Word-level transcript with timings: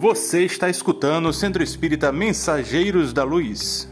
Você 0.00 0.46
está 0.46 0.70
escutando 0.70 1.28
o 1.28 1.32
Centro 1.32 1.62
Espírita 1.62 2.10
Mensageiros 2.10 3.12
da 3.12 3.22
Luz. 3.22 3.86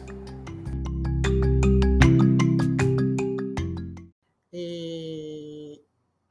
É, 4.50 5.78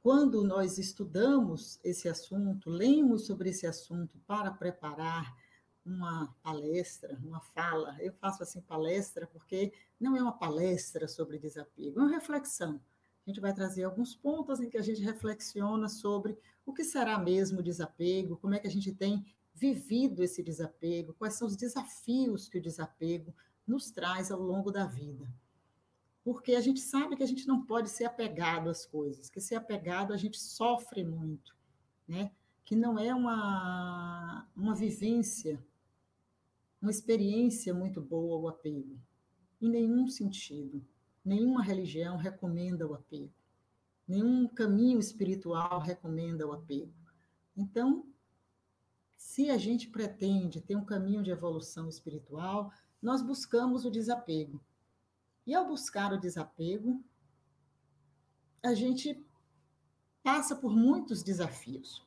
quando 0.02 0.44
nós 0.44 0.80
estudamos 0.80 1.80
esse 1.84 2.10
assunto, 2.10 2.72
lemos 2.72 3.28
sobre 3.28 3.52
esse 3.52 3.68
assunto 3.68 4.18
para 4.26 4.50
preparar 4.50 5.32
uma 5.86 6.36
palestra, 6.42 7.16
uma 7.24 7.40
fala, 7.40 7.96
eu 8.00 8.14
faço 8.14 8.42
assim 8.42 8.62
palestra 8.62 9.28
porque 9.28 9.72
não 10.00 10.18
é 10.18 10.22
uma 10.24 10.40
palestra 10.40 11.08
sobre 11.08 11.38
desapego, 11.38 12.00
é 12.00 12.02
uma 12.02 12.12
reflexão. 12.12 12.82
A 13.28 13.30
gente 13.30 13.40
vai 13.40 13.54
trazer 13.54 13.84
alguns 13.84 14.16
pontos 14.16 14.60
em 14.60 14.72
que 14.72 14.78
a 14.80 14.82
gente 14.82 15.04
reflexiona 15.04 15.88
sobre 15.88 16.36
o 16.66 16.74
que 16.74 16.84
será 16.84 17.20
mesmo 17.20 17.62
desapego, 17.62 18.38
como 18.38 18.56
é 18.56 18.60
que 18.60 18.68
a 18.68 18.72
gente 18.72 18.92
tem 18.92 19.24
vivido 19.58 20.24
esse 20.24 20.44
desapego, 20.44 21.16
quais 21.16 21.34
são 21.34 21.48
os 21.48 21.56
desafios 21.56 22.48
que 22.48 22.60
o 22.60 22.62
desapego 22.62 23.34
nos 23.66 23.90
traz 23.90 24.32
ao 24.32 24.40
longo 24.40 24.72
da 24.72 24.86
vida. 24.86 25.28
Porque 26.24 26.54
a 26.54 26.62
gente 26.62 26.80
sabe 26.80 27.16
que 27.16 27.24
a 27.24 27.28
gente 27.28 27.48
não 27.48 27.66
pode 27.66 27.90
ser 27.90 28.06
apegado 28.06 28.70
às 28.70 28.86
coisas, 28.86 29.30
que 29.30 29.42
ser 29.42 29.56
apegado 29.56 30.14
a 30.14 30.18
gente 30.18 30.40
sofre 30.40 31.04
muito, 31.04 31.56
né? 32.08 32.32
Que 32.64 32.76
não 32.76 33.00
é 33.00 33.16
uma, 33.16 34.48
uma 34.56 34.76
vivência, 34.76 35.60
uma 36.82 36.92
experiência 36.92 37.74
muito 37.74 38.02
boa 38.02 38.38
o 38.38 38.48
apego, 38.48 39.00
em 39.60 39.70
nenhum 39.70 40.08
sentido. 40.08 40.86
Nenhuma 41.26 41.64
religião 41.64 42.16
recomenda 42.16 42.88
o 42.88 42.94
apego. 42.94 43.34
Nenhum 44.08 44.48
caminho 44.48 45.00
espiritual 45.00 45.80
recomenda 45.82 46.48
o 46.48 46.54
apego. 46.54 46.94
Então, 47.56 48.06
se 49.28 49.50
a 49.50 49.58
gente 49.58 49.90
pretende 49.90 50.62
ter 50.62 50.78
um 50.78 50.86
caminho 50.86 51.22
de 51.22 51.30
evolução 51.30 51.90
espiritual, 51.90 52.72
nós 53.02 53.22
buscamos 53.22 53.84
o 53.84 53.92
desapego. 53.92 54.64
E 55.46 55.54
ao 55.54 55.68
buscar 55.68 56.14
o 56.14 56.18
desapego, 56.18 57.04
a 58.64 58.74
gente 58.74 59.22
passa 60.24 60.56
por 60.56 60.74
muitos 60.74 61.22
desafios. 61.24 62.02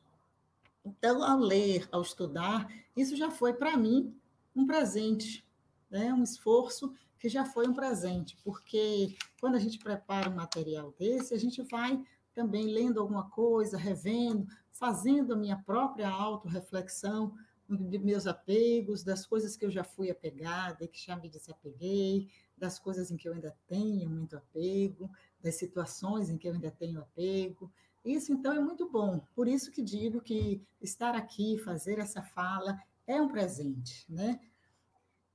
Então, 0.83 1.23
ao 1.23 1.37
ler, 1.37 1.87
ao 1.91 2.01
estudar, 2.01 2.67
isso 2.97 3.15
já 3.15 3.29
foi 3.29 3.53
para 3.53 3.77
mim 3.77 4.19
um 4.55 4.65
presente, 4.65 5.45
né? 5.91 6.11
um 6.11 6.23
esforço 6.23 6.91
que 7.19 7.29
já 7.29 7.45
foi 7.45 7.67
um 7.67 7.73
presente, 7.73 8.35
porque 8.43 9.15
quando 9.39 9.53
a 9.53 9.59
gente 9.59 9.77
prepara 9.77 10.27
um 10.27 10.35
material 10.35 10.91
desse, 10.97 11.35
a 11.35 11.37
gente 11.37 11.61
vai 11.61 12.03
também 12.33 12.65
lendo 12.65 12.99
alguma 12.99 13.29
coisa, 13.29 13.77
revendo, 13.77 14.47
fazendo 14.71 15.33
a 15.33 15.37
minha 15.37 15.57
própria 15.57 16.09
autorreflexão 16.09 17.33
de 17.69 17.97
meus 17.99 18.27
apegos, 18.27 19.03
das 19.03 19.25
coisas 19.25 19.55
que 19.55 19.65
eu 19.65 19.71
já 19.71 19.83
fui 19.83 20.09
apegada 20.09 20.83
e 20.83 20.87
que 20.87 20.99
já 20.99 21.15
me 21.15 21.29
desapeguei, 21.29 22.29
das 22.57 22.77
coisas 22.77 23.09
em 23.11 23.17
que 23.17 23.27
eu 23.27 23.33
ainda 23.33 23.55
tenho 23.67 24.09
muito 24.09 24.35
apego, 24.35 25.09
das 25.41 25.55
situações 25.55 26.29
em 26.29 26.37
que 26.37 26.47
eu 26.47 26.53
ainda 26.53 26.69
tenho 26.69 26.99
apego. 26.99 27.71
Isso, 28.03 28.33
então, 28.33 28.53
é 28.53 28.59
muito 28.59 28.89
bom. 28.89 29.21
Por 29.35 29.47
isso 29.47 29.71
que 29.71 29.81
digo 29.81 30.21
que 30.21 30.61
estar 30.81 31.15
aqui, 31.15 31.57
fazer 31.59 31.99
essa 31.99 32.21
fala, 32.21 32.77
é 33.07 33.21
um 33.21 33.27
presente, 33.27 34.05
né? 34.09 34.39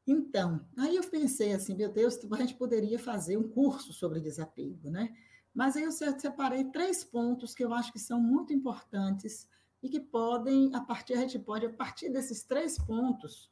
Então, 0.07 0.65
aí 0.77 0.95
eu 0.95 1.03
pensei 1.09 1.53
assim, 1.53 1.75
meu 1.75 1.91
Deus, 1.91 2.19
a 2.31 2.37
gente 2.37 2.55
poderia 2.55 2.99
fazer 2.99 3.37
um 3.37 3.49
curso 3.49 3.93
sobre 3.93 4.21
desapego, 4.21 4.89
né? 4.89 5.17
Mas 5.57 5.75
aí 5.75 5.85
eu 5.85 5.91
separei 5.91 6.65
três 6.65 7.03
pontos 7.03 7.55
que 7.55 7.65
eu 7.65 7.73
acho 7.73 7.91
que 7.91 7.99
são 7.99 8.21
muito 8.21 8.53
importantes 8.53 9.49
e 9.83 9.89
que 9.89 9.99
podem, 9.99 10.71
a 10.75 10.83
partir, 10.83 11.15
a 11.15 11.21
gente 11.23 11.39
pode, 11.39 11.65
a 11.65 11.73
partir 11.73 12.11
desses 12.11 12.45
três 12.45 12.79
pontos, 12.79 13.51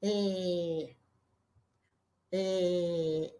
é, 0.00 0.94
é, 2.30 3.34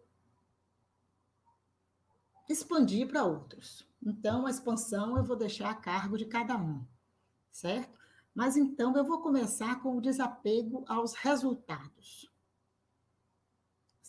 expandir 2.48 3.06
para 3.06 3.24
outros. 3.24 3.88
Então, 4.04 4.44
a 4.44 4.50
expansão 4.50 5.16
eu 5.16 5.22
vou 5.22 5.36
deixar 5.36 5.70
a 5.70 5.74
cargo 5.74 6.18
de 6.18 6.24
cada 6.24 6.56
um, 6.56 6.84
certo? 7.52 7.96
Mas 8.34 8.56
então 8.56 8.96
eu 8.96 9.04
vou 9.04 9.22
começar 9.22 9.80
com 9.80 9.96
o 9.96 10.00
desapego 10.00 10.84
aos 10.88 11.14
resultados 11.14 12.28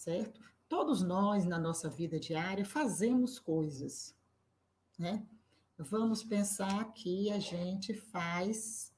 certo? 0.01 0.41
Todos 0.71 1.01
nós, 1.01 1.43
na 1.43 1.59
nossa 1.59 1.89
vida 1.89 2.17
diária, 2.17 2.63
fazemos 2.63 3.37
coisas, 3.37 4.15
né? 4.97 5.27
Vamos 5.77 6.23
pensar 6.23 6.93
que 6.93 7.29
a 7.29 7.39
gente 7.39 7.93
faz 7.93 8.95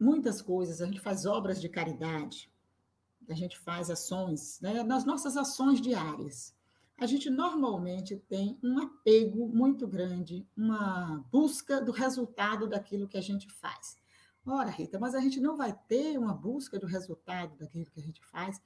muitas 0.00 0.42
coisas, 0.42 0.82
a 0.82 0.86
gente 0.86 0.98
faz 0.98 1.26
obras 1.26 1.60
de 1.60 1.68
caridade, 1.68 2.52
a 3.28 3.34
gente 3.34 3.56
faz 3.56 3.88
ações, 3.88 4.58
né? 4.60 4.82
Nas 4.82 5.04
nossas 5.04 5.36
ações 5.36 5.80
diárias, 5.80 6.56
a 6.98 7.06
gente 7.06 7.30
normalmente 7.30 8.16
tem 8.16 8.58
um 8.64 8.80
apego 8.80 9.46
muito 9.46 9.86
grande, 9.86 10.44
uma 10.56 11.24
busca 11.30 11.80
do 11.80 11.92
resultado 11.92 12.68
daquilo 12.68 13.06
que 13.06 13.16
a 13.16 13.22
gente 13.22 13.48
faz. 13.48 13.96
Ora, 14.44 14.70
Rita, 14.70 14.98
mas 14.98 15.14
a 15.14 15.20
gente 15.20 15.38
não 15.38 15.56
vai 15.56 15.72
ter 15.86 16.18
uma 16.18 16.34
busca 16.34 16.80
do 16.80 16.86
resultado 16.88 17.56
daquilo 17.56 17.86
que 17.86 18.00
a 18.00 18.02
gente 18.02 18.20
faz 18.24 18.60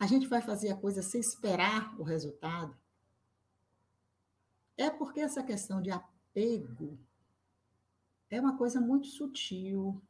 a 0.00 0.06
gente 0.06 0.26
vai 0.26 0.40
fazer 0.40 0.70
a 0.70 0.76
coisa 0.76 1.02
sem 1.02 1.20
esperar 1.20 1.94
o 2.00 2.02
resultado. 2.02 2.74
É 4.74 4.88
porque 4.88 5.20
essa 5.20 5.42
questão 5.42 5.82
de 5.82 5.90
apego 5.90 6.98
é 8.30 8.40
uma 8.40 8.56
coisa 8.56 8.80
muito 8.80 9.08
sutil, 9.08 10.00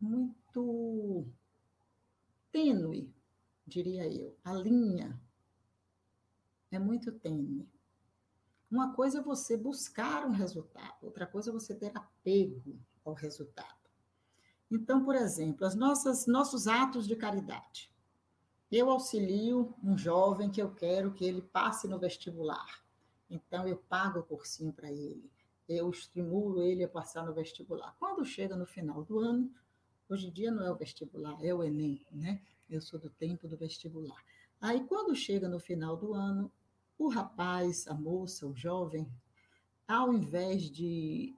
muito 0.00 1.26
tênue, 2.52 3.12
diria 3.66 4.06
eu. 4.06 4.38
A 4.44 4.54
linha 4.54 5.20
é 6.70 6.78
muito 6.78 7.10
tênue. 7.10 7.68
Uma 8.70 8.94
coisa 8.94 9.18
é 9.18 9.22
você 9.22 9.56
buscar 9.56 10.26
um 10.26 10.30
resultado, 10.30 11.02
outra 11.02 11.26
coisa 11.26 11.50
é 11.50 11.52
você 11.52 11.74
ter 11.74 11.90
apego 11.92 12.78
ao 13.04 13.14
resultado. 13.14 13.80
Então, 14.70 15.04
por 15.04 15.16
exemplo, 15.16 15.66
as 15.66 15.74
nossas 15.74 16.28
nossos 16.28 16.68
atos 16.68 17.08
de 17.08 17.16
caridade. 17.16 17.90
Eu 18.70 18.88
auxilio 18.88 19.74
um 19.82 19.98
jovem 19.98 20.48
que 20.48 20.62
eu 20.62 20.72
quero 20.72 21.12
que 21.12 21.24
ele 21.24 21.42
passe 21.42 21.88
no 21.88 21.98
vestibular. 21.98 22.84
Então, 23.28 23.66
eu 23.66 23.76
pago 23.76 24.20
o 24.20 24.22
cursinho 24.22 24.72
para 24.72 24.90
ele. 24.90 25.28
Eu 25.68 25.90
estimulo 25.90 26.62
ele 26.62 26.84
a 26.84 26.88
passar 26.88 27.26
no 27.26 27.34
vestibular. 27.34 27.96
Quando 27.98 28.24
chega 28.24 28.56
no 28.56 28.66
final 28.66 29.02
do 29.02 29.18
ano, 29.18 29.52
hoje 30.08 30.28
em 30.28 30.30
dia 30.30 30.52
não 30.52 30.64
é 30.64 30.70
o 30.70 30.76
vestibular, 30.76 31.36
é 31.44 31.52
o 31.52 31.64
Enem, 31.64 32.06
né? 32.12 32.40
Eu 32.68 32.80
sou 32.80 32.98
do 32.98 33.10
tempo 33.10 33.48
do 33.48 33.56
vestibular. 33.56 34.22
Aí, 34.60 34.84
quando 34.84 35.16
chega 35.16 35.48
no 35.48 35.58
final 35.58 35.96
do 35.96 36.14
ano, 36.14 36.50
o 36.96 37.08
rapaz, 37.08 37.88
a 37.88 37.94
moça, 37.94 38.46
o 38.46 38.54
jovem, 38.54 39.10
ao 39.88 40.12
invés 40.12 40.70
de 40.70 41.34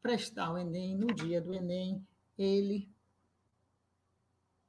prestar 0.00 0.52
o 0.52 0.58
Enem 0.58 0.96
no 0.96 1.08
dia 1.08 1.40
do 1.40 1.52
Enem, 1.54 2.06
ele 2.36 2.91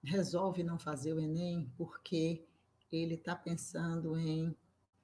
resolve 0.04 0.64
não 0.64 0.78
fazer 0.78 1.14
o 1.14 1.20
Enem 1.20 1.72
porque 1.78 2.46
ele 2.92 3.16
está 3.16 3.36
pensando 3.36 4.18
em 4.18 4.56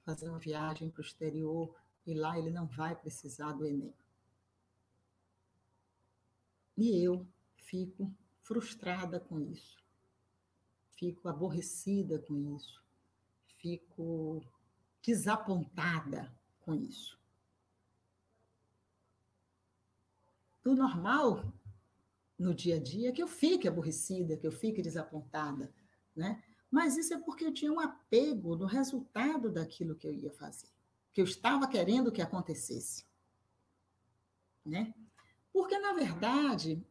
fazer 0.04 0.28
uma 0.28 0.38
viagem 0.38 0.90
para 0.90 1.00
o 1.00 1.04
exterior 1.04 1.74
e 2.06 2.14
lá 2.14 2.38
ele 2.38 2.50
não 2.50 2.66
vai 2.66 2.94
precisar 2.94 3.52
do 3.52 3.66
Enem. 3.66 3.94
E 6.76 7.04
eu 7.04 7.26
fico 7.56 8.12
frustrada 8.42 9.20
com 9.20 9.40
isso, 9.40 9.78
fico 10.96 11.28
aborrecida 11.28 12.18
com 12.18 12.56
isso, 12.56 12.82
fico 13.58 14.42
desapontada 15.02 16.32
com 16.60 16.74
isso. 16.74 17.18
O 20.64 20.74
normal 20.74 21.52
no 22.40 22.54
dia 22.54 22.76
a 22.76 22.78
dia 22.78 23.12
que 23.12 23.22
eu 23.22 23.28
fique 23.28 23.68
aborrecida, 23.68 24.34
que 24.34 24.46
eu 24.46 24.50
fique 24.50 24.80
desapontada, 24.80 25.70
né? 26.16 26.42
Mas 26.70 26.96
isso 26.96 27.12
é 27.12 27.18
porque 27.18 27.44
eu 27.44 27.52
tinha 27.52 27.70
um 27.70 27.78
apego 27.78 28.56
no 28.56 28.64
resultado 28.64 29.50
daquilo 29.50 29.94
que 29.94 30.06
eu 30.06 30.14
ia 30.14 30.32
fazer, 30.32 30.68
que 31.12 31.20
eu 31.20 31.26
estava 31.26 31.68
querendo 31.68 32.10
que 32.10 32.22
acontecesse, 32.22 33.04
né? 34.64 34.94
Porque 35.52 35.78
na 35.78 35.92
verdade, 35.92 36.82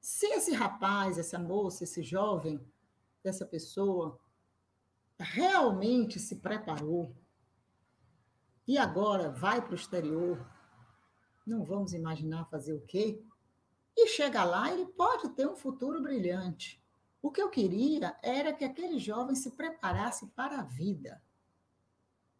se 0.00 0.26
esse 0.26 0.52
rapaz, 0.52 1.18
essa 1.18 1.38
moça, 1.38 1.82
esse 1.82 2.00
jovem, 2.00 2.64
essa 3.24 3.44
pessoa 3.44 4.20
realmente 5.18 6.20
se 6.20 6.36
preparou 6.36 7.12
e 8.68 8.78
agora 8.78 9.30
vai 9.30 9.60
para 9.60 9.72
o 9.72 9.74
exterior, 9.74 10.46
não 11.44 11.64
vamos 11.64 11.92
imaginar 11.92 12.44
fazer 12.44 12.74
o 12.74 12.80
quê? 12.82 13.20
E 14.00 14.06
chega 14.06 14.44
lá, 14.44 14.72
ele 14.72 14.86
pode 14.86 15.28
ter 15.30 15.48
um 15.48 15.56
futuro 15.56 16.00
brilhante. 16.00 16.80
O 17.20 17.32
que 17.32 17.42
eu 17.42 17.50
queria 17.50 18.16
era 18.22 18.52
que 18.52 18.64
aquele 18.64 18.98
jovem 18.98 19.34
se 19.34 19.50
preparasse 19.50 20.28
para 20.28 20.60
a 20.60 20.62
vida, 20.62 21.20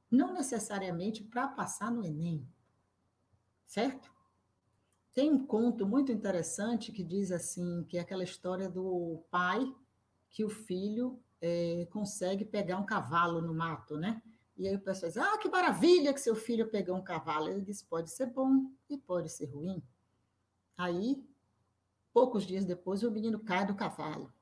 não 0.09 0.33
necessariamente 0.33 1.25
para 1.25 1.49
passar 1.49 1.91
no 1.91 2.05
Enem. 2.05 2.49
Certo? 3.67 4.11
tem 5.19 5.33
um 5.33 5.45
conto 5.45 5.85
muito 5.85 6.13
interessante 6.13 6.93
que 6.93 7.03
diz 7.03 7.33
assim, 7.33 7.83
que 7.89 7.99
é 7.99 8.01
aquela 8.01 8.23
história 8.23 8.69
do 8.69 9.21
pai 9.33 9.75
que 10.31 10.45
o 10.45 10.49
filho 10.49 11.21
é, 11.41 11.89
consegue 11.91 12.45
pegar 12.45 12.79
um 12.79 12.87
cavalo 12.87 13.43
no 13.43 13.53
mato, 13.53 13.97
né? 13.97 14.23
E 14.57 14.69
aí 14.69 14.77
o 14.77 14.81
pessoal 14.81 15.11
diz, 15.11 15.21
ah, 15.21 15.37
que 15.39 15.49
maravilha 15.49 16.15
que 16.15 16.21
seu 16.21 16.37
filho 16.37 16.71
pegou 16.71 16.95
um 16.95 17.03
cavalo. 17.03 17.49
Ele 17.49 17.63
diz, 17.63 17.83
pode 17.83 18.13
ser 18.13 18.27
bom 18.27 18.71
e 18.89 18.97
pode 18.97 19.29
ser 19.29 19.47
ruim. 19.47 19.83
Aí, 20.77 21.21
poucos 22.19 22.45
dias 22.45 22.65
depois, 22.65 23.05
o 23.05 23.13
menino 23.13 23.39
cai 23.39 23.65
do 23.65 23.77
cavalo. 23.77 24.35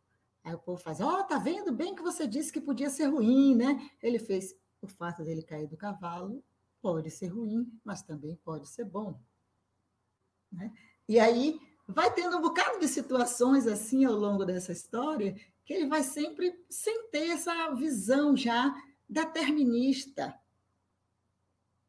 Aí 0.43 0.55
o 0.55 0.59
povo 0.59 0.81
faz, 0.81 0.99
ó, 0.99 1.21
oh, 1.21 1.25
tá 1.25 1.37
vendo 1.39 1.71
bem 1.75 1.95
que 1.95 2.01
você 2.01 2.27
disse 2.27 2.51
que 2.51 2.59
podia 2.59 2.89
ser 2.89 3.05
ruim, 3.05 3.55
né? 3.55 3.91
Ele 4.03 4.19
fez, 4.19 4.57
o 4.81 4.89
fato 4.89 5.23
dele 5.23 5.43
cair 5.43 5.67
do 5.67 5.77
cavalo 5.77 6.43
pode 6.81 7.11
ser 7.11 7.27
ruim, 7.27 7.71
mas 7.85 8.01
também 8.01 8.35
pode 8.37 8.67
ser 8.67 8.87
bom. 8.87 9.21
Né? 10.51 10.73
E 11.07 11.21
aí 11.21 11.61
vai 11.87 12.11
tendo 12.15 12.39
um 12.39 12.41
bocado 12.41 12.81
de 12.81 12.89
situações 12.89 13.67
assim 13.67 14.07
ao 14.07 14.15
longo 14.15 14.47
dessa 14.47 14.73
história 14.73 15.37
que 15.63 15.75
ele 15.75 15.87
vai 15.87 16.03
sempre 16.03 16.59
sem 16.71 17.11
ter 17.11 17.29
essa 17.29 17.75
visão 17.75 18.35
já 18.35 18.75
determinista 19.07 20.35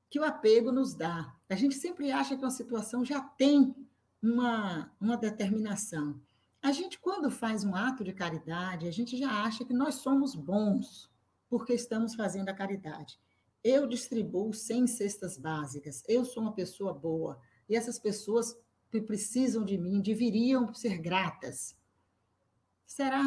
que 0.10 0.20
o 0.20 0.26
apego 0.26 0.70
nos 0.70 0.94
dá. 0.94 1.34
A 1.48 1.56
gente 1.56 1.76
sempre 1.76 2.12
acha 2.12 2.36
que 2.36 2.44
uma 2.44 2.52
situação 2.52 3.06
já 3.06 3.22
tem 3.22 3.74
uma, 4.22 4.92
uma 5.00 5.18
determinação. 5.18 6.20
A 6.62 6.72
gente, 6.72 7.00
quando 7.00 7.30
faz 7.30 7.64
um 7.64 7.76
ato 7.76 8.04
de 8.04 8.14
caridade, 8.14 8.88
a 8.88 8.92
gente 8.92 9.18
já 9.18 9.44
acha 9.44 9.64
que 9.64 9.74
nós 9.74 9.96
somos 9.96 10.36
bons 10.36 11.10
porque 11.50 11.74
estamos 11.74 12.16
fazendo 12.16 12.50
a 12.50 12.54
caridade. 12.54 13.20
Eu 13.64 13.88
distribuo 13.88 14.54
100 14.54 14.88
cestas 14.88 15.38
básicas, 15.38 16.04
eu 16.08 16.26
sou 16.26 16.44
uma 16.44 16.54
pessoa 16.54 16.94
boa, 16.94 17.40
e 17.70 17.76
essas 17.76 18.00
pessoas 18.00 18.56
que 18.90 19.02
precisam 19.02 19.64
de 19.64 19.78
mim 19.78 20.02
deveriam 20.02 20.74
ser 20.74 20.98
gratas. 20.98 21.76
Será? 22.86 23.24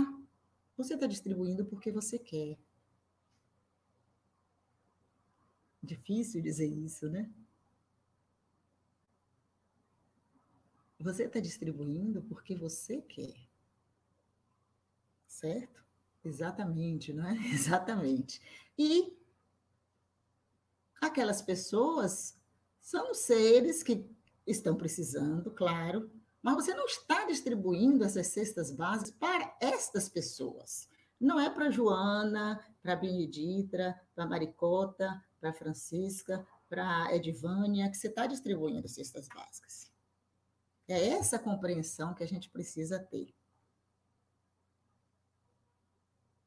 Você 0.77 0.95
está 0.95 1.07
distribuindo 1.07 1.65
porque 1.67 1.93
você 1.93 2.19
quer. 2.19 2.59
Difícil 5.83 6.43
dizer 6.43 6.67
isso, 6.67 7.09
né? 7.11 7.31
Você 11.01 11.25
está 11.25 11.41
distribuindo 11.41 12.23
porque 12.23 12.55
você 12.55 13.01
quer. 13.01 13.35
Certo? 15.27 15.83
Exatamente, 16.23 17.13
não 17.13 17.27
é? 17.27 17.35
Exatamente. 17.49 18.41
E 18.79 19.17
aquelas 21.01 21.41
pessoas 21.41 22.39
são 22.81 23.15
seres 23.15 23.83
que 23.83 24.07
estão 24.47 24.77
precisando, 24.77 25.51
claro, 25.51 26.11
mas 26.43 26.55
você 26.55 26.75
não 26.75 26.85
está 26.85 27.27
distribuindo 27.27 28.05
essas 28.05 28.29
cestas 28.29 28.71
básicas 28.71 29.11
para 29.13 29.57
estas 29.61 30.09
pessoas. 30.09 30.89
Não 31.19 31.39
é 31.39 31.49
para 31.51 31.71
Joana, 31.71 32.63
para 32.83 32.97
Benedita, 32.97 33.99
para 34.15 34.27
Maricota, 34.27 35.23
para 35.39 35.53
Francisca, 35.53 36.47
para 36.69 37.15
Edvânia, 37.15 37.91
que 37.91 37.97
você 37.97 38.09
está 38.09 38.27
distribuindo 38.27 38.89
cestas 38.89 39.29
básicas. 39.29 39.90
É 40.91 41.11
essa 41.11 41.39
compreensão 41.39 42.13
que 42.13 42.25
a 42.25 42.27
gente 42.27 42.51
precisa 42.51 42.99
ter. 42.99 43.33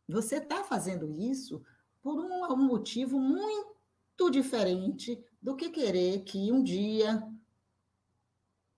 Você 0.06 0.36
está 0.36 0.66
fazendo 0.66 1.10
isso 1.10 1.66
por 2.02 2.20
um, 2.20 2.52
um 2.52 2.58
motivo 2.58 3.18
muito 3.18 4.30
diferente 4.30 5.24
do 5.42 5.56
que 5.56 5.70
querer 5.70 6.26
que 6.26 6.52
um 6.52 6.62
dia 6.62 7.26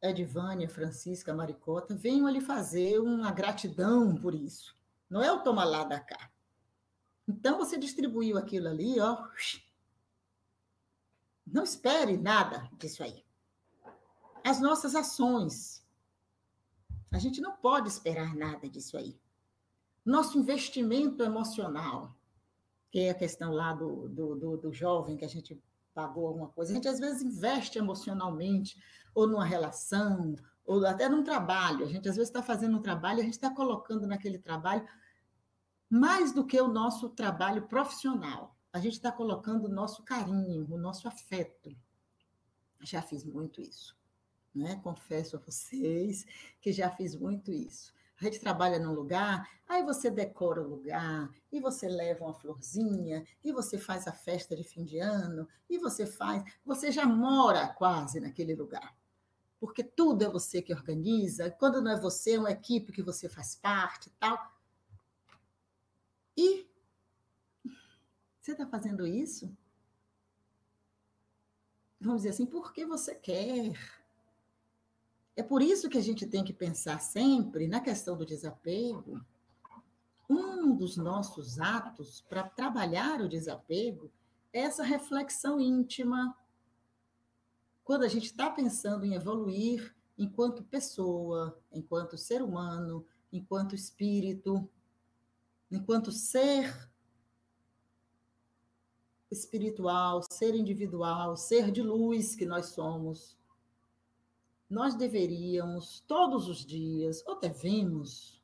Edvânia, 0.04 0.70
Francisca, 0.70 1.34
Maricota, 1.34 1.96
venham 1.96 2.28
ali 2.28 2.40
fazer 2.40 3.00
uma 3.00 3.32
gratidão 3.32 4.16
por 4.16 4.36
isso. 4.36 4.78
Não 5.10 5.24
é 5.24 5.32
o 5.32 5.42
toma 5.42 5.64
lá 5.64 5.84
da 5.84 6.00
cá. 6.00 6.32
Então 7.28 7.58
você 7.58 7.76
distribuiu 7.76 8.38
aquilo 8.38 8.68
ali, 8.68 9.00
ó. 9.00 9.28
Não 11.44 11.64
espere 11.64 12.18
nada 12.18 12.70
disso 12.78 13.02
aí. 13.04 13.25
As 14.46 14.62
nossas 14.62 14.94
ações. 14.94 15.84
A 17.12 17.18
gente 17.18 17.42
não 17.42 17.58
pode 17.58 17.90
esperar 17.90 18.36
nada 18.36 18.70
disso 18.70 18.96
aí. 18.96 19.20
Nosso 20.06 20.38
investimento 20.38 21.24
emocional, 21.24 22.16
que 22.92 23.00
é 23.00 23.10
a 23.10 23.16
questão 23.16 23.52
lá 23.52 23.74
do, 23.74 24.08
do, 24.08 24.36
do, 24.36 24.58
do 24.58 24.72
jovem 24.72 25.18
que 25.18 25.26
a 25.26 25.28
gente 25.28 25.60
pagou 25.96 26.28
alguma 26.28 26.50
coisa. 26.50 26.72
A 26.72 26.76
gente 26.76 26.88
às 26.88 27.00
vezes 27.00 27.24
investe 27.24 27.80
emocionalmente, 27.80 28.80
ou 29.16 29.26
numa 29.26 29.44
relação, 29.46 30.36
ou 30.64 30.86
até 30.86 31.10
num 31.10 31.24
trabalho. 31.24 31.84
A 31.84 31.88
gente 31.88 32.08
às 32.08 32.16
vezes 32.16 32.30
está 32.30 32.44
fazendo 32.44 32.78
um 32.78 32.82
trabalho, 32.84 33.22
a 33.22 33.24
gente 33.24 33.34
está 33.34 33.50
colocando 33.50 34.06
naquele 34.06 34.38
trabalho 34.38 34.88
mais 35.90 36.32
do 36.32 36.46
que 36.46 36.62
o 36.62 36.68
nosso 36.68 37.10
trabalho 37.10 37.68
profissional. 37.68 38.56
A 38.72 38.80
gente 38.80 38.94
está 38.94 39.12
colocando 39.12 39.66
o 39.66 39.74
nosso 39.74 40.04
carinho, 40.04 40.72
o 40.72 40.78
nosso 40.78 41.08
afeto. 41.08 41.76
Já 42.82 43.02
fiz 43.02 43.24
muito 43.24 43.60
isso, 43.60 43.98
né? 44.56 44.80
Confesso 44.84 45.36
a 45.36 45.40
vocês 45.40 46.26
que 46.62 46.72
já 46.72 46.90
fiz 46.90 47.16
muito 47.16 47.52
isso. 47.52 47.94
A 48.20 48.24
gente 48.24 48.40
trabalha 48.40 48.80
num 48.80 48.94
lugar, 48.94 49.50
aí 49.68 49.84
você 49.84 50.10
decora 50.10 50.62
o 50.62 50.68
lugar, 50.68 51.30
e 51.52 51.60
você 51.60 51.88
leva 51.90 52.24
uma 52.24 52.34
florzinha, 52.34 53.26
e 53.44 53.52
você 53.52 53.78
faz 53.78 54.08
a 54.08 54.14
festa 54.14 54.56
de 54.56 54.64
fim 54.64 54.86
de 54.86 55.00
ano, 55.00 55.48
e 55.70 55.78
você 55.78 56.06
faz, 56.06 56.44
você 56.66 56.92
já 56.92 57.06
mora 57.06 57.68
quase 57.68 58.22
naquele 58.22 58.56
lugar. 58.56 58.98
Porque 59.60 59.84
tudo 59.84 60.24
é 60.24 60.30
você 60.30 60.62
que 60.62 60.74
organiza, 60.74 61.52
quando 61.52 61.82
não 61.82 61.92
é 61.92 62.00
você, 62.00 62.36
é 62.36 62.40
uma 62.40 62.52
equipe 62.52 62.94
que 62.94 63.04
você 63.04 63.28
faz 63.28 63.56
parte 63.56 64.08
e 64.08 64.12
tal. 64.12 64.38
E 66.38 66.70
você 68.40 68.52
está 68.52 68.66
fazendo 68.66 69.06
isso? 69.06 69.52
Vamos 72.00 72.22
dizer 72.22 72.30
assim, 72.30 72.46
porque 72.46 72.86
você 72.86 73.16
quer 73.16 73.74
é 75.36 75.44
por 75.44 75.62
isso 75.62 75.90
que 75.90 75.98
a 75.98 76.02
gente 76.02 76.26
tem 76.26 76.44
que 76.44 76.54
pensar 76.54 77.00
sempre 77.00 77.68
na 77.68 77.82
questão 77.82 78.16
do 78.16 78.26
desapego. 78.26 79.22
Um 80.30 80.76
dos 80.76 80.96
nossos 80.96 81.60
atos 81.60 82.22
para 82.30 82.44
trabalhar 82.44 83.22
o 83.22 83.28
desapego 83.28 84.10
é 84.54 84.62
essa 84.62 84.84
reflexão 84.84 85.60
íntima. 85.60 86.36
Quando 87.84 88.04
a 88.04 88.08
gente 88.08 88.28
está 88.28 88.50
pensando 88.50 89.06
em 89.06 89.14
evoluir 89.14 89.94
enquanto 90.18 90.64
pessoa, 90.64 91.60
enquanto 91.72 92.18
ser 92.18 92.42
humano, 92.42 93.06
enquanto 93.32 93.76
espírito, 93.76 94.68
enquanto 95.70 96.12
ser 96.12 96.90
espiritual, 99.30 100.22
ser 100.24 100.56
individual, 100.56 101.36
ser 101.36 101.70
de 101.72 101.82
luz 101.82 102.36
que 102.36 102.46
nós 102.46 102.68
somos 102.68 103.38
nós 104.76 104.94
deveríamos, 104.94 106.02
todos 106.02 106.50
os 106.50 106.66
dias, 106.66 107.26
ou 107.26 107.40
devemos, 107.40 108.44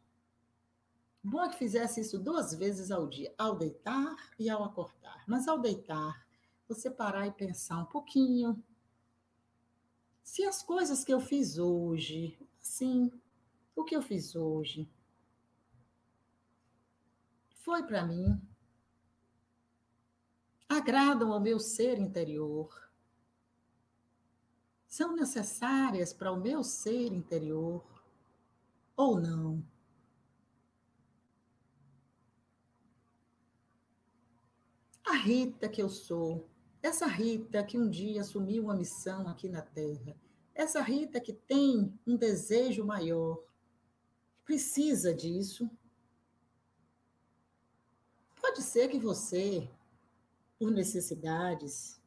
bom 1.21 1.43
é 1.43 1.49
que 1.49 1.57
fizesse 1.57 1.99
isso 1.99 2.17
duas 2.17 2.53
vezes 2.53 2.89
ao 2.89 3.05
dia, 3.05 3.35
ao 3.37 3.57
deitar 3.57 4.15
e 4.39 4.49
ao 4.49 4.63
acordar. 4.63 5.25
Mas 5.27 5.45
ao 5.45 5.59
deitar, 5.59 6.25
você 6.69 6.89
parar 6.89 7.27
e 7.27 7.33
pensar 7.33 7.79
um 7.79 7.85
pouquinho. 7.85 8.63
Se 10.23 10.45
as 10.45 10.63
coisas 10.63 11.03
que 11.03 11.13
eu 11.13 11.19
fiz 11.19 11.57
hoje, 11.57 12.39
sim, 12.61 13.11
o 13.75 13.83
que 13.83 13.93
eu 13.93 14.01
fiz 14.01 14.33
hoje, 14.33 14.89
foi 17.55 17.83
para 17.83 18.05
mim, 18.05 18.41
agradam 20.69 21.33
ao 21.33 21.41
meu 21.41 21.59
ser 21.59 21.99
interior, 21.99 22.89
são 24.91 25.15
necessárias 25.15 26.11
para 26.11 26.33
o 26.33 26.39
meu 26.41 26.65
ser 26.65 27.13
interior 27.13 27.81
ou 28.93 29.17
não? 29.17 29.63
A 35.05 35.13
Rita 35.13 35.69
que 35.69 35.81
eu 35.81 35.87
sou, 35.87 36.45
essa 36.83 37.07
Rita 37.07 37.63
que 37.63 37.79
um 37.79 37.89
dia 37.89 38.19
assumiu 38.19 38.65
uma 38.65 38.75
missão 38.75 39.29
aqui 39.29 39.47
na 39.47 39.61
Terra, 39.61 40.13
essa 40.53 40.81
Rita 40.81 41.21
que 41.21 41.31
tem 41.31 41.97
um 42.05 42.17
desejo 42.17 42.83
maior, 42.83 43.41
precisa 44.43 45.13
disso. 45.13 45.71
Pode 48.41 48.61
ser 48.61 48.89
que 48.89 48.99
você, 48.99 49.69
por 50.59 50.69
necessidades, 50.69 52.00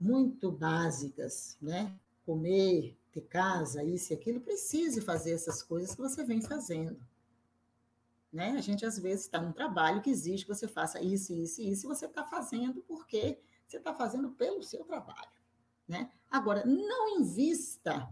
muito 0.00 0.50
básicas, 0.50 1.58
né? 1.60 1.94
Comer, 2.24 2.96
ter 3.12 3.22
casa, 3.22 3.84
isso 3.84 4.12
e 4.12 4.16
aquilo, 4.16 4.40
precise 4.40 5.00
fazer 5.00 5.32
essas 5.32 5.62
coisas 5.62 5.94
que 5.94 6.00
você 6.00 6.24
vem 6.24 6.40
fazendo. 6.40 6.98
Né? 8.32 8.52
A 8.52 8.60
gente, 8.60 8.86
às 8.86 8.98
vezes, 8.98 9.24
está 9.24 9.40
num 9.40 9.52
trabalho 9.52 10.00
que 10.00 10.10
exige 10.10 10.44
que 10.44 10.54
você 10.54 10.68
faça 10.68 11.00
isso, 11.02 11.32
isso 11.32 11.60
e 11.60 11.70
isso, 11.72 11.86
e 11.86 11.88
você 11.88 12.06
está 12.06 12.24
fazendo 12.24 12.80
porque 12.82 13.40
você 13.66 13.76
está 13.76 13.92
fazendo 13.92 14.30
pelo 14.30 14.62
seu 14.62 14.84
trabalho. 14.84 15.30
Né? 15.86 16.10
Agora, 16.30 16.64
não 16.64 17.18
invista 17.18 18.08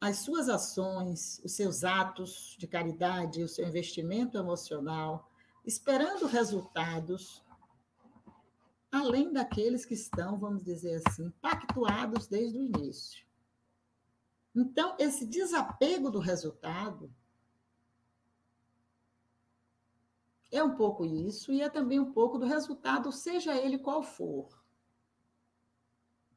as 0.00 0.18
suas 0.18 0.48
ações, 0.48 1.40
os 1.44 1.52
seus 1.52 1.84
atos 1.84 2.56
de 2.58 2.66
caridade, 2.66 3.42
o 3.42 3.48
seu 3.48 3.66
investimento 3.66 4.38
emocional, 4.38 5.28
esperando 5.64 6.26
resultados 6.26 7.42
além 8.90 9.32
daqueles 9.32 9.84
que 9.84 9.94
estão, 9.94 10.38
vamos 10.38 10.64
dizer 10.64 11.02
assim, 11.06 11.30
pactuados 11.40 12.26
desde 12.26 12.58
o 12.58 12.62
início. 12.62 13.24
Então, 14.54 14.96
esse 14.98 15.24
desapego 15.26 16.10
do 16.10 16.18
resultado 16.18 17.14
é 20.50 20.62
um 20.62 20.74
pouco 20.74 21.04
isso, 21.04 21.52
e 21.52 21.62
é 21.62 21.70
também 21.70 22.00
um 22.00 22.12
pouco 22.12 22.36
do 22.36 22.46
resultado, 22.46 23.12
seja 23.12 23.56
ele 23.56 23.78
qual 23.78 24.02
for. 24.02 24.60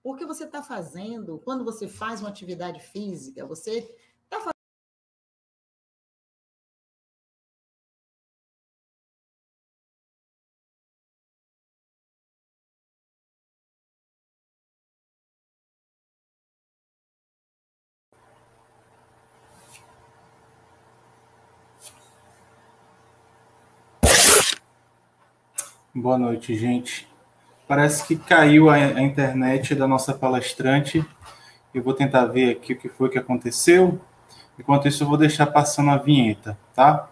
Porque 0.03 0.25
você 0.25 0.43
está 0.43 0.61
fazendo, 0.61 1.39
quando 1.39 1.63
você 1.63 1.87
faz 1.87 2.19
uma 2.19 2.29
atividade 2.29 2.79
física, 2.79 3.45
você 3.45 3.97
Boa 26.03 26.17
noite, 26.17 26.53
gente. 26.53 27.07
Parece 27.65 28.05
que 28.05 28.17
caiu 28.17 28.69
a, 28.69 28.73
a, 28.73 29.01
internet 29.01 29.73
da 29.73 29.87
nossa 29.87 30.13
palestrante. 30.13 31.01
Eu 31.73 31.81
vou 31.81 31.93
tentar 31.93 32.25
ver 32.25 32.57
aqui 32.57 32.73
o 32.73 32.77
que 32.77 32.89
foi 32.89 33.07
que 33.09 33.17
aconteceu. 33.17 34.01
Enquanto 34.59 34.85
isso, 34.85 35.01
eu 35.01 35.07
vou 35.07 35.15
deixar 35.15 35.45
passando 35.45 35.91
a 35.91 35.95
vinheta, 35.95 36.57
tá? 36.75 37.09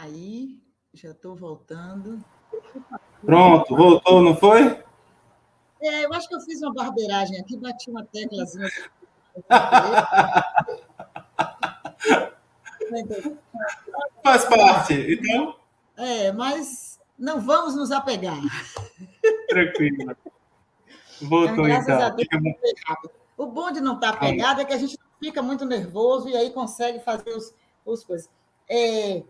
Aí, 0.00 0.58
já 0.94 1.10
estou 1.10 1.36
voltando. 1.36 2.24
Pronto, 3.22 3.76
voltou, 3.76 4.22
não 4.22 4.34
foi? 4.34 4.82
É, 5.80 6.06
eu 6.06 6.14
acho 6.14 6.26
que 6.28 6.34
eu 6.34 6.40
fiz 6.40 6.62
uma 6.62 6.72
barbeiragem 6.72 7.38
aqui, 7.38 7.58
bati 7.58 7.90
uma 7.90 8.02
teclazinha. 8.06 8.70
Faz 14.24 14.46
parte, 14.46 14.94
então. 14.94 15.56
É, 15.98 16.32
mas 16.32 16.98
não 17.18 17.38
vamos 17.38 17.76
nos 17.76 17.92
apegar. 17.92 18.40
Tranquilo. 19.48 20.16
Voltou, 21.20 21.68
então. 21.68 22.12
então. 22.16 22.16
Deus, 22.16 22.28
o 23.36 23.46
bom 23.46 23.70
de 23.70 23.80
não 23.82 23.96
estar 23.96 24.14
apegado 24.14 24.62
é 24.62 24.64
que 24.64 24.72
a 24.72 24.78
gente 24.78 24.98
fica 25.20 25.42
muito 25.42 25.66
nervoso 25.66 26.30
e 26.30 26.36
aí 26.36 26.50
consegue 26.50 26.98
fazer 27.00 27.30
os, 27.36 27.54
os 27.84 28.02
coisas. 28.02 28.30
É, 28.66 29.22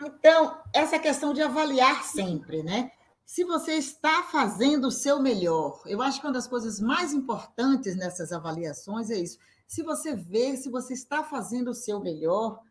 então, 0.00 0.62
essa 0.72 0.98
questão 0.98 1.32
de 1.32 1.42
avaliar 1.42 2.04
sempre, 2.04 2.62
né? 2.62 2.92
Se 3.24 3.44
você 3.44 3.72
está 3.74 4.22
fazendo 4.22 4.88
o 4.88 4.92
seu 4.92 5.20
melhor, 5.20 5.82
eu 5.86 6.00
acho 6.00 6.20
que 6.20 6.26
uma 6.26 6.32
das 6.32 6.46
coisas 6.46 6.80
mais 6.80 7.12
importantes 7.12 7.94
nessas 7.94 8.32
avaliações 8.32 9.10
é 9.10 9.18
isso. 9.18 9.38
Se 9.66 9.82
você 9.82 10.16
vê 10.16 10.56
se 10.56 10.70
você 10.70 10.94
está 10.94 11.22
fazendo 11.22 11.68
o 11.68 11.74
seu 11.74 12.00
melhor 12.00 12.62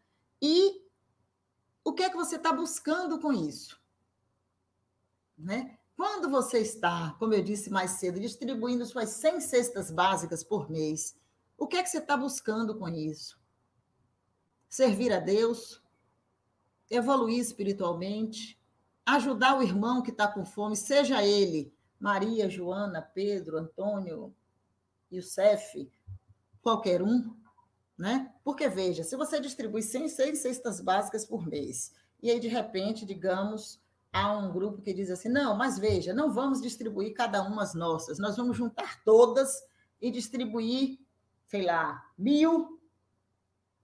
e 0.41 0.81
o 1.83 1.93
que 1.93 2.03
é 2.03 2.09
que 2.09 2.15
você 2.15 2.37
está 2.37 2.51
buscando 2.51 3.19
com 3.19 3.31
isso, 3.31 3.79
né? 5.37 5.77
Quando 5.95 6.29
você 6.29 6.59
está, 6.59 7.15
como 7.19 7.33
eu 7.33 7.43
disse 7.43 7.69
mais 7.69 7.91
cedo, 7.91 8.19
distribuindo 8.19 8.85
suas 8.85 9.09
100 9.09 9.41
cestas 9.41 9.91
básicas 9.91 10.43
por 10.43 10.69
mês, 10.69 11.15
o 11.57 11.67
que 11.67 11.77
é 11.77 11.83
que 11.83 11.89
você 11.89 11.97
está 11.97 12.15
buscando 12.15 12.77
com 12.77 12.87
isso? 12.87 13.39
Servir 14.69 15.11
a 15.11 15.19
Deus, 15.19 15.81
evoluir 16.89 17.39
espiritualmente, 17.39 18.59
ajudar 19.05 19.57
o 19.57 19.63
irmão 19.63 20.01
que 20.01 20.11
está 20.11 20.27
com 20.27 20.45
fome, 20.45 20.75
seja 20.75 21.23
ele 21.23 21.73
Maria, 21.99 22.49
Joana, 22.49 23.01
Pedro, 23.01 23.57
Antônio, 23.57 24.33
Youssef, 25.11 25.89
qualquer 26.61 27.01
um, 27.01 27.33
né? 27.97 28.31
Porque, 28.43 28.67
veja, 28.69 29.03
se 29.03 29.15
você 29.15 29.39
distribui 29.39 29.81
100, 29.81 30.09
100 30.09 30.35
cestas 30.35 30.79
básicas 30.79 31.25
por 31.25 31.47
mês, 31.47 31.93
e 32.21 32.29
aí, 32.29 32.39
de 32.39 32.47
repente, 32.47 33.05
digamos, 33.05 33.81
há 34.11 34.37
um 34.37 34.51
grupo 34.51 34.81
que 34.81 34.93
diz 34.93 35.09
assim, 35.09 35.29
não, 35.29 35.55
mas 35.55 35.79
veja, 35.79 36.13
não 36.13 36.31
vamos 36.31 36.61
distribuir 36.61 37.13
cada 37.13 37.41
uma 37.43 37.63
as 37.63 37.73
nossas, 37.73 38.19
nós 38.19 38.37
vamos 38.37 38.57
juntar 38.57 39.03
todas 39.03 39.63
e 40.01 40.11
distribuir, 40.11 40.99
sei 41.47 41.63
lá, 41.63 42.03
mil 42.17 42.76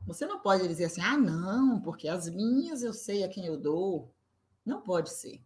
você 0.05 0.25
não 0.25 0.39
pode 0.39 0.67
dizer 0.67 0.85
assim, 0.85 1.01
ah, 1.01 1.17
não, 1.17 1.81
porque 1.81 2.07
as 2.07 2.29
minhas 2.29 2.83
eu 2.83 2.93
sei 2.93 3.23
a 3.23 3.29
quem 3.29 3.45
eu 3.45 3.57
dou. 3.57 4.13
Não 4.65 4.81
pode 4.81 5.09
ser. 5.09 5.43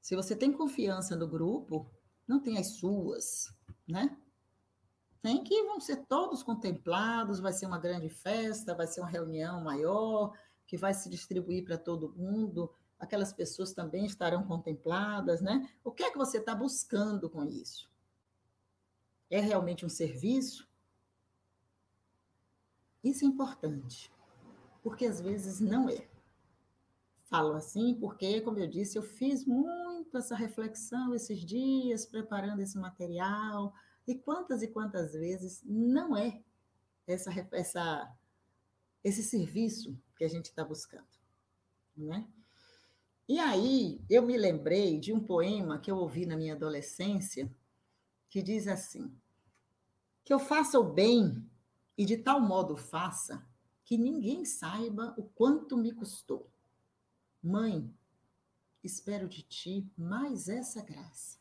Se 0.00 0.14
você 0.14 0.36
tem 0.36 0.52
confiança 0.52 1.16
no 1.16 1.26
grupo, 1.26 1.90
não 2.26 2.40
tem 2.40 2.58
as 2.58 2.76
suas, 2.76 3.54
né? 3.86 4.16
Tem 5.22 5.42
que 5.42 5.62
vão 5.62 5.80
ser 5.80 6.04
todos 6.06 6.42
contemplados, 6.42 7.40
vai 7.40 7.52
ser 7.52 7.66
uma 7.66 7.78
grande 7.78 8.08
festa, 8.08 8.74
vai 8.74 8.86
ser 8.86 9.00
uma 9.00 9.08
reunião 9.08 9.62
maior, 9.62 10.36
que 10.66 10.76
vai 10.76 10.92
se 10.92 11.08
distribuir 11.08 11.64
para 11.64 11.78
todo 11.78 12.14
mundo, 12.14 12.70
aquelas 12.98 13.32
pessoas 13.32 13.72
também 13.72 14.04
estarão 14.04 14.44
contempladas, 14.44 15.40
né? 15.40 15.68
O 15.82 15.90
que 15.90 16.02
é 16.02 16.10
que 16.10 16.18
você 16.18 16.38
está 16.38 16.54
buscando 16.54 17.28
com 17.30 17.44
isso? 17.44 17.90
É 19.30 19.40
realmente 19.40 19.84
um 19.84 19.88
serviço? 19.88 20.68
Isso 23.04 23.24
é 23.24 23.28
importante, 23.28 24.10
porque 24.82 25.04
às 25.04 25.20
vezes 25.20 25.60
não 25.60 25.88
é. 25.90 26.08
Falo 27.24 27.52
assim 27.52 27.94
porque, 28.00 28.40
como 28.40 28.58
eu 28.58 28.66
disse, 28.66 28.96
eu 28.96 29.02
fiz 29.02 29.44
muito 29.44 30.16
essa 30.16 30.34
reflexão 30.34 31.14
esses 31.14 31.44
dias, 31.44 32.06
preparando 32.06 32.60
esse 32.60 32.78
material, 32.78 33.74
e 34.06 34.14
quantas 34.14 34.62
e 34.62 34.68
quantas 34.68 35.12
vezes 35.12 35.62
não 35.64 36.16
é 36.16 36.42
essa, 37.06 37.30
essa, 37.52 38.16
esse 39.02 39.22
serviço 39.22 39.98
que 40.16 40.24
a 40.24 40.28
gente 40.28 40.46
está 40.46 40.64
buscando. 40.64 41.06
Né? 41.96 42.26
E 43.28 43.38
aí 43.38 44.00
eu 44.08 44.22
me 44.22 44.36
lembrei 44.36 44.98
de 44.98 45.12
um 45.12 45.20
poema 45.20 45.78
que 45.78 45.90
eu 45.90 45.96
ouvi 45.96 46.24
na 46.24 46.36
minha 46.36 46.54
adolescência, 46.54 47.50
que 48.30 48.42
diz 48.42 48.66
assim: 48.66 49.14
que 50.24 50.32
eu 50.32 50.38
faça 50.38 50.78
o 50.78 50.84
bem 50.84 51.48
e 51.96 52.04
de 52.04 52.16
tal 52.16 52.40
modo 52.40 52.76
faça 52.76 53.46
que 53.84 53.96
ninguém 53.98 54.44
saiba 54.44 55.14
o 55.16 55.22
quanto 55.22 55.76
me 55.76 55.92
custou. 55.92 56.50
Mãe, 57.42 57.92
espero 58.82 59.28
de 59.28 59.42
ti 59.42 59.90
mais 59.96 60.48
essa 60.48 60.82
graça, 60.82 61.38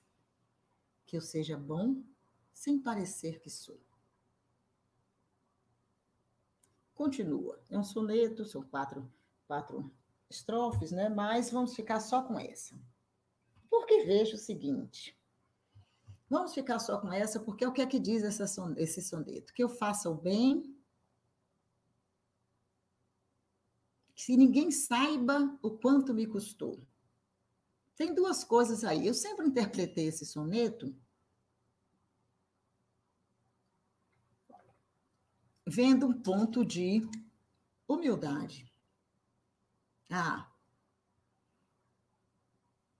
que 1.05 1.15
eu 1.15 1.21
seja 1.21 1.57
bom 1.57 2.03
sem 2.51 2.79
parecer 2.79 3.39
que 3.39 3.49
sou. 3.49 3.79
Continua. 6.93 7.59
É 7.69 7.77
um 7.77 7.83
soneto, 7.83 8.45
são 8.45 8.61
quatro, 8.61 9.11
quatro 9.47 9.91
estrofes, 10.29 10.91
né? 10.91 11.09
Mas 11.09 11.49
vamos 11.49 11.75
ficar 11.75 11.99
só 11.99 12.21
com 12.21 12.39
essa. 12.39 12.79
Porque 13.69 14.03
vejo 14.03 14.35
o 14.35 14.39
seguinte: 14.39 15.17
Vamos 16.33 16.55
ficar 16.55 16.79
só 16.79 16.99
com 16.99 17.13
essa, 17.13 17.39
porque 17.39 17.63
é 17.63 17.67
o 17.67 17.71
que 17.71 17.79
é 17.79 17.85
que 17.85 17.99
diz 17.99 18.23
essa, 18.23 18.45
esse 18.77 19.03
soneto? 19.03 19.53
Que 19.53 19.63
eu 19.63 19.69
faça 19.69 20.09
o 20.09 20.15
bem, 20.15 20.75
que 24.15 24.35
ninguém 24.35 24.71
saiba 24.71 25.55
o 25.61 25.77
quanto 25.77 26.11
me 26.11 26.25
custou. 26.25 26.83
Tem 27.95 28.15
duas 28.15 28.43
coisas 28.43 28.83
aí. 28.83 29.05
Eu 29.05 29.13
sempre 29.13 29.45
interpretei 29.45 30.07
esse 30.07 30.25
soneto 30.25 30.95
vendo 35.67 36.07
um 36.07 36.19
ponto 36.19 36.65
de 36.65 37.07
humildade. 37.87 38.73
Ah, 40.09 40.51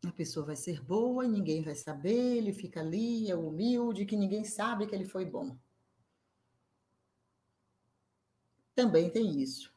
a 0.06 0.12
pessoa 0.12 0.46
vai 0.46 0.56
ser 0.56 0.82
boa 0.84 1.26
e 1.26 1.30
ninguém 1.30 1.62
vai 1.62 1.76
saber, 1.76 2.38
ele 2.38 2.54
fica 2.54 2.82
ali, 2.82 3.30
é 3.30 3.36
humilde, 3.36 4.06
que 4.06 4.16
ninguém 4.16 4.44
sabe 4.44 4.86
que 4.86 4.94
ele 4.94 5.06
foi 5.06 5.26
bom. 5.26 5.58
Também 8.76 9.10
tem 9.10 9.42
isso. 9.42 9.74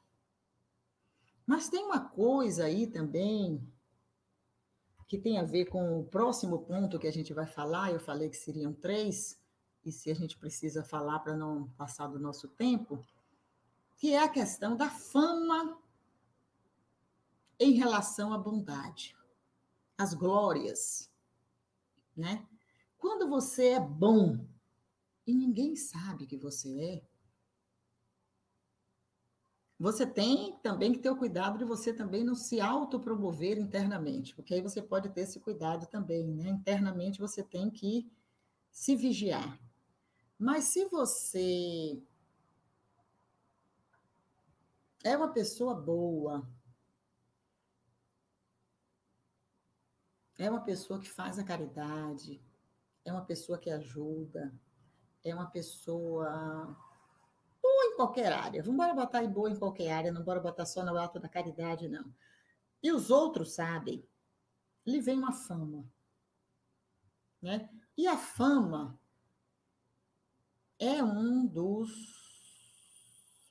Mas 1.47 1.69
tem 1.69 1.85
uma 1.85 2.01
coisa 2.01 2.65
aí 2.65 2.87
também 2.87 3.63
que 5.07 5.17
tem 5.17 5.39
a 5.39 5.45
ver 5.45 5.67
com 5.67 6.01
o 6.01 6.05
próximo 6.05 6.59
ponto 6.65 6.99
que 6.99 7.07
a 7.07 7.13
gente 7.13 7.33
vai 7.33 7.47
falar, 7.47 7.93
eu 7.93 8.01
falei 8.01 8.29
que 8.29 8.37
seriam 8.37 8.73
três, 8.73 9.41
e 9.85 9.93
se 9.93 10.11
a 10.11 10.15
gente 10.15 10.37
precisa 10.37 10.83
falar 10.83 11.21
para 11.21 11.37
não 11.37 11.69
passar 11.71 12.09
do 12.09 12.19
nosso 12.19 12.49
tempo, 12.49 13.05
que 13.97 14.13
é 14.13 14.19
a 14.19 14.29
questão 14.29 14.77
da 14.77 14.91
fama 14.91 15.79
em 17.61 17.73
relação 17.73 18.33
à 18.33 18.39
bondade 18.39 19.16
as 19.97 20.15
glórias, 20.15 21.11
né? 22.17 22.47
Quando 22.99 23.29
você 23.29 23.71
é 23.71 23.81
bom 23.81 24.47
e 25.27 25.35
ninguém 25.35 25.77
sabe 25.77 26.27
que 26.27 26.37
você 26.37 26.81
é, 26.81 27.03
você 29.79 30.07
tem 30.07 30.59
também 30.63 30.93
que 30.93 30.99
ter 31.01 31.11
o 31.11 31.17
cuidado 31.17 31.59
de 31.59 31.65
você 31.65 31.93
também 31.93 32.25
não 32.25 32.35
se 32.35 32.61
autopromover 32.61 33.59
internamente, 33.59 34.35
porque 34.35 34.55
aí 34.55 34.63
você 34.63 34.81
pode 34.81 35.11
ter 35.11 35.23
esse 35.23 35.39
cuidado 35.39 35.87
também, 35.87 36.27
né? 36.33 36.49
Internamente 36.49 37.21
você 37.21 37.43
tem 37.43 37.71
que 37.71 38.11
se 38.71 38.97
vigiar. 38.97 39.61
Mas 40.39 40.65
se 40.65 40.87
você 40.87 42.03
é 45.05 45.17
uma 45.17 45.29
pessoa 45.29 45.75
boa, 45.75 46.47
é 50.39 50.51
uma 50.51 50.61
pessoa 50.61 51.01
que 51.01 51.09
faz 51.09 51.39
a 51.39 51.45
caridade, 51.45 52.41
é 53.05 53.13
uma 53.13 53.25
pessoa 53.25 53.59
que 53.59 53.71
ajuda, 53.71 54.53
é 55.25 55.35
uma 55.35 55.47
pessoa 55.47 56.77
boa 57.63 57.85
em 57.87 57.97
qualquer 57.97 58.33
área. 58.33 58.63
Vamos 58.63 58.95
botar 58.95 59.23
em 59.23 59.31
boa 59.31 59.51
em 59.51 59.59
qualquer 59.59 59.93
área, 59.93 60.13
não 60.13 60.23
bora 60.23 60.41
botar 60.41 60.67
só 60.67 60.85
no 60.85 60.97
alto 60.97 61.19
da 61.19 61.29
caridade, 61.29 61.89
não. 61.89 62.15
E 62.83 62.93
os 62.93 63.11
outros 63.11 63.55
sabem, 63.55 64.07
lhe 64.85 65.01
vem 65.01 65.19
uma 65.19 65.33
fama. 65.33 65.85
Né? 67.41 67.69
E 67.97 68.07
a 68.07 68.17
fama 68.17 68.99
é 70.79 71.03
um 71.03 71.47
dos 71.47 71.91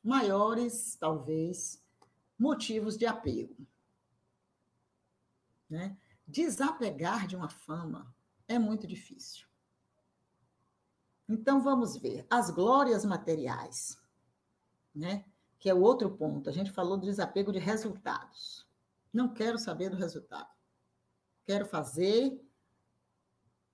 maiores, 0.04 0.96
talvez, 0.96 1.84
motivos 2.38 2.98
de 2.98 3.06
apego. 3.06 3.68
Né? 5.70 5.98
Desapegar 6.28 7.28
de 7.28 7.36
uma 7.36 7.50
fama 7.50 8.14
é 8.48 8.58
muito 8.58 8.88
difícil. 8.88 9.48
Então 11.28 11.62
vamos 11.62 11.98
ver 11.98 12.26
as 12.30 12.50
glórias 12.52 13.04
materiais 13.04 13.98
né? 14.96 15.26
Que 15.60 15.70
é 15.70 15.74
o 15.74 15.82
outro 15.82 16.10
ponto. 16.12 16.50
A 16.50 16.54
gente 16.54 16.72
falou 16.72 16.98
do 16.98 17.06
desapego 17.06 17.52
de 17.52 17.60
resultados. 17.60 18.66
Não 19.12 19.34
quero 19.34 19.60
saber 19.60 19.90
do 19.90 19.98
resultado. 19.98 20.50
Quero 21.44 21.66
fazer 21.66 22.42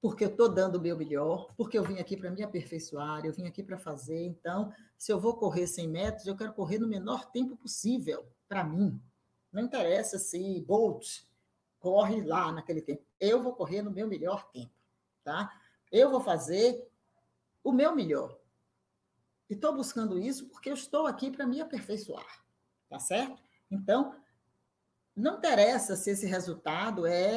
porque 0.01 0.23
eu 0.23 0.29
estou 0.29 0.49
dando 0.49 0.77
o 0.77 0.81
meu 0.81 0.97
melhor, 0.97 1.53
porque 1.55 1.77
eu 1.77 1.83
vim 1.83 1.99
aqui 1.99 2.17
para 2.17 2.31
me 2.31 2.41
aperfeiçoar, 2.41 3.23
eu 3.23 3.31
vim 3.31 3.45
aqui 3.45 3.61
para 3.61 3.77
fazer. 3.77 4.25
Então, 4.25 4.73
se 4.97 5.13
eu 5.13 5.19
vou 5.19 5.37
correr 5.37 5.67
100 5.67 5.87
metros, 5.87 6.25
eu 6.25 6.35
quero 6.35 6.53
correr 6.53 6.79
no 6.79 6.87
menor 6.87 7.29
tempo 7.29 7.55
possível 7.55 8.25
para 8.49 8.63
mim. 8.63 8.99
Não 9.51 9.61
interessa 9.61 10.17
se 10.17 10.59
Bolt 10.61 11.23
corre 11.81 12.21
lá 12.21 12.51
naquele 12.51 12.81
tempo. 12.81 13.03
Eu 13.19 13.43
vou 13.43 13.53
correr 13.53 13.81
no 13.81 13.91
meu 13.91 14.07
melhor 14.07 14.49
tempo, 14.51 14.73
tá? 15.23 15.51
Eu 15.91 16.09
vou 16.09 16.21
fazer 16.21 16.89
o 17.63 17.73
meu 17.73 17.93
melhor. 17.93 18.39
E 19.49 19.53
estou 19.53 19.75
buscando 19.75 20.17
isso 20.17 20.47
porque 20.47 20.69
eu 20.69 20.75
estou 20.75 21.07
aqui 21.07 21.29
para 21.29 21.45
me 21.45 21.59
aperfeiçoar, 21.59 22.45
tá 22.87 22.99
certo? 22.99 23.43
Então, 23.69 24.15
não 25.15 25.37
interessa 25.37 25.95
se 25.95 26.11
esse 26.11 26.25
resultado 26.25 27.05
é. 27.05 27.35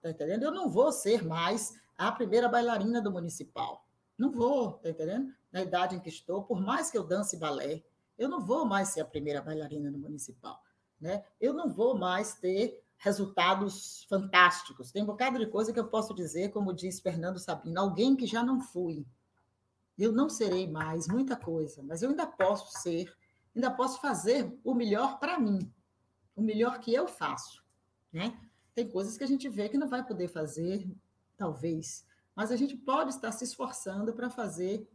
Tá 0.00 0.08
entendendo? 0.10 0.44
Eu 0.44 0.52
não 0.52 0.70
vou 0.70 0.90
ser 0.90 1.22
mais 1.22 1.78
a 1.98 2.10
primeira 2.10 2.48
bailarina 2.48 3.02
do 3.02 3.12
municipal. 3.12 3.86
Não 4.16 4.30
vou, 4.30 4.72
tá 4.74 4.88
entendendo? 4.88 5.34
Na 5.52 5.60
idade 5.60 5.96
em 5.96 6.00
que 6.00 6.08
estou, 6.08 6.44
por 6.44 6.60
mais 6.60 6.90
que 6.90 6.96
eu 6.96 7.04
dance 7.04 7.36
balé, 7.36 7.82
eu 8.16 8.28
não 8.28 8.40
vou 8.40 8.64
mais 8.64 8.88
ser 8.88 9.00
a 9.00 9.04
primeira 9.04 9.42
bailarina 9.42 9.90
do 9.90 9.98
municipal. 9.98 10.62
Né? 10.98 11.24
Eu 11.40 11.52
não 11.52 11.68
vou 11.68 11.98
mais 11.98 12.34
ter 12.34 12.82
resultados 13.00 14.04
fantásticos. 14.08 14.92
Tem 14.92 15.02
um 15.02 15.06
bocado 15.06 15.38
de 15.38 15.46
coisa 15.46 15.72
que 15.72 15.80
eu 15.80 15.88
posso 15.88 16.14
dizer, 16.14 16.50
como 16.50 16.72
diz 16.72 17.00
Fernando 17.00 17.38
Sabino, 17.38 17.80
alguém 17.80 18.14
que 18.14 18.26
já 18.26 18.42
não 18.42 18.60
fui. 18.60 19.06
Eu 19.98 20.12
não 20.12 20.28
serei 20.28 20.70
mais 20.70 21.08
muita 21.08 21.34
coisa, 21.34 21.82
mas 21.82 22.02
eu 22.02 22.10
ainda 22.10 22.26
posso 22.26 22.78
ser, 22.78 23.12
ainda 23.54 23.70
posso 23.70 24.00
fazer 24.00 24.54
o 24.62 24.74
melhor 24.74 25.18
para 25.18 25.38
mim, 25.38 25.72
o 26.36 26.42
melhor 26.42 26.78
que 26.78 26.92
eu 26.92 27.08
faço, 27.08 27.64
né? 28.12 28.38
Tem 28.74 28.88
coisas 28.88 29.16
que 29.16 29.24
a 29.24 29.26
gente 29.26 29.48
vê 29.48 29.68
que 29.68 29.78
não 29.78 29.88
vai 29.88 30.06
poder 30.06 30.28
fazer, 30.28 30.90
talvez, 31.36 32.06
mas 32.36 32.50
a 32.50 32.56
gente 32.56 32.76
pode 32.76 33.10
estar 33.10 33.32
se 33.32 33.44
esforçando 33.44 34.12
para 34.12 34.30
fazer 34.30 34.88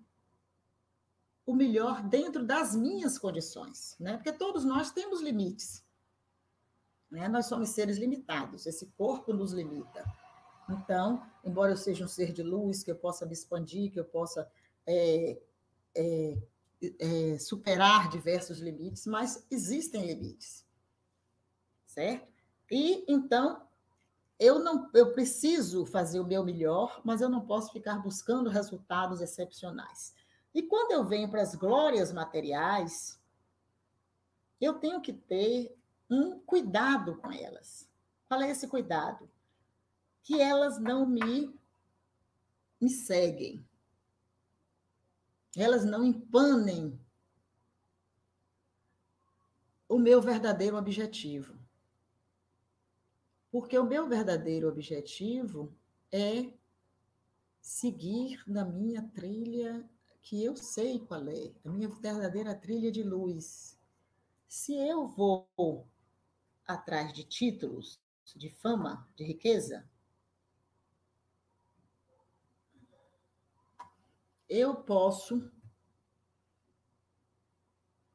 o 1.46 1.54
melhor 1.54 2.02
dentro 2.04 2.44
das 2.44 2.76
minhas 2.76 3.18
condições, 3.18 3.96
né? 4.00 4.18
Porque 4.18 4.32
todos 4.32 4.64
nós 4.64 4.92
temos 4.92 5.22
limites. 5.22 5.85
Né? 7.16 7.30
Nós 7.30 7.46
somos 7.46 7.70
seres 7.70 7.98
limitados, 7.98 8.66
esse 8.66 8.88
corpo 8.98 9.32
nos 9.32 9.54
limita. 9.54 10.04
Então, 10.70 11.26
embora 11.46 11.72
eu 11.72 11.78
seja 11.78 12.04
um 12.04 12.10
ser 12.10 12.34
de 12.34 12.44
luz, 12.44 12.84
que 12.84 12.92
eu 12.92 12.96
possa 12.96 13.26
me 13.26 13.32
expandir, 13.32 13.90
que 13.90 14.00
eu 14.00 14.04
possa 14.04 14.52
é, 14.86 15.42
é, 15.96 16.38
é, 17.00 17.40
superar 17.40 18.10
diversos 18.10 18.60
limites, 18.60 19.08
mas 19.08 19.46
existem 19.50 20.06
limites, 20.06 20.66
certo? 21.86 22.28
E 22.70 23.06
então 23.08 23.66
eu 24.38 24.60
não, 24.60 24.90
eu 24.94 25.14
preciso 25.14 25.86
fazer 25.86 26.20
o 26.20 26.28
meu 26.28 26.44
melhor, 26.44 27.00
mas 27.06 27.22
eu 27.22 27.30
não 27.30 27.46
posso 27.46 27.72
ficar 27.72 28.00
buscando 28.00 28.50
resultados 28.50 29.22
excepcionais. 29.22 30.14
E 30.54 30.64
quando 30.64 30.92
eu 30.92 31.06
venho 31.06 31.30
para 31.30 31.42
as 31.42 31.56
glórias 31.56 32.12
materiais, 32.12 33.18
eu 34.60 34.74
tenho 34.74 35.00
que 35.00 35.14
ter 35.14 35.78
um 36.10 36.40
cuidado 36.40 37.18
com 37.18 37.32
elas. 37.32 37.90
Qual 38.28 38.42
é 38.42 38.50
esse 38.50 38.68
cuidado? 38.68 39.30
Que 40.24 40.42
elas 40.42 40.80
não 40.80 41.06
me, 41.06 41.54
me 42.82 42.90
seguem 42.90 43.66
elas 45.56 45.86
não 45.86 46.04
empanem 46.04 47.00
o 49.88 49.98
meu 49.98 50.22
verdadeiro 50.22 50.76
objetivo. 50.76 51.58
Porque 53.52 53.78
o 53.78 53.86
meu 53.86 54.08
verdadeiro 54.08 54.68
objetivo 54.68 55.74
é 56.12 56.52
seguir 57.62 58.44
na 58.46 58.66
minha 58.66 59.02
trilha 59.14 59.90
que 60.22 60.44
eu 60.44 60.58
sei 60.58 61.00
qual 61.00 61.26
é, 61.30 61.54
a 61.64 61.70
minha 61.70 61.88
verdadeira 61.88 62.54
trilha 62.54 62.92
de 62.92 63.04
luz. 63.04 63.80
Se 64.48 64.76
eu 64.76 65.08
vou 65.08 65.88
atrás 66.68 67.14
de 67.14 67.24
títulos, 67.24 68.00
de 68.36 68.50
fama, 68.50 69.08
de 69.16 69.24
riqueza, 69.24 69.88
eu 74.50 74.76
posso 74.76 75.52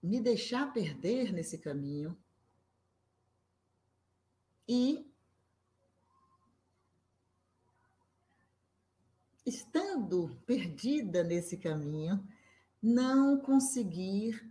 me 0.02 0.20
deixar 0.20 0.72
perder 0.72 1.32
nesse 1.32 1.58
caminho 1.58 2.16
e 4.66 5.10
estando 9.44 10.40
perdida 10.46 11.24
nesse 11.24 11.56
caminho, 11.56 12.26
não 12.80 13.38
conseguir 13.40 14.48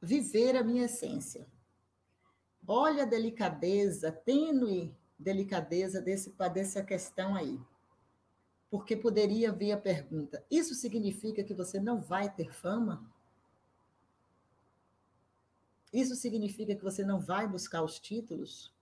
viver 0.00 0.56
a 0.56 0.64
minha 0.64 0.84
essência. 0.84 1.46
Olha 2.66 3.02
a 3.02 3.06
delicadeza 3.06 4.12
tênue 4.12 4.94
delicadeza 5.20 6.00
desse, 6.00 6.34
dessa 6.52 6.82
questão 6.82 7.36
aí. 7.36 7.60
Porque 8.70 8.96
poderia 8.96 9.52
vir 9.52 9.72
a 9.72 9.76
pergunta: 9.76 10.44
isso 10.50 10.74
significa 10.74 11.44
que 11.44 11.54
você 11.54 11.78
não 11.78 12.00
vai 12.00 12.32
ter 12.32 12.52
fama? 12.52 13.04
Isso 15.92 16.14
significa 16.14 16.74
que 16.74 16.82
você 16.82 17.04
não 17.04 17.20
vai 17.20 17.46
buscar 17.48 17.82
os 17.82 17.98
títulos? 17.98 18.72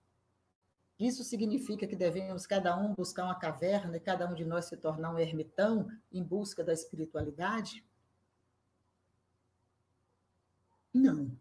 Isso 0.99 1.23
significa 1.23 1.87
que 1.87 1.95
devemos 1.95 2.45
cada 2.45 2.77
um 2.77 2.93
buscar 2.93 3.23
uma 3.23 3.39
caverna 3.39 3.97
e 3.97 4.01
cada 4.01 4.29
um 4.29 4.35
de 4.35 4.45
nós 4.45 4.65
se 4.65 4.77
tornar 4.77 5.13
um 5.13 5.17
ermitão 5.17 5.89
em 6.11 6.21
busca 6.21 6.63
da 6.63 6.73
espiritualidade? 6.73 7.83
Não, 10.93 11.31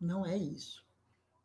não 0.00 0.26
é 0.26 0.36
isso. 0.36 0.84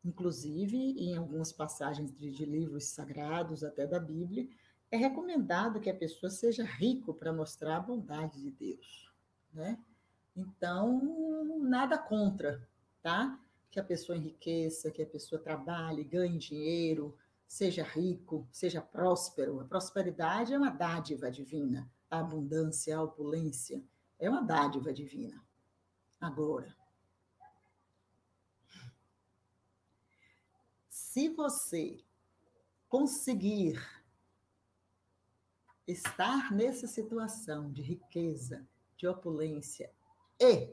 Inclusive, 0.04 0.78
em 0.78 1.16
algumas 1.16 1.52
passagens 1.52 2.12
de, 2.16 2.32
de 2.32 2.46
livros 2.46 2.86
sagrados, 2.86 3.64
até 3.64 3.86
da 3.86 4.00
Bíblia, 4.00 4.48
é 4.92 4.98
recomendado 4.98 5.80
que 5.80 5.90
a 5.90 5.96
pessoa 5.96 6.30
seja 6.30 6.64
rico 6.64 7.14
para 7.14 7.34
mostrar 7.34 7.78
a 7.78 7.82
bondade 7.82 8.42
de 8.42 8.50
Deus, 8.50 9.12
né? 9.54 9.78
Então, 10.36 11.60
nada 11.60 11.98
contra, 11.98 12.68
tá? 13.02 13.40
Que 13.70 13.80
a 13.80 13.84
pessoa 13.84 14.18
enriqueça, 14.18 14.90
que 14.90 15.02
a 15.02 15.06
pessoa 15.06 15.42
trabalhe, 15.42 16.04
ganhe 16.04 16.38
dinheiro, 16.38 17.16
seja 17.48 17.84
rico, 17.84 18.48
seja 18.52 18.82
próspero. 18.82 19.60
A 19.60 19.66
prosperidade 19.66 20.54
é 20.54 20.58
uma 20.58 20.70
dádiva 20.70 21.30
divina. 21.30 21.92
A 22.10 22.20
abundância, 22.20 22.98
a 22.98 23.04
opulência 23.04 23.84
é 24.18 24.30
uma 24.30 24.42
dádiva 24.42 24.94
divina. 24.94 25.44
Agora, 26.20 26.76
se 31.10 31.28
você 31.28 31.98
conseguir 32.88 33.82
estar 35.88 36.52
nessa 36.54 36.86
situação 36.86 37.72
de 37.72 37.82
riqueza, 37.82 38.64
de 38.96 39.08
opulência 39.08 39.92
e 40.40 40.72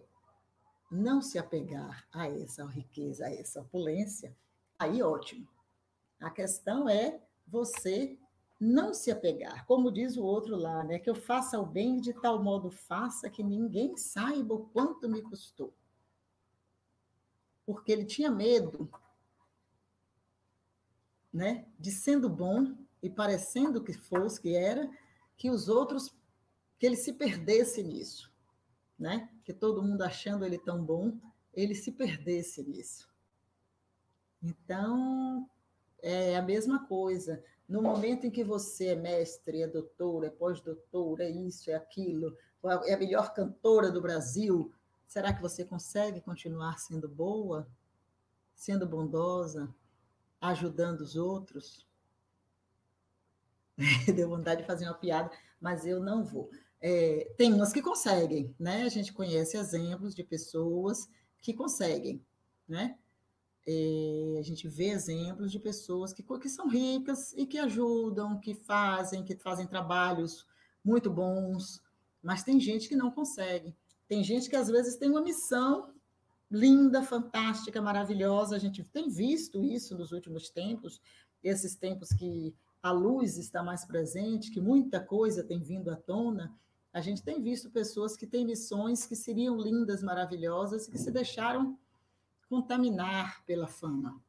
não 0.90 1.22
se 1.22 1.38
apegar 1.38 2.07
a 2.12 2.29
essa 2.29 2.66
riqueza, 2.66 3.25
a 3.25 3.33
essa 3.33 3.62
opulência, 3.62 4.37
aí 4.79 5.03
ótimo. 5.03 5.49
A 6.20 6.29
questão 6.29 6.87
é 6.87 7.18
você 7.46 8.18
não 8.61 8.92
se 8.92 9.11
apegar, 9.11 9.64
como 9.64 9.90
diz 9.90 10.18
o 10.18 10.22
outro 10.22 10.55
lá, 10.55 10.85
né? 10.85 10.99
Que 10.99 11.09
eu 11.09 11.14
faça 11.14 11.59
o 11.59 11.64
bem 11.64 11.99
de 11.99 12.12
tal 12.12 12.42
modo 12.42 12.70
faça 12.70 13.31
que 13.31 13.42
ninguém 13.42 13.96
saiba 13.96 14.53
o 14.53 14.66
quanto 14.66 15.09
me 15.09 15.22
custou. 15.22 15.72
Porque 17.64 17.90
ele 17.90 18.05
tinha 18.05 18.31
medo, 18.31 18.87
né? 21.33 21.67
De 21.79 21.91
sendo 21.91 22.29
bom 22.29 22.75
e 23.03 23.11
parecendo 23.11 23.83
que 23.83 23.93
fosse, 23.93 24.41
que 24.41 24.55
era, 24.55 24.91
que 25.37 25.51
os 25.51 25.69
outros, 25.69 26.15
que 26.79 26.87
ele 26.87 26.97
se 26.97 27.12
perdesse 27.12 27.83
nisso, 27.83 28.33
né? 28.99 29.31
Que 29.45 29.53
todo 29.53 29.83
mundo 29.83 30.03
achando 30.03 30.45
ele 30.45 30.59
tão 30.59 30.85
bom, 30.85 31.19
ele 31.53 31.75
se 31.75 31.93
perdesse 31.93 32.62
nisso. 32.62 33.09
Então, 34.43 35.49
é 36.03 36.37
a 36.37 36.43
mesma 36.43 36.87
coisa. 36.87 37.43
No 37.69 37.83
momento 37.83 38.27
em 38.27 38.31
que 38.31 38.45
você 38.45 38.89
é 38.89 38.95
mestre, 38.95 39.62
é 39.62 39.67
doutor, 39.67 40.25
é 40.25 40.31
pós-doutor, 40.31 41.21
é 41.21 41.29
isso, 41.29 41.71
é 41.71 41.75
aquilo, 41.75 42.37
é 42.85 42.95
a 42.95 42.99
melhor 42.99 43.35
cantora 43.35 43.91
do 43.91 44.01
Brasil, 44.01 44.73
será 45.07 45.33
que 45.33 45.43
você 45.43 45.65
consegue 45.65 46.21
continuar 46.21 46.79
sendo 46.79 47.09
boa, 47.09 47.69
sendo 48.55 48.87
bondosa, 48.87 49.73
ajudando 50.40 51.01
os 51.01 51.16
outros? 51.16 51.87
Deu 54.14 54.29
vontade 54.29 54.62
de 54.62 54.66
fazer 54.66 54.87
uma 54.87 54.94
piada, 54.94 55.31
mas 55.61 55.87
eu 55.87 56.01
não 56.01 56.25
vou. 56.25 56.51
É, 56.81 57.33
tem 57.37 57.53
umas 57.53 57.72
que 57.72 57.83
conseguem, 57.83 58.55
né? 58.59 58.83
A 58.83 58.88
gente 58.88 59.12
conhece 59.12 59.57
exemplos 59.57 60.14
de 60.14 60.22
pessoas 60.22 61.09
que 61.40 61.53
conseguem, 61.53 62.25
né? 62.68 62.99
É, 63.66 64.37
a 64.38 64.42
gente 64.42 64.68
vê 64.68 64.90
exemplos 64.90 65.51
de 65.51 65.59
pessoas 65.59 66.12
que, 66.12 66.22
que 66.22 66.49
são 66.49 66.68
ricas 66.68 67.33
e 67.33 67.46
que 67.46 67.59
ajudam, 67.59 68.38
que 68.38 68.55
fazem, 68.55 69.25
que 69.25 69.37
fazem 69.37 69.66
trabalhos 69.66 70.46
muito 70.85 71.11
bons, 71.11 71.83
mas 72.22 72.44
tem 72.44 72.61
gente 72.61 72.88
que 72.88 72.94
não 72.94 73.11
consegue. 73.11 73.75
Tem 74.07 74.22
gente 74.22 74.49
que 74.49 74.55
às 74.55 74.68
vezes 74.68 74.96
tem 74.96 75.11
uma 75.11 75.20
missão 75.20 75.92
linda, 76.57 77.03
fantástica, 77.03 77.81
maravilhosa. 77.81 78.57
A 78.57 78.59
gente 78.59 78.83
tem 78.85 79.09
visto 79.09 79.62
isso 79.62 79.97
nos 79.97 80.12
últimos 80.12 80.49
tempos, 80.49 81.01
esses 81.42 81.77
tempos 81.77 82.09
que 82.11 82.55
a 82.83 82.90
luz 82.90 83.37
está 83.37 83.62
mais 83.62 83.85
presente, 83.85 84.51
que 84.51 84.61
muita 84.61 85.01
coisa 85.01 85.45
tem 85.45 85.61
vindo 85.61 85.90
à 85.90 85.97
tona. 85.97 86.57
A 86.92 87.01
gente 87.01 87.23
tem 87.23 87.42
visto 87.42 87.71
pessoas 87.71 88.16
que 88.16 88.27
têm 88.27 88.47
missões 88.47 89.07
que 89.07 89.14
seriam 89.14 89.59
lindas, 89.59 90.03
maravilhosas, 90.03 90.87
que 90.87 90.99
se 90.99 91.11
deixaram 91.11 91.79
contaminar 92.49 93.45
pela 93.45 93.66
fama. 93.66 94.23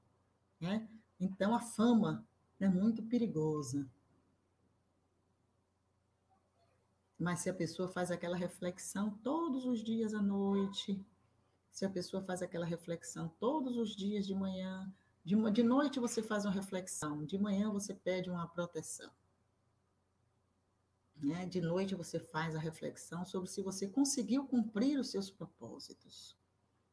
Né? 0.59 0.87
Então, 1.19 1.55
a 1.55 1.59
fama 1.59 2.27
é 2.59 2.67
muito 2.67 3.03
perigosa. 3.03 3.87
Mas 7.17 7.39
se 7.39 7.49
a 7.49 7.53
pessoa 7.53 7.87
faz 7.87 8.11
aquela 8.11 8.35
reflexão 8.35 9.11
todos 9.23 9.65
os 9.65 9.83
dias 9.83 10.13
à 10.13 10.21
noite, 10.21 11.03
se 11.77 11.85
a 11.85 11.89
pessoa 11.91 12.23
faz 12.23 12.41
aquela 12.41 12.65
reflexão 12.65 13.31
todos 13.39 13.77
os 13.77 13.95
dias 13.95 14.25
de 14.25 14.33
manhã, 14.33 14.91
de, 15.23 15.35
de 15.51 15.61
noite 15.61 15.99
você 15.99 16.23
faz 16.23 16.43
uma 16.43 16.51
reflexão, 16.51 17.23
de 17.23 17.37
manhã 17.37 17.71
você 17.71 17.93
pede 17.93 18.31
uma 18.31 18.47
proteção. 18.47 19.11
Né? 21.15 21.45
De 21.45 21.61
noite 21.61 21.93
você 21.93 22.19
faz 22.19 22.55
a 22.55 22.59
reflexão 22.59 23.23
sobre 23.27 23.47
se 23.47 23.61
você 23.61 23.87
conseguiu 23.87 24.47
cumprir 24.47 24.99
os 24.99 25.11
seus 25.11 25.29
propósitos. 25.29 26.35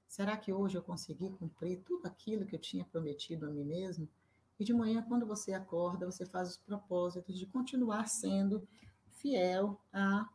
Será 0.07 0.37
que 0.37 0.53
hoje 0.53 0.77
eu 0.77 0.83
consegui 0.83 1.31
cumprir 1.31 1.81
tudo 1.81 2.05
aquilo 2.05 2.45
que 2.45 2.55
eu 2.55 2.61
tinha 2.61 2.85
prometido 2.85 3.47
a 3.47 3.51
mim 3.51 3.65
mesmo? 3.65 4.07
E 4.61 4.67
de 4.67 4.75
manhã, 4.75 5.01
quando 5.01 5.25
você 5.25 5.55
acorda, 5.55 6.05
você 6.05 6.27
faz 6.27 6.51
os 6.51 6.57
propósitos 6.59 7.39
de 7.39 7.47
continuar 7.47 8.07
sendo 8.07 8.69
fiel 9.07 9.81
a, 9.91 10.29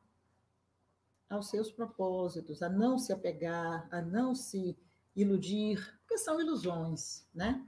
aos 1.29 1.49
seus 1.49 1.71
propósitos, 1.71 2.63
a 2.63 2.69
não 2.69 2.97
se 2.97 3.13
apegar, 3.13 3.87
a 3.91 4.01
não 4.01 4.33
se 4.33 4.77
iludir, 5.15 5.99
porque 6.01 6.17
são 6.17 6.41
ilusões, 6.41 7.25
né? 7.33 7.65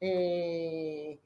É... 0.00 1.18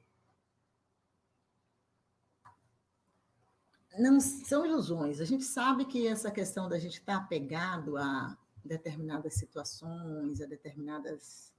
Não 3.99 4.19
são 4.21 4.67
ilusões. 4.67 5.21
A 5.21 5.25
gente 5.25 5.45
sabe 5.45 5.85
que 5.85 6.07
essa 6.09 6.31
questão 6.31 6.69
da 6.69 6.79
gente 6.79 6.99
estar 6.99 7.17
apegado 7.17 7.97
a 7.97 8.37
determinadas 8.65 9.35
situações, 9.35 10.41
a 10.41 10.47
determinadas 10.47 11.53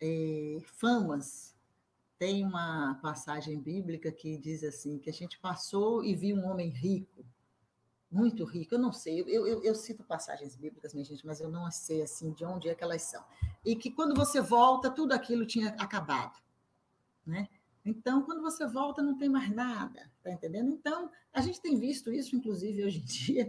é, 0.00 0.58
famas. 0.64 1.56
Tem 2.18 2.44
uma 2.44 2.96
passagem 2.96 3.58
bíblica 3.60 4.12
que 4.12 4.36
diz 4.36 4.62
assim, 4.64 4.98
que 4.98 5.08
a 5.08 5.12
gente 5.12 5.38
passou 5.38 6.04
e 6.04 6.14
viu 6.14 6.36
um 6.36 6.46
homem 6.46 6.68
rico, 6.68 7.24
muito 8.12 8.44
rico, 8.44 8.74
eu 8.74 8.78
não 8.78 8.92
sei, 8.92 9.20
eu, 9.20 9.46
eu, 9.46 9.62
eu, 9.62 9.74
cito 9.74 10.04
passagens 10.04 10.54
bíblicas, 10.54 10.92
minha 10.92 11.04
gente, 11.04 11.24
mas 11.24 11.40
eu 11.40 11.50
não 11.50 11.70
sei 11.70 12.02
assim 12.02 12.30
de 12.32 12.44
onde 12.44 12.68
é 12.68 12.74
que 12.74 12.84
elas 12.84 13.02
são. 13.02 13.24
E 13.64 13.74
que 13.74 13.90
quando 13.90 14.14
você 14.14 14.40
volta, 14.40 14.90
tudo 14.90 15.12
aquilo 15.12 15.46
tinha 15.46 15.70
acabado, 15.70 16.38
né? 17.26 17.48
Então, 17.84 18.22
quando 18.22 18.42
você 18.42 18.66
volta, 18.66 19.02
não 19.02 19.16
tem 19.16 19.28
mais 19.28 19.50
nada, 19.50 20.08
tá 20.22 20.30
entendendo? 20.30 20.70
Então, 20.70 21.10
a 21.32 21.40
gente 21.40 21.60
tem 21.60 21.76
visto 21.76 22.12
isso, 22.12 22.36
inclusive, 22.36 22.84
hoje 22.84 22.98
em 23.00 23.04
dia, 23.04 23.48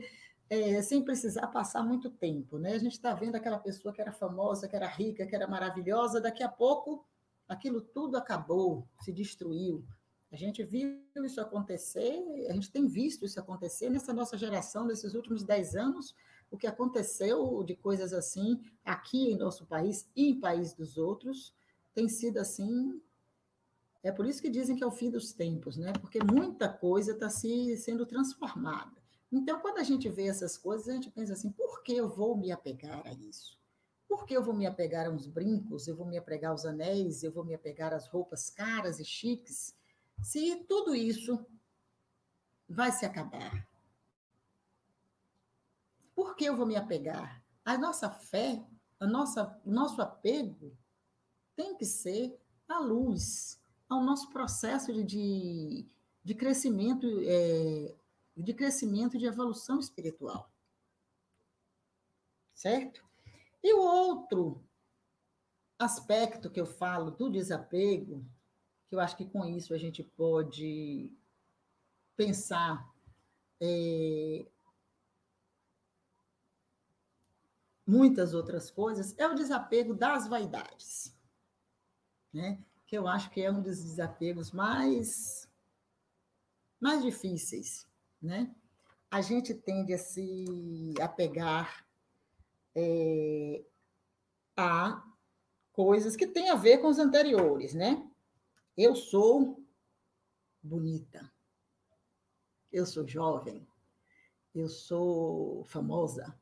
é, 0.49 0.81
sem 0.81 1.03
precisar 1.03 1.47
passar 1.47 1.83
muito 1.83 2.09
tempo. 2.09 2.57
Né? 2.57 2.73
A 2.73 2.79
gente 2.79 2.93
está 2.93 3.13
vendo 3.13 3.35
aquela 3.35 3.59
pessoa 3.59 3.93
que 3.93 4.01
era 4.01 4.11
famosa, 4.11 4.67
que 4.67 4.75
era 4.75 4.87
rica, 4.87 5.27
que 5.27 5.35
era 5.35 5.47
maravilhosa, 5.47 6.21
daqui 6.21 6.41
a 6.41 6.49
pouco 6.49 7.05
aquilo 7.47 7.81
tudo 7.81 8.17
acabou, 8.17 8.87
se 9.01 9.11
destruiu. 9.11 9.85
A 10.33 10.35
gente 10.35 10.63
viu 10.63 10.99
isso 11.23 11.39
acontecer, 11.39 12.19
a 12.49 12.53
gente 12.53 12.71
tem 12.71 12.87
visto 12.87 13.23
isso 13.23 13.39
acontecer 13.39 13.87
nessa 13.91 14.11
nossa 14.11 14.35
geração, 14.35 14.83
nesses 14.83 15.13
últimos 15.13 15.43
dez 15.43 15.75
anos, 15.75 16.15
o 16.49 16.57
que 16.57 16.65
aconteceu 16.65 17.63
de 17.63 17.75
coisas 17.75 18.13
assim 18.13 18.59
aqui 18.83 19.31
em 19.31 19.37
nosso 19.37 19.63
país 19.67 20.09
e 20.15 20.29
em 20.29 20.39
país 20.39 20.73
dos 20.73 20.97
outros, 20.97 21.53
tem 21.93 22.09
sido 22.09 22.39
assim. 22.39 22.99
É 24.01 24.11
por 24.11 24.25
isso 24.25 24.41
que 24.41 24.49
dizem 24.49 24.75
que 24.75 24.83
é 24.83 24.87
o 24.87 24.91
fim 24.91 25.11
dos 25.11 25.33
tempos, 25.33 25.77
né? 25.77 25.93
Porque 26.01 26.17
muita 26.23 26.67
coisa 26.67 27.11
está 27.11 27.29
se 27.29 27.77
sendo 27.77 28.03
transformada. 28.03 29.03
Então, 29.31 29.59
quando 29.59 29.77
a 29.77 29.83
gente 29.83 30.09
vê 30.09 30.25
essas 30.25 30.57
coisas, 30.57 30.89
a 30.89 30.93
gente 30.93 31.11
pensa 31.11 31.33
assim: 31.33 31.51
por 31.51 31.83
que 31.83 31.93
eu 31.93 32.09
vou 32.09 32.35
me 32.35 32.51
apegar 32.51 33.05
a 33.05 33.13
isso? 33.13 33.61
Por 34.07 34.25
que 34.25 34.35
eu 34.35 34.41
vou 34.41 34.55
me 34.55 34.65
apegar 34.65 35.05
a 35.05 35.11
uns 35.11 35.27
brincos, 35.27 35.87
eu 35.87 35.95
vou 35.95 36.07
me 36.07 36.17
apegar 36.17 36.49
aos 36.49 36.65
anéis, 36.65 37.21
eu 37.21 37.31
vou 37.31 37.45
me 37.45 37.53
apegar 37.53 37.93
às 37.93 38.07
roupas 38.07 38.49
caras 38.49 38.99
e 38.99 39.05
chiques, 39.05 39.75
se 40.21 40.63
tudo 40.67 40.95
isso 40.95 41.45
vai 42.67 42.91
se 42.91 43.05
acabar? 43.05 43.67
Por 46.15 46.35
que 46.35 46.45
eu 46.45 46.55
vou 46.55 46.65
me 46.65 46.75
apegar? 46.75 47.43
A 47.65 47.77
nossa 47.77 48.09
fé, 48.09 48.65
a 48.99 49.07
nossa, 49.07 49.59
nosso 49.65 50.01
apego 50.01 50.77
tem 51.55 51.75
que 51.75 51.85
ser 51.85 52.39
à 52.67 52.79
luz, 52.79 53.61
ao 53.89 54.03
nosso 54.03 54.29
processo 54.29 54.91
de, 54.93 55.03
de, 55.03 55.87
de 56.23 56.35
crescimento 56.35 57.07
é, 57.23 57.95
de 58.35 58.53
crescimento 58.53 59.17
de 59.17 59.25
evolução 59.25 59.79
espiritual. 59.79 60.51
Certo? 62.53 63.03
E 63.61 63.73
o 63.73 63.81
outro 63.81 64.63
aspecto 65.77 66.49
que 66.49 66.59
eu 66.59 66.65
falo 66.65 67.11
do 67.11 67.29
desapego, 67.29 68.25
eu 68.95 68.99
acho 68.99 69.17
que 69.17 69.25
com 69.25 69.45
isso 69.45 69.73
a 69.73 69.77
gente 69.77 70.03
pode 70.03 71.11
pensar 72.15 72.91
é, 73.59 74.45
muitas 77.85 78.33
outras 78.33 78.69
coisas, 78.69 79.17
é 79.17 79.27
o 79.27 79.35
desapego 79.35 79.93
das 79.93 80.27
vaidades. 80.27 81.15
Né? 82.31 82.63
Que 82.85 82.97
eu 82.97 83.07
acho 83.07 83.29
que 83.29 83.41
é 83.41 83.51
um 83.51 83.61
dos 83.61 83.83
desapegos 83.83 84.51
mais 84.51 85.49
mais 86.79 87.01
difíceis, 87.01 87.87
né? 88.21 88.53
A 89.09 89.21
gente 89.21 89.53
tende 89.53 89.93
a 89.93 89.97
se 89.97 90.93
apegar 90.99 91.87
é, 92.75 93.63
a 94.57 95.01
coisas 95.71 96.17
que 96.17 96.27
têm 96.27 96.49
a 96.49 96.55
ver 96.55 96.79
com 96.79 96.87
os 96.87 96.99
anteriores, 96.99 97.73
né? 97.73 98.05
Eu 98.75 98.95
sou 98.95 99.63
bonita, 100.61 101.31
eu 102.71 102.85
sou 102.87 103.07
jovem, 103.07 103.67
eu 104.55 104.67
sou 104.67 105.63
famosa, 105.65 106.35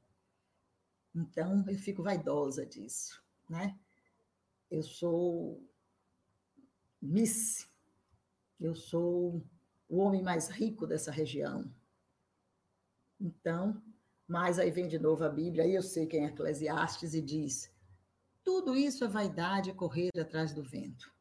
então 1.14 1.68
eu 1.68 1.78
fico 1.78 2.02
vaidosa 2.02 2.66
disso, 2.66 3.22
né? 3.50 3.78
Eu 4.70 4.82
sou 4.82 5.62
Miss, 7.02 7.68
eu 8.62 8.76
sou 8.76 9.44
o 9.90 9.98
homem 9.98 10.24
mais 10.24 10.48
rico 10.48 10.88
dessa 10.88 11.12
região. 11.12 11.70
Então, 13.20 13.84
mas 14.26 14.58
aí 14.58 14.72
vem 14.72 14.88
de 14.88 14.98
novo 14.98 15.26
a 15.26 15.30
Bíblia, 15.30 15.66
aí 15.66 15.76
eu 15.76 15.84
sei 15.84 16.08
quem 16.08 16.24
é 16.24 16.28
Eclesiastes 16.28 17.14
e 17.14 17.22
diz: 17.22 17.70
tudo 18.42 18.76
isso 18.76 19.04
é 19.04 19.08
vaidade 19.10 19.74
correr 19.74 20.10
atrás 20.18 20.54
do 20.54 20.64
vento. 20.64 21.14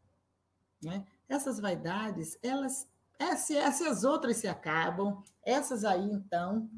Né? 0.83 1.07
Essas 1.29 1.61
vaidades, 1.61 2.39
elas, 2.43 2.89
essas, 3.19 3.51
essas 3.51 4.05
outras 4.05 4.37
se 4.39 4.49
acabam, 4.49 5.23
essas 5.45 5.85
aí 5.85 6.11
então, 6.11 6.71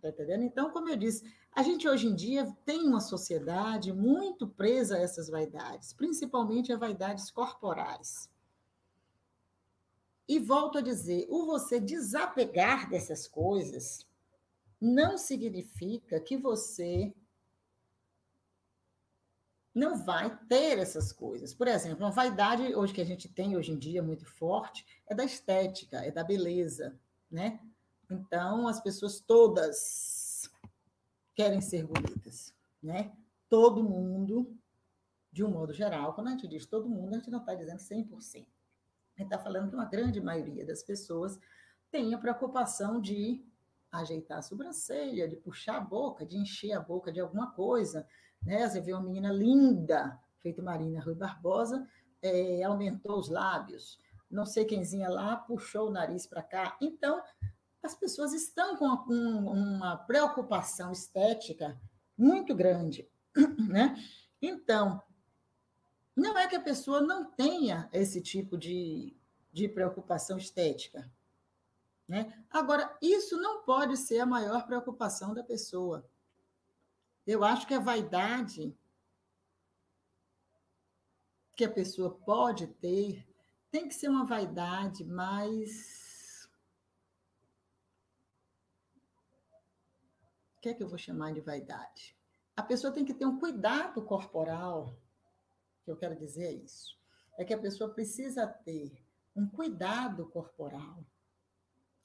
tá 0.00 0.08
entendendo? 0.08 0.44
Então, 0.44 0.70
como 0.70 0.88
eu 0.88 0.96
disse, 0.96 1.24
a 1.52 1.62
gente 1.62 1.88
hoje 1.88 2.08
em 2.08 2.14
dia 2.14 2.52
tem 2.64 2.86
uma 2.86 3.00
sociedade 3.00 3.92
muito 3.92 4.48
presa 4.48 4.96
a 4.96 5.00
essas 5.00 5.28
vaidades, 5.28 5.92
principalmente 5.92 6.72
a 6.72 6.76
vaidades 6.76 7.30
corporais. 7.30 8.28
E 10.26 10.38
volto 10.38 10.78
a 10.78 10.80
dizer, 10.80 11.26
o 11.28 11.44
você 11.46 11.78
desapegar 11.78 12.88
dessas 12.88 13.28
coisas 13.28 14.06
não 14.80 15.16
significa 15.16 16.18
que 16.18 16.36
você 16.36 17.14
não 19.74 19.96
vai 19.96 20.38
ter 20.48 20.78
essas 20.78 21.12
coisas. 21.12 21.52
Por 21.52 21.66
exemplo, 21.66 22.04
uma 22.04 22.10
vaidade 22.10 22.74
hoje 22.74 22.92
que 22.92 23.00
a 23.00 23.06
gente 23.06 23.28
tem 23.28 23.56
hoje 23.56 23.72
em 23.72 23.78
dia 23.78 24.02
muito 24.02 24.24
forte 24.24 24.86
é 25.06 25.14
da 25.14 25.24
estética, 25.24 25.98
é 25.98 26.10
da 26.10 26.22
beleza, 26.22 26.98
né? 27.30 27.60
Então, 28.10 28.68
as 28.68 28.80
pessoas 28.80 29.20
todas 29.20 30.48
querem 31.34 31.60
ser 31.60 31.84
bonitas, 31.86 32.54
né? 32.82 33.12
Todo 33.48 33.82
mundo, 33.82 34.56
de 35.32 35.42
um 35.42 35.50
modo 35.50 35.72
geral, 35.72 36.14
quando 36.14 36.28
a 36.28 36.30
gente 36.30 36.46
diz 36.46 36.66
todo 36.66 36.88
mundo, 36.88 37.14
a 37.14 37.18
gente 37.18 37.30
não 37.30 37.40
está 37.40 37.54
dizendo 37.54 37.78
100% 37.78 38.46
gente 39.16 39.32
está 39.32 39.38
falando 39.38 39.68
que 39.68 39.74
uma 39.74 39.84
grande 39.84 40.20
maioria 40.20 40.66
das 40.66 40.82
pessoas 40.82 41.38
tem 41.90 42.12
a 42.14 42.18
preocupação 42.18 43.00
de 43.00 43.44
ajeitar 43.90 44.38
a 44.38 44.42
sobrancelha, 44.42 45.28
de 45.28 45.36
puxar 45.36 45.76
a 45.76 45.80
boca, 45.80 46.26
de 46.26 46.36
encher 46.36 46.72
a 46.72 46.80
boca 46.80 47.12
de 47.12 47.20
alguma 47.20 47.52
coisa. 47.52 48.06
Né? 48.44 48.68
Você 48.68 48.80
vê 48.80 48.92
uma 48.92 49.02
menina 49.02 49.32
linda, 49.32 50.18
feito 50.40 50.62
Marina 50.62 51.02
Rui 51.02 51.14
Barbosa, 51.14 51.86
é, 52.22 52.62
aumentou 52.62 53.18
os 53.18 53.28
lábios. 53.28 53.98
Não 54.30 54.44
sei 54.44 54.64
quemzinha 54.64 55.08
lá 55.08 55.36
puxou 55.36 55.88
o 55.88 55.92
nariz 55.92 56.26
para 56.26 56.42
cá. 56.42 56.76
Então, 56.80 57.22
as 57.82 57.94
pessoas 57.94 58.32
estão 58.32 58.76
com 58.76 58.86
uma, 58.86 59.50
uma 59.50 59.96
preocupação 59.96 60.90
estética 60.90 61.78
muito 62.16 62.54
grande. 62.54 63.08
Né? 63.68 63.96
Então, 64.40 65.02
não 66.14 66.38
é 66.38 66.46
que 66.46 66.54
a 66.54 66.60
pessoa 66.60 67.00
não 67.00 67.24
tenha 67.32 67.88
esse 67.92 68.20
tipo 68.20 68.56
de, 68.56 69.16
de 69.52 69.68
preocupação 69.68 70.38
estética. 70.38 71.10
Né? 72.06 72.32
Agora, 72.50 72.96
isso 73.02 73.36
não 73.36 73.62
pode 73.62 73.96
ser 73.96 74.20
a 74.20 74.26
maior 74.26 74.66
preocupação 74.66 75.34
da 75.34 75.42
pessoa. 75.42 76.08
Eu 77.26 77.42
acho 77.42 77.66
que 77.66 77.74
a 77.74 77.80
vaidade 77.80 78.76
que 81.56 81.64
a 81.64 81.70
pessoa 81.70 82.10
pode 82.10 82.66
ter 82.66 83.26
tem 83.70 83.88
que 83.88 83.94
ser 83.94 84.08
uma 84.08 84.26
vaidade 84.26 85.04
mais. 85.04 86.48
O 90.56 90.60
que 90.60 90.68
é 90.68 90.74
que 90.74 90.82
eu 90.82 90.88
vou 90.88 90.98
chamar 90.98 91.32
de 91.32 91.40
vaidade? 91.40 92.16
A 92.56 92.62
pessoa 92.62 92.92
tem 92.92 93.04
que 93.04 93.14
ter 93.14 93.26
um 93.26 93.38
cuidado 93.38 94.02
corporal 94.02 94.96
que 95.84 95.90
eu 95.90 95.96
quero 95.96 96.16
dizer 96.16 96.44
é 96.44 96.52
isso. 96.52 96.98
É 97.36 97.44
que 97.44 97.52
a 97.52 97.58
pessoa 97.58 97.90
precisa 97.90 98.46
ter 98.46 99.04
um 99.34 99.46
cuidado 99.46 100.26
corporal 100.28 101.04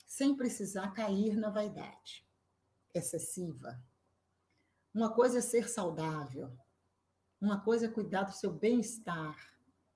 sem 0.05 0.35
precisar 0.35 0.91
cair 0.91 1.37
na 1.37 1.49
vaidade 1.49 2.27
excessiva. 2.93 3.79
Uma 4.93 5.13
coisa 5.13 5.39
é 5.39 5.41
ser 5.41 5.69
saudável, 5.69 6.51
uma 7.39 7.61
coisa 7.61 7.85
é 7.85 7.89
cuidar 7.89 8.23
do 8.23 8.33
seu 8.33 8.51
bem-estar, 8.51 9.35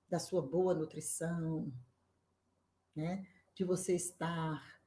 da 0.08 0.20
sua 0.20 0.42
boa 0.42 0.74
nutrição, 0.74 1.74
né? 2.96 3.26
de 3.56 3.64
você 3.64 3.96
estar 3.96 4.82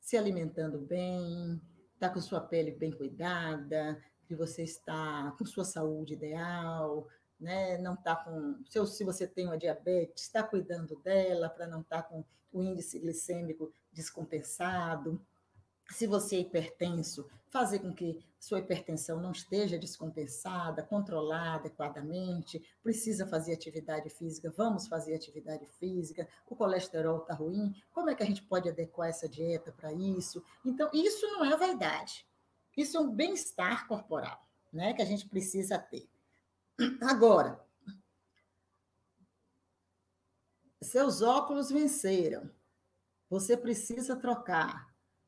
se 0.00 0.16
alimentando 0.16 0.78
bem, 0.78 1.60
estar 1.94 2.08
tá 2.08 2.14
com 2.14 2.20
sua 2.20 2.40
pele 2.40 2.70
bem 2.70 2.92
cuidada, 2.92 4.00
de 4.28 4.34
você 4.34 4.62
estar 4.62 5.36
com 5.36 5.44
sua 5.44 5.64
saúde 5.64 6.14
ideal, 6.14 7.08
né? 7.40 7.78
Não 7.78 7.94
está 7.94 8.16
com. 8.16 8.62
Se, 8.68 8.84
se 8.86 9.04
você 9.04 9.26
tem 9.26 9.46
uma 9.46 9.58
diabetes, 9.58 10.24
está 10.24 10.42
cuidando 10.42 10.96
dela 10.96 11.48
para 11.48 11.66
não 11.66 11.80
estar 11.80 12.02
tá 12.02 12.08
com 12.08 12.24
o 12.52 12.62
índice 12.62 12.98
glicêmico 12.98 13.72
descompensado. 13.92 15.24
Se 15.90 16.06
você 16.06 16.36
é 16.36 16.40
hipertenso, 16.40 17.28
fazer 17.48 17.78
com 17.78 17.92
que 17.92 18.24
sua 18.38 18.58
hipertensão 18.58 19.20
não 19.20 19.32
esteja 19.32 19.78
descompensada, 19.78 20.82
controlada 20.82 21.66
adequadamente, 21.66 22.62
precisa 22.82 23.26
fazer 23.26 23.54
atividade 23.54 24.10
física, 24.10 24.52
vamos 24.56 24.86
fazer 24.86 25.14
atividade 25.14 25.66
física. 25.78 26.28
O 26.46 26.54
colesterol 26.54 27.18
está 27.18 27.34
ruim, 27.34 27.74
como 27.92 28.10
é 28.10 28.14
que 28.14 28.22
a 28.22 28.26
gente 28.26 28.42
pode 28.42 28.68
adequar 28.68 29.08
essa 29.08 29.28
dieta 29.28 29.72
para 29.72 29.92
isso? 29.92 30.44
Então, 30.64 30.90
isso 30.92 31.26
não 31.28 31.44
é 31.44 31.56
vaidade. 31.56 32.26
Isso 32.76 32.96
é 32.96 33.00
um 33.00 33.10
bem-estar 33.10 33.88
corporal, 33.88 34.46
né, 34.72 34.92
que 34.92 35.02
a 35.02 35.06
gente 35.06 35.26
precisa 35.28 35.78
ter. 35.78 36.08
Agora, 37.00 37.58
seus 40.82 41.22
óculos 41.22 41.70
venceram. 41.70 42.50
Você 43.28 43.56
precisa 43.56 44.14
trocar. 44.14 44.85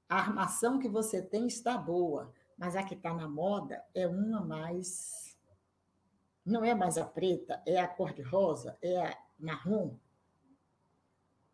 A 0.08 0.16
armação 0.16 0.78
que 0.78 0.88
você 0.88 1.20
tem 1.20 1.46
está 1.46 1.76
boa, 1.76 2.32
mas 2.56 2.74
a 2.74 2.82
que 2.82 2.94
está 2.94 3.12
na 3.12 3.28
moda 3.28 3.84
é 3.94 4.06
uma 4.06 4.40
mais. 4.40 5.36
Não 6.44 6.64
é 6.64 6.74
mais 6.74 6.96
a 6.96 7.04
preta, 7.04 7.62
é 7.66 7.78
a 7.78 7.86
cor 7.86 8.14
de 8.14 8.22
rosa, 8.22 8.78
é 8.80 8.98
a 8.98 9.18
marrom. 9.38 9.96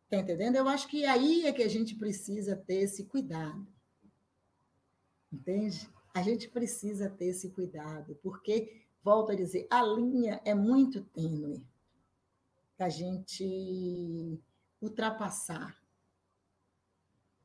Está 0.04 0.18
entendendo? 0.18 0.54
Eu 0.56 0.68
acho 0.68 0.86
que 0.86 1.04
aí 1.04 1.46
é 1.46 1.52
que 1.52 1.62
a 1.62 1.68
gente 1.68 1.96
precisa 1.96 2.54
ter 2.54 2.76
esse 2.76 3.04
cuidado. 3.04 3.66
Entende? 5.32 5.90
A 6.14 6.22
gente 6.22 6.48
precisa 6.48 7.10
ter 7.10 7.26
esse 7.26 7.50
cuidado, 7.50 8.14
porque 8.22 8.86
volto 9.02 9.32
a 9.32 9.34
dizer, 9.34 9.66
a 9.68 9.82
linha 9.82 10.40
é 10.44 10.54
muito 10.54 11.02
tênue 11.02 11.66
da 12.78 12.88
gente 12.88 14.40
ultrapassar, 14.80 15.76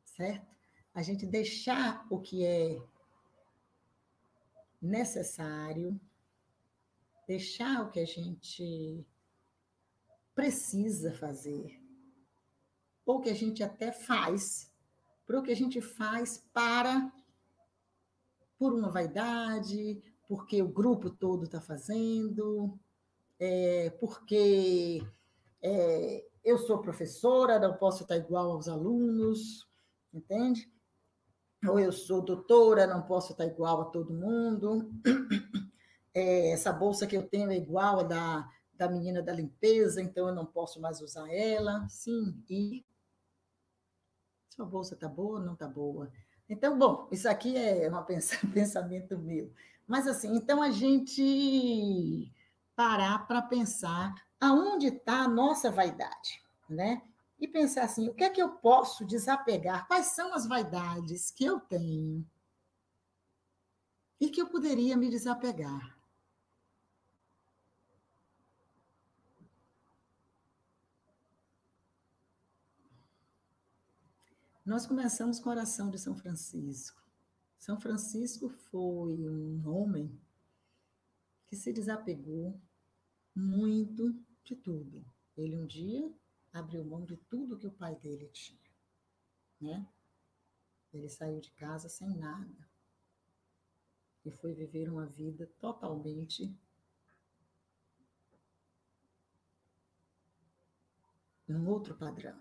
certo? 0.05 0.58
A 0.99 1.01
gente 1.01 1.25
deixar 1.25 2.05
o 2.09 2.19
que 2.19 2.45
é 2.45 2.77
necessário, 4.81 5.97
deixar 7.25 7.83
o 7.83 7.89
que 7.89 8.01
a 8.01 8.05
gente 8.05 9.07
precisa 10.35 11.13
fazer, 11.13 11.81
ou 13.05 13.21
que 13.21 13.29
a 13.29 13.33
gente 13.33 13.63
até 13.63 13.93
faz, 13.93 14.73
para 15.25 15.39
o 15.39 15.41
que 15.41 15.53
a 15.53 15.55
gente 15.55 15.79
faz 15.79 16.45
para 16.51 17.09
por 18.57 18.73
uma 18.73 18.89
vaidade, 18.89 20.03
porque 20.27 20.61
o 20.61 20.67
grupo 20.67 21.09
todo 21.09 21.45
está 21.45 21.61
fazendo, 21.61 22.77
é, 23.39 23.89
porque 24.01 25.01
é, 25.61 26.25
eu 26.43 26.57
sou 26.57 26.81
professora, 26.81 27.57
não 27.57 27.77
posso 27.77 28.03
estar 28.03 28.17
igual 28.17 28.51
aos 28.51 28.67
alunos, 28.67 29.65
entende? 30.13 30.69
Ou 31.67 31.79
eu 31.79 31.91
sou 31.91 32.21
doutora, 32.21 32.87
não 32.87 33.01
posso 33.01 33.33
estar 33.33 33.45
igual 33.45 33.81
a 33.81 33.85
todo 33.85 34.13
mundo. 34.13 34.91
É, 36.11 36.49
essa 36.49 36.73
bolsa 36.73 37.05
que 37.05 37.15
eu 37.15 37.21
tenho 37.21 37.51
é 37.51 37.55
igual 37.55 37.99
a 37.99 38.03
da, 38.03 38.49
da 38.73 38.89
menina 38.89 39.21
da 39.21 39.31
limpeza, 39.31 40.01
então 40.01 40.27
eu 40.27 40.33
não 40.33 40.43
posso 40.43 40.81
mais 40.81 40.99
usar 41.01 41.31
ela. 41.31 41.87
Sim, 41.87 42.43
e 42.49 42.83
sua 44.49 44.65
bolsa 44.65 44.95
está 44.95 45.07
boa 45.07 45.39
não 45.39 45.53
está 45.53 45.67
boa? 45.67 46.11
Então, 46.49 46.77
bom, 46.77 47.07
isso 47.11 47.29
aqui 47.29 47.55
é 47.55 47.87
um 48.43 48.51
pensamento 48.51 49.17
meu. 49.17 49.53
Mas 49.87 50.07
assim, 50.07 50.35
então 50.35 50.61
a 50.61 50.71
gente 50.71 52.33
parar 52.75 53.27
para 53.27 53.41
pensar 53.41 54.13
aonde 54.39 54.87
está 54.87 55.21
a 55.21 55.27
nossa 55.27 55.71
vaidade, 55.71 56.41
né? 56.69 57.01
E 57.39 57.47
pensar 57.47 57.83
assim: 57.83 58.09
o 58.09 58.13
que 58.13 58.23
é 58.23 58.29
que 58.29 58.41
eu 58.41 58.49
posso 58.57 59.05
desapegar? 59.05 59.87
Quais 59.87 60.07
são 60.07 60.33
as 60.33 60.45
vaidades 60.45 61.31
que 61.31 61.45
eu 61.45 61.59
tenho 61.59 62.25
e 64.19 64.29
que 64.29 64.41
eu 64.41 64.47
poderia 64.47 64.97
me 64.97 65.09
desapegar? 65.09 65.97
Nós 74.65 74.85
começamos 74.85 75.39
com 75.39 75.49
a 75.49 75.53
oração 75.53 75.89
de 75.89 75.97
São 75.97 76.15
Francisco. 76.15 77.01
São 77.57 77.79
Francisco 77.79 78.49
foi 78.49 79.27
um 79.27 79.67
homem 79.67 80.15
que 81.47 81.55
se 81.55 81.73
desapegou 81.73 82.55
muito 83.35 84.15
de 84.43 84.55
tudo. 84.55 85.03
Ele 85.35 85.57
um 85.57 85.65
dia 85.65 86.13
abriu 86.51 86.83
mão 86.83 87.05
de 87.05 87.17
tudo 87.17 87.57
que 87.57 87.67
o 87.67 87.71
pai 87.71 87.95
dele 87.95 88.27
tinha, 88.29 88.71
né? 89.59 89.87
Ele 90.91 91.07
saiu 91.07 91.39
de 91.39 91.51
casa 91.51 91.87
sem 91.87 92.09
nada 92.15 92.67
e 94.25 94.31
foi 94.31 94.53
viver 94.53 94.89
uma 94.89 95.05
vida 95.05 95.47
totalmente 95.59 96.53
num 101.47 101.67
outro 101.69 101.95
padrão. 101.95 102.39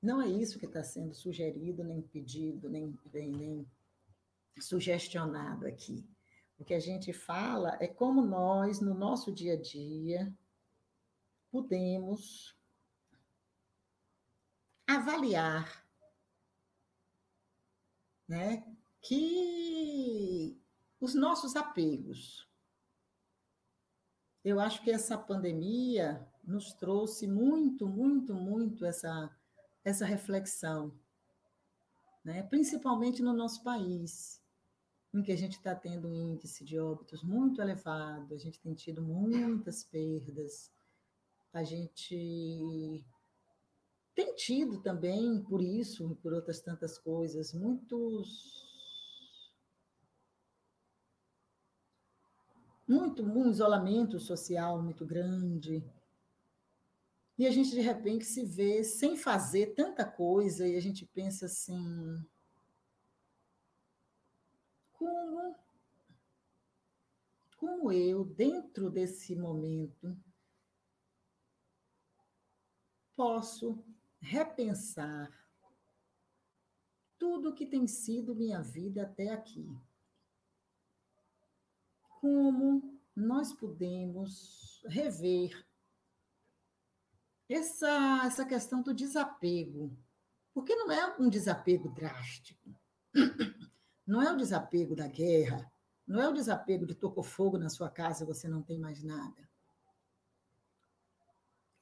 Não 0.00 0.20
é 0.20 0.28
isso 0.28 0.58
que 0.58 0.66
está 0.66 0.82
sendo 0.82 1.14
sugerido, 1.14 1.84
nem 1.84 2.02
pedido, 2.02 2.68
nem, 2.68 2.98
nem, 3.12 3.30
nem 3.30 3.66
sugestionado 4.60 5.66
aqui. 5.66 6.04
O 6.58 6.64
que 6.64 6.74
a 6.74 6.80
gente 6.80 7.12
fala 7.12 7.76
é 7.80 7.86
como 7.86 8.24
nós, 8.24 8.80
no 8.80 8.94
nosso 8.94 9.32
dia 9.32 9.54
a 9.54 9.60
dia, 9.60 10.32
podemos 11.52 12.56
avaliar 14.86 15.86
né, 18.26 18.64
que 19.02 20.58
os 20.98 21.14
nossos 21.14 21.54
apegos. 21.54 22.48
Eu 24.42 24.58
acho 24.58 24.82
que 24.82 24.90
essa 24.90 25.18
pandemia 25.18 26.26
nos 26.42 26.72
trouxe 26.72 27.26
muito, 27.26 27.86
muito, 27.86 28.34
muito 28.34 28.86
essa, 28.86 29.30
essa 29.84 30.06
reflexão, 30.06 30.98
né? 32.24 32.42
principalmente 32.44 33.22
no 33.22 33.34
nosso 33.34 33.62
país, 33.62 34.42
em 35.12 35.22
que 35.22 35.30
a 35.30 35.36
gente 35.36 35.58
está 35.58 35.74
tendo 35.74 36.08
um 36.08 36.14
índice 36.14 36.64
de 36.64 36.78
óbitos 36.78 37.22
muito 37.22 37.60
elevado, 37.60 38.34
a 38.34 38.38
gente 38.38 38.58
tem 38.58 38.74
tido 38.74 39.02
muitas 39.02 39.84
perdas, 39.84 40.71
a 41.52 41.62
gente 41.64 43.04
tem 44.14 44.34
tido 44.34 44.80
também, 44.80 45.42
por 45.42 45.60
isso 45.60 46.10
e 46.10 46.14
por 46.16 46.32
outras 46.32 46.60
tantas 46.60 46.98
coisas, 46.98 47.52
muitos. 47.52 48.70
Muito, 52.86 53.22
um 53.22 53.50
isolamento 53.50 54.18
social 54.18 54.82
muito 54.82 55.04
grande. 55.06 55.82
E 57.38 57.46
a 57.46 57.50
gente, 57.50 57.70
de 57.70 57.80
repente, 57.80 58.24
se 58.24 58.44
vê 58.44 58.84
sem 58.84 59.16
fazer 59.16 59.74
tanta 59.74 60.04
coisa 60.04 60.68
e 60.68 60.76
a 60.76 60.80
gente 60.80 61.06
pensa 61.06 61.46
assim: 61.46 62.22
como, 64.92 65.56
como 67.56 67.90
eu, 67.90 68.24
dentro 68.24 68.90
desse 68.90 69.34
momento, 69.34 70.14
posso 73.16 73.84
repensar 74.20 75.30
tudo 77.18 77.54
que 77.54 77.66
tem 77.66 77.86
sido 77.86 78.34
minha 78.34 78.60
vida 78.60 79.02
até 79.02 79.30
aqui. 79.30 79.68
Como 82.20 83.00
nós 83.14 83.52
podemos 83.52 84.82
rever 84.86 85.66
essa, 87.48 88.22
essa 88.24 88.44
questão 88.44 88.82
do 88.82 88.94
desapego. 88.94 89.96
Porque 90.54 90.74
não 90.74 90.90
é 90.90 91.16
um 91.18 91.28
desapego 91.28 91.88
drástico. 91.90 92.74
Não 94.04 94.20
é 94.20 94.32
o 94.32 94.36
desapego 94.36 94.96
da 94.96 95.06
guerra. 95.06 95.72
Não 96.04 96.20
é 96.20 96.28
o 96.28 96.34
desapego 96.34 96.84
de 96.84 96.94
tocou 96.94 97.22
fogo 97.22 97.56
na 97.56 97.68
sua 97.68 97.88
casa 97.88 98.24
e 98.24 98.26
você 98.26 98.48
não 98.48 98.60
tem 98.60 98.76
mais 98.76 99.02
nada. 99.02 99.48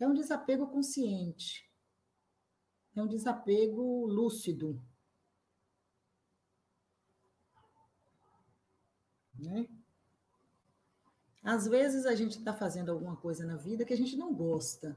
É 0.01 0.09
um 0.09 0.15
desapego 0.15 0.67
consciente. 0.67 1.71
É 2.97 3.03
um 3.03 3.07
desapego 3.07 4.07
lúcido. 4.07 4.83
Né? 9.39 9.69
Às 11.43 11.67
vezes 11.69 12.07
a 12.07 12.15
gente 12.15 12.39
está 12.39 12.55
fazendo 12.55 12.91
alguma 12.91 13.15
coisa 13.15 13.45
na 13.45 13.57
vida 13.57 13.85
que 13.85 13.93
a 13.93 13.97
gente 13.97 14.17
não 14.17 14.35
gosta, 14.35 14.97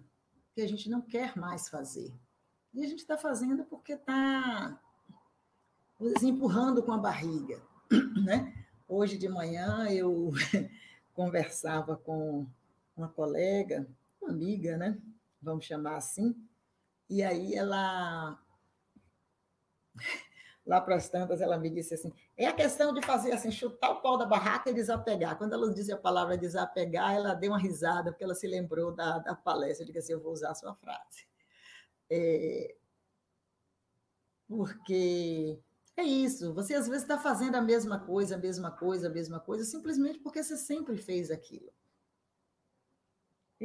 que 0.54 0.62
a 0.62 0.68
gente 0.68 0.90
não 0.90 1.02
quer 1.02 1.38
mais 1.38 1.68
fazer. 1.68 2.14
E 2.74 2.84
a 2.84 2.88
gente 2.88 3.00
está 3.00 3.18
fazendo 3.18 3.66
porque 3.66 3.94
está 3.94 4.82
empurrando 6.22 6.82
com 6.82 6.94
a 6.94 6.98
barriga. 6.98 7.62
Né? 8.26 8.66
Hoje 8.88 9.18
de 9.18 9.28
manhã 9.28 9.90
eu 9.90 10.32
conversava 11.14 11.98
com 11.98 12.48
uma 12.96 13.10
colega 13.10 13.88
uma 14.24 14.32
amiga, 14.32 14.78
né? 14.78 15.02
Vamos 15.42 15.66
chamar 15.66 15.98
assim. 15.98 16.36
E 17.10 17.22
aí 17.22 17.54
ela 17.56 18.40
lá 20.66 20.82
para 20.82 20.96
as 20.96 21.10
tantas, 21.10 21.42
ela 21.42 21.58
me 21.58 21.70
disse 21.70 21.94
assim: 21.94 22.14
é 22.38 22.48
a 22.48 22.54
questão 22.54 22.94
de 22.94 23.02
fazer 23.06 23.32
assim, 23.34 23.52
chutar 23.52 23.92
o 23.92 24.02
pau 24.02 24.18
da 24.18 24.26
barraca 24.26 24.70
e 24.70 24.74
desapegar. 24.74 25.38
Quando 25.38 25.54
ela 25.54 25.72
disse 25.74 25.92
a 25.92 25.98
palavra 25.98 26.38
desapegar, 26.38 27.14
ela 27.14 27.34
deu 27.34 27.52
uma 27.52 27.60
risada, 27.60 28.12
porque 28.12 28.24
ela 28.24 28.36
se 28.36 28.48
lembrou 28.48 28.92
da, 28.94 29.20
da 29.20 29.36
palestra. 29.36 29.84
Eu 29.84 29.88
disse 29.88 30.00
assim: 30.00 30.14
eu 30.14 30.22
vou 30.22 30.34
usar 30.34 30.52
a 30.52 30.56
sua 30.56 30.74
frase. 30.76 31.28
É, 32.10 32.76
porque 34.48 35.60
é 35.96 36.04
isso, 36.04 36.54
você 36.54 36.74
às 36.74 36.88
vezes 36.88 37.04
está 37.04 37.18
fazendo 37.18 37.56
a 37.56 37.62
mesma 37.62 38.00
coisa, 38.00 38.36
a 38.36 38.38
mesma 38.38 38.72
coisa, 38.72 39.08
a 39.08 39.12
mesma 39.12 39.40
coisa, 39.40 39.64
simplesmente 39.64 40.20
porque 40.20 40.44
você 40.44 40.58
sempre 40.58 40.98
fez 40.98 41.32
aquilo. 41.32 41.72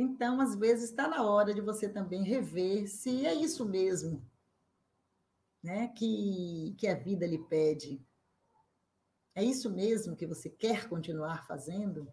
Então, 0.00 0.40
às 0.40 0.54
vezes, 0.54 0.90
está 0.90 1.08
na 1.08 1.28
hora 1.28 1.52
de 1.52 1.60
você 1.60 1.88
também 1.88 2.22
rever 2.22 2.86
se 2.86 3.26
é 3.26 3.34
isso 3.34 3.68
mesmo 3.68 4.24
né, 5.60 5.88
que, 5.88 6.76
que 6.78 6.86
a 6.86 6.94
vida 6.94 7.26
lhe 7.26 7.38
pede. 7.38 8.00
É 9.34 9.42
isso 9.42 9.68
mesmo 9.68 10.14
que 10.14 10.24
você 10.24 10.48
quer 10.48 10.88
continuar 10.88 11.44
fazendo? 11.48 12.06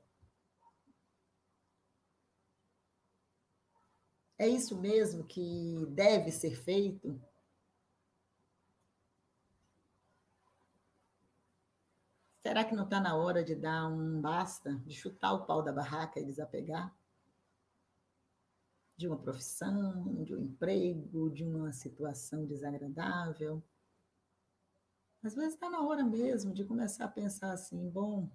É 4.39 4.48
isso 4.48 4.76
mesmo 4.82 5.24
que 5.24 5.86
deve 5.89 6.32
ser 6.32 6.56
feito? 6.56 7.21
Será 12.41 12.65
que 12.65 12.76
não 12.76 12.86
está 12.86 13.00
na 13.00 13.15
hora 13.15 13.43
de 13.43 13.54
dar 13.54 13.88
um 13.88 14.19
basta, 14.19 14.74
de 14.88 14.95
chutar 14.95 15.34
o 15.34 15.45
pau 15.45 15.62
da 15.62 15.71
barraca 15.71 16.19
e 16.19 16.26
desapegar? 16.26 16.91
De 18.97 19.08
uma 19.08 19.17
profissão, 19.17 20.23
de 20.23 20.34
um 20.34 20.39
emprego, 20.39 21.29
de 21.29 21.43
uma 21.43 21.71
situação 21.73 22.45
desagradável. 22.45 23.62
Às 25.23 25.36
vezes 25.36 25.53
está 25.53 25.69
na 25.69 25.81
hora 25.81 26.03
mesmo 26.03 26.53
de 26.53 26.63
começar 26.63 27.05
a 27.05 27.10
pensar 27.10 27.51
assim: 27.51 27.89
bom, 27.89 28.29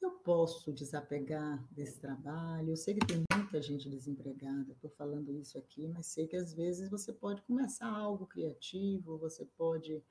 eu 0.00 0.12
posso 0.12 0.72
desapegar 0.72 1.66
desse 1.70 2.00
trabalho. 2.00 2.70
Eu 2.70 2.76
sei 2.76 2.94
que 2.94 3.06
tem 3.06 3.22
muita 3.34 3.60
gente 3.60 3.88
desempregada, 3.88 4.72
estou 4.72 4.90
falando 4.90 5.32
isso 5.32 5.58
aqui, 5.58 5.86
mas 5.88 6.06
sei 6.06 6.26
que 6.26 6.36
às 6.36 6.54
vezes 6.54 6.88
você 6.88 7.12
pode 7.12 7.42
começar 7.42 7.88
algo 7.88 8.26
criativo, 8.26 9.18
você 9.18 9.44
pode 9.56 10.02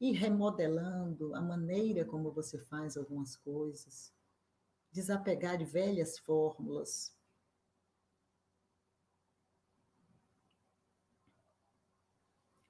ir 0.00 0.12
remodelando 0.12 1.34
a 1.34 1.40
maneira 1.40 2.04
como 2.04 2.30
você 2.30 2.58
faz 2.58 2.96
algumas 2.96 3.36
coisas, 3.36 4.12
desapegar 4.92 5.58
de 5.58 5.64
velhas 5.64 6.18
fórmulas, 6.18 7.15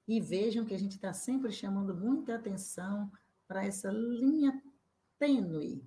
E 0.07 0.21
vejam 0.21 0.65
que 0.65 0.73
a 0.73 0.79
gente 0.79 0.95
está 0.95 1.11
sempre 1.13 1.51
chamando 1.51 1.93
muita 1.95 2.35
atenção 2.35 3.11
para 3.47 3.65
essa 3.65 3.91
linha 3.91 4.61
tênue 5.19 5.83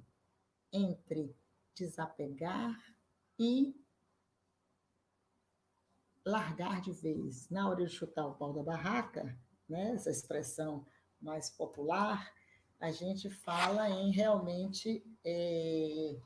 entre 0.73 1.35
desapegar 1.75 2.77
e 3.39 3.75
largar 6.25 6.81
de 6.81 6.93
vez. 6.93 7.49
Na 7.49 7.69
hora 7.69 7.85
de 7.85 7.91
chutar 7.91 8.27
o 8.27 8.35
pau 8.35 8.53
da 8.53 8.63
barraca, 8.63 9.39
né, 9.69 9.93
essa 9.93 10.11
expressão 10.11 10.87
mais 11.21 11.51
popular, 11.51 12.31
a 12.79 12.91
gente 12.91 13.29
fala 13.29 13.89
em 13.91 14.11
realmente 14.11 15.05
é, 15.25 16.17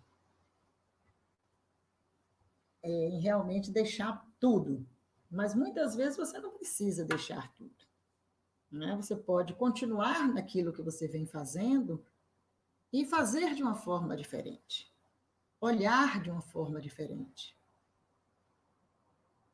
é, 2.83 2.91
em 3.09 3.21
realmente 3.21 3.73
deixar 3.73 4.25
tudo, 4.39 4.87
Mas 5.35 5.53
muitas 5.53 5.97
vezes 5.97 6.17
você 6.17 6.39
não 6.39 6.53
precisa 6.53 7.05
deixar 7.05 7.53
tudo. 7.55 7.75
Né? 8.71 8.95
Você 8.95 9.17
pode 9.17 9.53
continuar 9.55 10.29
naquilo 10.33 10.73
que 10.73 10.81
você 10.81 11.09
vem 11.09 11.27
fazendo 11.27 12.05
e 12.93 13.05
fazer 13.05 13.53
de 13.55 13.63
uma 13.63 13.75
forma 13.75 14.17
diferente, 14.17 14.93
olhar 15.61 16.23
de 16.23 16.31
uma 16.31 16.41
forma 16.41 16.81
diferente. 16.81 17.57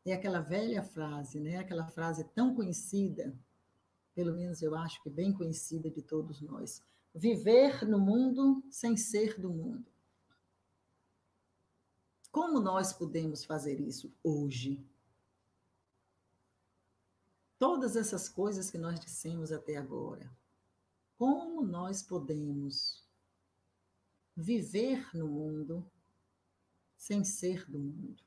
É 0.04 0.12
aquela 0.12 0.40
velha 0.40 0.82
frase, 0.82 1.40
né? 1.40 1.56
aquela 1.56 1.86
frase 1.86 2.24
tão 2.34 2.54
conhecida, 2.54 3.34
pelo 4.14 4.34
menos 4.34 4.60
eu 4.60 4.74
acho 4.74 5.02
que 5.02 5.08
bem 5.08 5.32
conhecida 5.32 5.90
de 5.90 6.02
todos 6.02 6.42
nós: 6.42 6.82
viver 7.14 7.86
no 7.88 7.98
mundo 7.98 8.62
sem 8.70 8.98
ser 8.98 9.40
do 9.40 9.48
mundo. 9.48 9.90
Como 12.30 12.60
nós 12.60 12.92
podemos 12.92 13.44
fazer 13.44 13.80
isso 13.80 14.12
hoje? 14.22 14.84
Todas 17.60 17.94
essas 17.94 18.26
coisas 18.26 18.70
que 18.70 18.78
nós 18.78 18.98
dissemos 18.98 19.52
até 19.52 19.76
agora. 19.76 20.34
Como 21.18 21.62
nós 21.62 22.02
podemos 22.02 23.06
viver 24.34 25.06
no 25.14 25.28
mundo 25.28 25.86
sem 26.96 27.22
ser 27.22 27.70
do 27.70 27.78
mundo? 27.78 28.24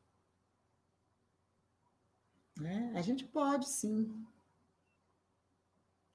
Né? 2.62 2.94
A 2.96 3.02
gente 3.02 3.26
pode 3.26 3.68
sim 3.68 4.24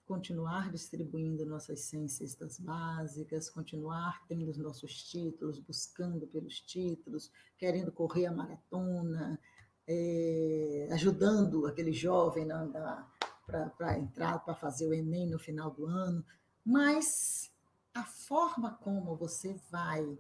continuar 0.07 0.71
distribuindo 0.71 1.45
nossas 1.45 1.81
ciências 1.81 2.37
básicas, 2.61 3.51
continuar 3.51 4.25
tendo 4.29 4.49
os 4.49 4.57
nossos 4.57 5.03
títulos, 5.03 5.59
buscando 5.59 6.25
pelos 6.29 6.61
títulos, 6.61 7.33
querendo 7.59 7.91
correr 7.91 8.27
a 8.27 8.33
maratona, 8.33 9.41
é, 9.89 10.89
ajudando 10.93 11.67
aquele 11.67 11.93
jovem 11.93 12.47
para 12.47 13.99
entrar, 13.99 14.39
para 14.41 14.55
fazer 14.55 14.87
o 14.87 14.93
Enem 14.93 15.31
no 15.31 15.39
final 15.39 15.71
do 15.71 15.87
ano, 15.87 16.23
mas 16.65 17.51
a 17.95 18.05
forma 18.05 18.75
como 18.83 19.17
você 19.17 19.59
vai 19.71 20.19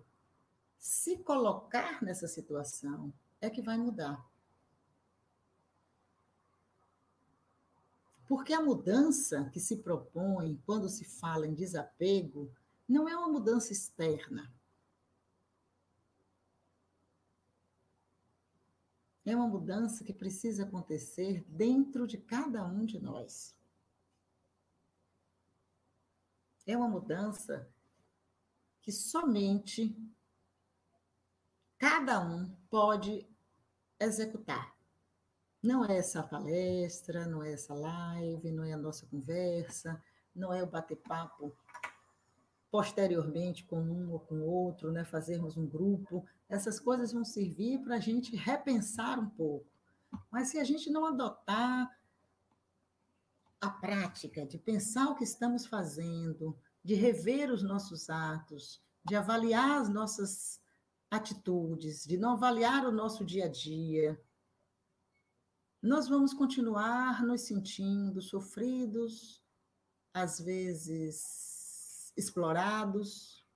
se 0.78 1.18
colocar 1.18 2.02
nessa 2.02 2.26
situação 2.26 3.12
é 3.42 3.50
que 3.50 3.60
vai 3.60 3.76
mudar. 3.76 4.26
Porque 8.26 8.52
a 8.52 8.62
mudança 8.62 9.50
que 9.52 9.60
se 9.60 9.76
propõe 9.76 10.60
quando 10.64 10.88
se 10.88 11.04
fala 11.04 11.46
em 11.46 11.54
desapego 11.54 12.50
não 12.88 13.08
é 13.08 13.16
uma 13.16 13.28
mudança 13.28 13.72
externa. 13.72 14.50
É 19.29 19.37
uma 19.37 19.47
mudança 19.47 20.03
que 20.03 20.12
precisa 20.12 20.62
acontecer 20.62 21.45
dentro 21.47 22.07
de 22.07 22.16
cada 22.16 22.64
um 22.64 22.87
de 22.87 22.99
nós. 22.99 23.55
É 26.66 26.74
uma 26.74 26.89
mudança 26.89 27.68
que 28.81 28.91
somente 28.91 29.95
cada 31.76 32.20
um 32.20 32.49
pode 32.70 33.29
executar. 34.01 34.74
Não 35.62 35.85
é 35.85 35.99
essa 35.99 36.22
palestra, 36.22 37.26
não 37.26 37.43
é 37.43 37.53
essa 37.53 37.74
live, 37.74 38.51
não 38.51 38.64
é 38.64 38.72
a 38.72 38.79
nossa 38.79 39.07
conversa, 39.07 40.03
não 40.35 40.55
é 40.55 40.62
o 40.62 40.66
bater-papo 40.66 41.55
posteriormente 42.70 43.64
com 43.64 43.80
um 43.80 44.12
ou 44.12 44.20
com 44.20 44.40
outro, 44.40 44.92
né, 44.92 45.04
fazermos 45.04 45.56
um 45.56 45.66
grupo, 45.66 46.24
essas 46.48 46.78
coisas 46.78 47.12
vão 47.12 47.24
servir 47.24 47.80
para 47.80 47.96
a 47.96 48.00
gente 48.00 48.36
repensar 48.36 49.18
um 49.18 49.28
pouco. 49.28 49.66
Mas 50.30 50.48
se 50.48 50.58
a 50.58 50.64
gente 50.64 50.90
não 50.90 51.06
adotar 51.06 51.90
a 53.60 53.70
prática 53.70 54.46
de 54.46 54.58
pensar 54.58 55.08
o 55.08 55.14
que 55.14 55.24
estamos 55.24 55.66
fazendo, 55.66 56.56
de 56.84 56.94
rever 56.94 57.50
os 57.50 57.62
nossos 57.62 58.08
atos, 58.08 58.80
de 59.04 59.16
avaliar 59.16 59.80
as 59.80 59.88
nossas 59.88 60.60
atitudes, 61.10 62.04
de 62.04 62.16
não 62.16 62.32
avaliar 62.32 62.86
o 62.86 62.92
nosso 62.92 63.24
dia 63.24 63.46
a 63.46 63.48
dia, 63.48 64.20
nós 65.82 66.08
vamos 66.08 66.34
continuar 66.34 67.24
nos 67.24 67.42
sentindo 67.42 68.20
sofridos, 68.20 69.42
às 70.12 70.38
vezes 70.40 71.57
explorados, 72.18 73.46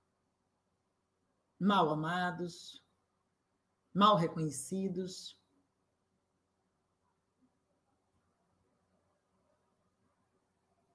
mal 1.59 1.89
amados, 1.89 2.81
mal 3.93 4.15
reconhecidos. 4.15 5.37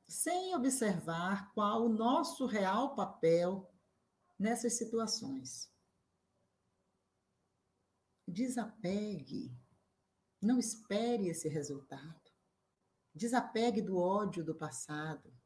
Sem 0.06 0.54
observar 0.54 1.52
qual 1.52 1.84
o 1.84 1.90
nosso 1.90 2.46
real 2.46 2.94
papel 2.94 3.70
nessas 4.38 4.72
situações. 4.78 5.70
Desapegue. 8.26 9.54
Não 10.40 10.58
espere 10.58 11.28
esse 11.28 11.48
resultado. 11.48 12.32
Desapegue 13.14 13.82
do 13.82 13.98
ódio 13.98 14.42
do 14.42 14.54
passado. 14.54 15.38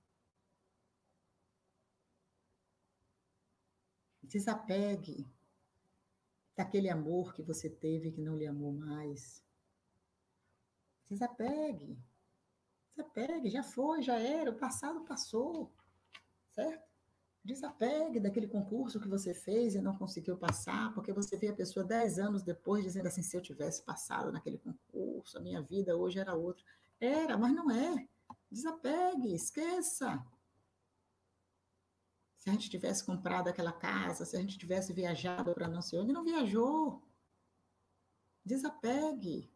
Desapegue 4.32 5.30
daquele 6.56 6.88
amor 6.88 7.34
que 7.34 7.42
você 7.42 7.68
teve 7.68 8.10
que 8.10 8.22
não 8.22 8.34
lhe 8.34 8.46
amou 8.46 8.72
mais. 8.72 9.44
Desapegue. 11.10 11.98
Desapegue, 12.96 13.50
já 13.50 13.62
foi, 13.62 14.00
já 14.00 14.18
era, 14.18 14.50
o 14.50 14.56
passado 14.56 15.04
passou, 15.04 15.70
certo? 16.50 16.82
Desapegue 17.44 18.20
daquele 18.20 18.48
concurso 18.48 18.98
que 18.98 19.08
você 19.08 19.34
fez 19.34 19.74
e 19.74 19.82
não 19.82 19.98
conseguiu 19.98 20.38
passar, 20.38 20.94
porque 20.94 21.12
você 21.12 21.36
vê 21.36 21.48
a 21.48 21.54
pessoa 21.54 21.84
dez 21.84 22.18
anos 22.18 22.42
depois 22.42 22.84
dizendo 22.84 23.08
assim: 23.08 23.22
se 23.22 23.36
eu 23.36 23.42
tivesse 23.42 23.82
passado 23.82 24.32
naquele 24.32 24.56
concurso, 24.56 25.36
a 25.36 25.42
minha 25.42 25.60
vida 25.60 25.94
hoje 25.94 26.18
era 26.18 26.34
outra. 26.34 26.64
Era, 26.98 27.36
mas 27.36 27.54
não 27.54 27.70
é. 27.70 28.08
Desapegue, 28.50 29.34
esqueça 29.34 30.24
se 32.42 32.50
a 32.50 32.52
gente 32.54 32.68
tivesse 32.68 33.04
comprado 33.04 33.46
aquela 33.46 33.70
casa, 33.70 34.24
se 34.24 34.36
a 34.36 34.40
gente 34.40 34.58
tivesse 34.58 34.92
viajado 34.92 35.54
para 35.54 35.68
não 35.68 35.80
sei 35.80 36.00
onde, 36.00 36.12
não 36.12 36.24
viajou. 36.24 37.00
Desapegue. 38.44 39.48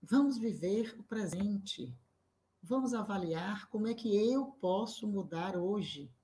Vamos 0.00 0.38
viver 0.38 0.94
o 1.00 1.02
presente. 1.02 1.92
Vamos 2.62 2.94
avaliar 2.94 3.68
como 3.70 3.88
é 3.88 3.94
que 3.94 4.14
eu 4.14 4.52
posso 4.60 5.08
mudar 5.08 5.56
hoje. 5.56 6.14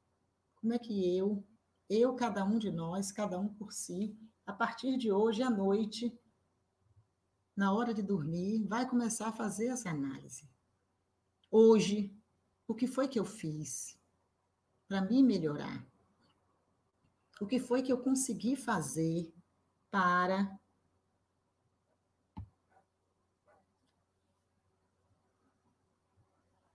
Como 0.55 0.73
é 0.73 0.79
que 0.79 1.17
eu, 1.17 1.45
eu, 1.89 2.15
cada 2.15 2.45
um 2.45 2.61
de 2.61 2.71
nós, 2.71 3.11
cada 3.11 3.41
um 3.41 3.49
por 3.49 3.73
si, 3.73 4.17
a 4.47 4.53
partir 4.53 4.97
de 4.97 5.11
hoje 5.11 5.43
à 5.43 5.51
noite, 5.51 6.17
na 7.57 7.73
hora 7.73 7.93
de 7.93 8.03
dormir, 8.05 8.65
vai 8.69 8.89
começar 8.89 9.31
a 9.31 9.33
fazer 9.33 9.67
essa 9.67 9.91
análise 9.91 10.49
hoje, 11.51 12.15
o 12.67 12.75
que 12.75 12.87
foi 12.87 13.09
que 13.09 13.19
eu 13.19 13.25
fiz 13.25 13.99
para 14.87 15.01
me 15.03 15.23
melhorar? 15.23 15.87
O 17.41 17.47
que 17.47 17.59
foi 17.59 17.83
que 17.83 17.93
eu 17.93 18.01
consegui 18.03 18.55
fazer 18.55 19.33
para 19.91 20.59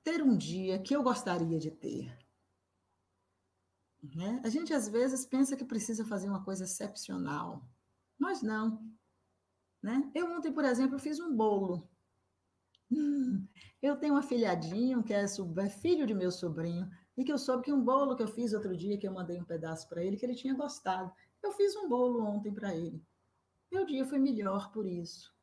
ter 0.04 0.22
um 0.22 0.36
dia 0.36 0.82
que 0.82 0.96
eu 0.96 1.04
gostaria 1.04 1.60
de 1.60 1.72
ter? 1.72 2.18
Né? 4.14 4.42
A 4.44 4.50
gente 4.50 4.74
às 4.74 4.88
vezes 4.88 5.26
pensa 5.26 5.56
que 5.56 5.66
precisa 5.66 6.06
fazer 6.06 6.30
uma 6.30 6.44
coisa 6.44 6.66
excepcional, 6.66 7.68
mas 8.18 8.42
não. 8.42 8.88
Né? 9.82 10.12
Eu 10.14 10.32
ontem, 10.32 10.52
por 10.52 10.64
exemplo, 10.64 11.00
fiz 11.00 11.20
um 11.20 11.36
bolo. 11.36 11.90
Eu 13.82 13.98
tenho 13.98 14.16
um 14.16 14.18
afilhadinho 14.18 15.04
que 15.04 15.14
é, 15.14 15.24
é 15.24 15.70
filho 15.70 16.08
de 16.08 16.14
meu 16.14 16.32
sobrinho, 16.32 16.90
e 17.18 17.24
que 17.24 17.32
eu 17.32 17.38
soube 17.38 17.64
que 17.64 17.74
um 17.74 17.84
bolo 17.84 18.16
que 18.16 18.24
eu 18.24 18.28
fiz 18.28 18.54
outro 18.54 18.76
dia, 18.76 18.98
que 18.98 19.08
eu 19.08 19.14
mandei 19.14 19.40
um 19.40 19.46
pedaço 19.46 19.88
para 19.88 20.04
ele, 20.04 20.18
que 20.18 20.26
ele 20.26 20.36
tinha 20.36 20.54
gostado. 20.54 21.12
Eu 21.42 21.52
fiz 21.54 21.76
um 21.76 21.88
bolo 21.88 22.24
ontem 22.24 22.54
para 22.54 22.76
ele. 22.76 23.02
Meu 23.72 23.86
dia 23.86 24.06
foi 24.06 24.20
melhor 24.20 24.72
por 24.72 24.86
isso. 24.86 25.34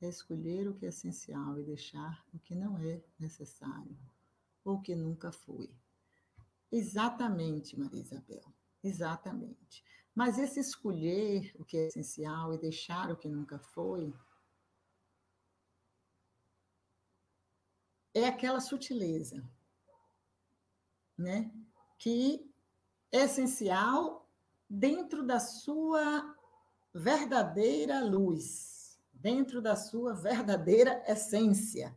É 0.00 0.08
escolher 0.08 0.68
o 0.68 0.74
que 0.74 0.86
é 0.86 0.88
essencial 0.88 1.58
e 1.58 1.64
deixar 1.64 2.24
o 2.32 2.38
que 2.38 2.54
não 2.54 2.78
é 2.78 3.00
necessário, 3.18 3.96
ou 4.64 4.80
que 4.80 4.94
nunca 4.94 5.30
foi. 5.30 5.70
Exatamente, 6.70 7.78
Maria 7.78 8.00
Isabel, 8.00 8.52
exatamente. 8.82 9.84
Mas 10.14 10.38
esse 10.38 10.58
escolher 10.58 11.54
o 11.58 11.64
que 11.64 11.76
é 11.76 11.86
essencial 11.86 12.52
e 12.52 12.58
deixar 12.58 13.10
o 13.10 13.16
que 13.16 13.28
nunca 13.28 13.58
foi, 13.58 14.12
é 18.14 18.26
aquela 18.26 18.60
sutileza, 18.60 19.42
né? 21.16 21.50
Que 21.98 22.50
é 23.10 23.22
essencial 23.22 24.28
dentro 24.68 25.22
da 25.24 25.38
sua 25.38 26.34
verdadeira 26.94 28.04
luz, 28.04 28.98
dentro 29.12 29.62
da 29.62 29.76
sua 29.76 30.14
verdadeira 30.14 31.02
essência. 31.06 31.96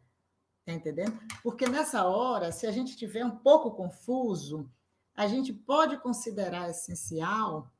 Está 0.59 0.73
entendendo? 0.73 1.19
Porque 1.43 1.67
nessa 1.67 2.05
hora, 2.05 2.51
se 2.51 2.65
a 2.65 2.71
gente 2.71 2.89
estiver 2.89 3.23
um 3.23 3.37
pouco 3.37 3.71
confuso, 3.71 4.69
a 5.15 5.27
gente 5.27 5.53
pode 5.53 5.97
considerar 5.99 6.69
essencial 6.69 7.71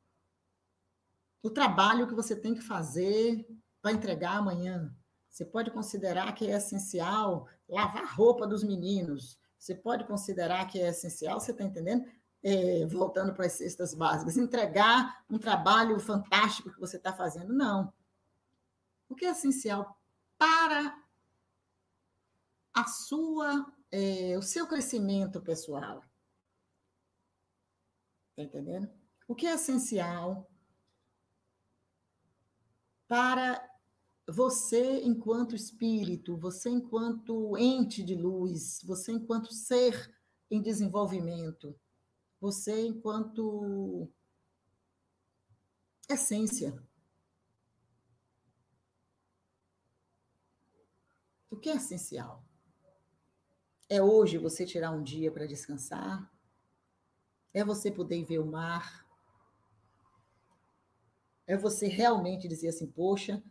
o 1.42 1.50
trabalho 1.50 2.08
que 2.08 2.16
você 2.16 2.36
tem 2.36 2.54
que 2.54 2.62
fazer 2.62 3.48
para 3.82 3.92
entregar 3.92 4.38
amanhã. 4.38 4.96
Você 5.30 5.44
pode 5.44 5.70
considerar 5.72 6.34
que 6.34 6.48
é 6.48 6.56
essencial 6.56 7.48
lavar 7.68 8.06
roupa 8.16 8.48
dos 8.48 8.64
meninos. 8.64 9.40
Você 9.58 9.74
pode 9.74 10.06
considerar 10.06 10.68
que 10.68 10.80
é 10.80 10.90
essencial, 10.90 11.40
você 11.40 11.52
está 11.52 11.64
entendendo? 11.64 12.06
É, 12.44 12.86
voltando 12.86 13.34
para 13.34 13.48
as 13.48 13.54
cestas 13.54 13.96
básicas, 13.96 14.38
entregar 14.38 15.26
um 15.28 15.40
trabalho 15.40 16.00
fantástico 16.00 16.72
que 16.72 16.80
você 16.80 16.98
está 16.98 17.12
fazendo. 17.12 17.52
Não. 17.52 17.92
O 19.10 19.16
que 19.16 19.26
é 19.26 19.32
essencial 19.32 20.00
para 20.38 20.96
a 22.74 22.86
sua, 22.86 23.66
é, 23.92 24.38
o 24.38 24.42
seu 24.42 24.68
crescimento 24.68 25.42
pessoal. 25.42 26.04
Está 28.32 28.44
entendendo? 28.44 28.90
O 29.28 29.34
que 29.34 29.48
é 29.48 29.54
essencial 29.54 30.48
para 33.08 33.75
você 34.28 35.02
enquanto 35.04 35.56
espírito, 35.56 36.36
você 36.38 36.70
enquanto 36.70 37.56
ente 37.58 38.04
de 38.04 38.16
luz, 38.16 38.82
você 38.84 39.12
enquanto 39.12 39.54
ser 39.54 40.12
em 40.50 40.62
desenvolvimento, 40.62 41.80
você 42.40 42.88
enquanto 42.88 44.10
essência. 46.10 46.82
O 51.50 51.58
que 51.58 51.70
é 51.70 51.76
essencial? 51.76 52.44
É 53.88 54.02
hoje 54.02 54.38
você 54.38 54.66
tirar 54.66 54.92
um 54.92 55.04
dia 55.04 55.32
para 55.32 55.46
descansar? 55.46 56.32
É 57.54 57.64
você 57.64 57.92
poder 57.92 58.26
ver 58.26 58.40
o 58.40 58.46
mar? 58.46 59.08
É 61.48 61.56
você 61.56 61.88
realmente 61.88 62.48
dizer 62.48 62.70
assim, 62.70 62.88
poxa, 62.88 63.44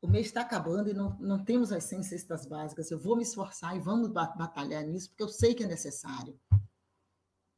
o 0.00 0.08
mês 0.08 0.26
está 0.26 0.42
acabando 0.42 0.88
e 0.88 0.94
não, 0.94 1.18
não 1.18 1.44
temos 1.44 1.72
as 1.72 1.84
100 1.84 2.04
cestas 2.04 2.46
básicas. 2.46 2.90
Eu 2.90 2.98
vou 2.98 3.16
me 3.16 3.22
esforçar 3.22 3.76
e 3.76 3.80
vamos 3.80 4.08
batalhar 4.10 4.84
nisso, 4.84 5.08
porque 5.10 5.22
eu 5.22 5.28
sei 5.28 5.54
que 5.54 5.64
é 5.64 5.66
necessário. 5.66 6.38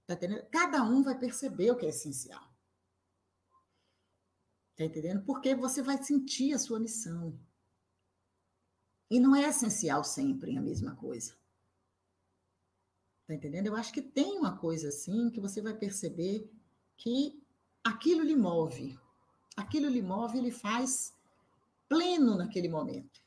Tá 0.07 0.15
entendendo? 0.15 0.47
Cada 0.51 0.83
um 0.83 1.03
vai 1.03 1.19
perceber 1.19 1.71
o 1.71 1.77
que 1.77 1.87
é 1.87 1.91
essencial. 1.91 2.43
Tá 4.77 4.85
entendendo? 4.85 5.23
Porque 5.25 5.55
você 5.55 5.83
vai 5.83 6.03
sentir 6.03 6.55
a 6.55 6.59
sua 6.59 6.81
missão. 6.81 7.39
E 9.11 9.21
não 9.21 9.37
é 9.37 9.47
essencial 9.49 10.03
sempre 10.03 10.57
a 10.57 10.63
mesma 10.63 10.97
coisa. 10.97 11.37
Tá 13.27 13.35
entendendo? 13.35 13.67
Eu 13.67 13.77
acho 13.77 13.93
que 13.93 14.01
tem 14.01 14.39
uma 14.39 14.57
coisa 14.57 14.89
assim 14.89 15.31
que 15.31 15.41
você 15.41 15.61
vai 15.61 15.75
perceber 15.75 16.51
que 16.97 17.45
aquilo 17.85 18.23
lhe 18.23 18.35
move. 18.35 18.99
Aquilo 19.57 19.89
lhe 19.89 20.01
move, 20.01 20.39
ele 20.39 20.51
faz 20.51 21.15
pleno 21.91 22.37
naquele 22.37 22.69
momento. 22.69 23.21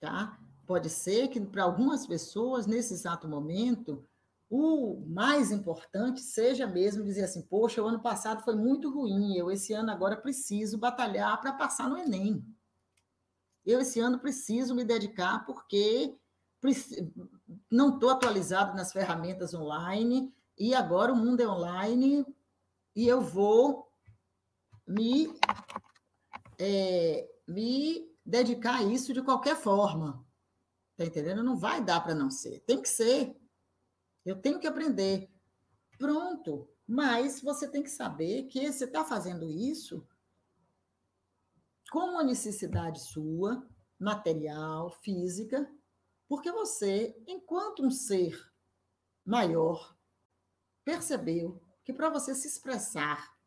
Tá? 0.00 0.40
Pode 0.66 0.88
ser 0.88 1.28
que 1.28 1.38
para 1.38 1.64
algumas 1.64 2.06
pessoas, 2.06 2.66
nesse 2.66 2.94
exato 2.94 3.28
momento, 3.28 4.08
o 4.48 5.04
mais 5.06 5.52
importante 5.52 6.20
seja 6.20 6.66
mesmo 6.66 7.04
dizer 7.04 7.24
assim: 7.24 7.42
poxa, 7.42 7.82
o 7.82 7.86
ano 7.86 8.00
passado 8.00 8.42
foi 8.42 8.56
muito 8.56 8.90
ruim, 8.90 9.36
eu 9.36 9.50
esse 9.50 9.74
ano 9.74 9.90
agora 9.90 10.16
preciso 10.16 10.78
batalhar 10.78 11.38
para 11.40 11.52
passar 11.52 11.90
no 11.90 11.98
Enem. 11.98 12.42
Eu 13.66 13.80
esse 13.80 14.00
ano 14.00 14.18
preciso 14.18 14.74
me 14.74 14.84
dedicar 14.84 15.44
porque 15.44 16.16
não 17.70 17.94
estou 17.94 18.08
atualizado 18.10 18.74
nas 18.74 18.92
ferramentas 18.92 19.52
online 19.52 20.32
e 20.58 20.74
agora 20.74 21.12
o 21.12 21.16
mundo 21.16 21.40
é 21.40 21.46
online 21.46 22.24
e 22.96 23.06
eu 23.06 23.20
vou 23.20 23.87
me, 24.88 25.28
é, 26.58 27.28
me 27.46 28.10
dedicar 28.24 28.78
a 28.78 28.82
isso 28.82 29.12
de 29.12 29.22
qualquer 29.22 29.56
forma. 29.56 30.26
Está 30.92 31.04
entendendo? 31.04 31.44
Não 31.44 31.56
vai 31.56 31.84
dar 31.84 32.00
para 32.00 32.14
não 32.14 32.30
ser. 32.30 32.60
Tem 32.60 32.82
que 32.82 32.88
ser. 32.88 33.36
Eu 34.24 34.40
tenho 34.40 34.58
que 34.58 34.66
aprender. 34.66 35.30
Pronto. 35.98 36.68
Mas 36.86 37.40
você 37.40 37.68
tem 37.68 37.82
que 37.82 37.90
saber 37.90 38.44
que 38.44 38.72
você 38.72 38.84
está 38.84 39.04
fazendo 39.04 39.50
isso 39.50 40.06
com 41.90 42.00
uma 42.00 42.24
necessidade 42.24 43.00
sua, 43.00 43.66
material, 43.98 44.90
física, 45.02 45.70
porque 46.28 46.50
você, 46.52 47.16
enquanto 47.26 47.84
um 47.84 47.90
ser 47.90 48.38
maior, 49.24 49.96
percebeu 50.84 51.62
que 51.84 51.92
para 51.92 52.10
você 52.10 52.34
se 52.34 52.46
expressar, 52.46 53.37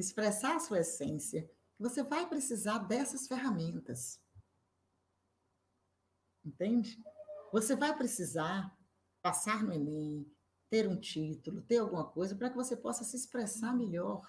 expressar 0.00 0.56
a 0.56 0.60
sua 0.60 0.80
essência, 0.80 1.50
você 1.78 2.02
vai 2.02 2.28
precisar 2.28 2.78
dessas 2.78 3.26
ferramentas. 3.26 4.20
Entende? 6.44 6.98
Você 7.52 7.76
vai 7.76 7.96
precisar 7.96 8.76
passar 9.22 9.62
no 9.62 9.72
Enem, 9.72 10.26
ter 10.70 10.88
um 10.88 10.98
título, 10.98 11.62
ter 11.62 11.78
alguma 11.78 12.04
coisa 12.04 12.34
para 12.34 12.50
que 12.50 12.56
você 12.56 12.76
possa 12.76 13.04
se 13.04 13.16
expressar 13.16 13.74
melhor. 13.74 14.26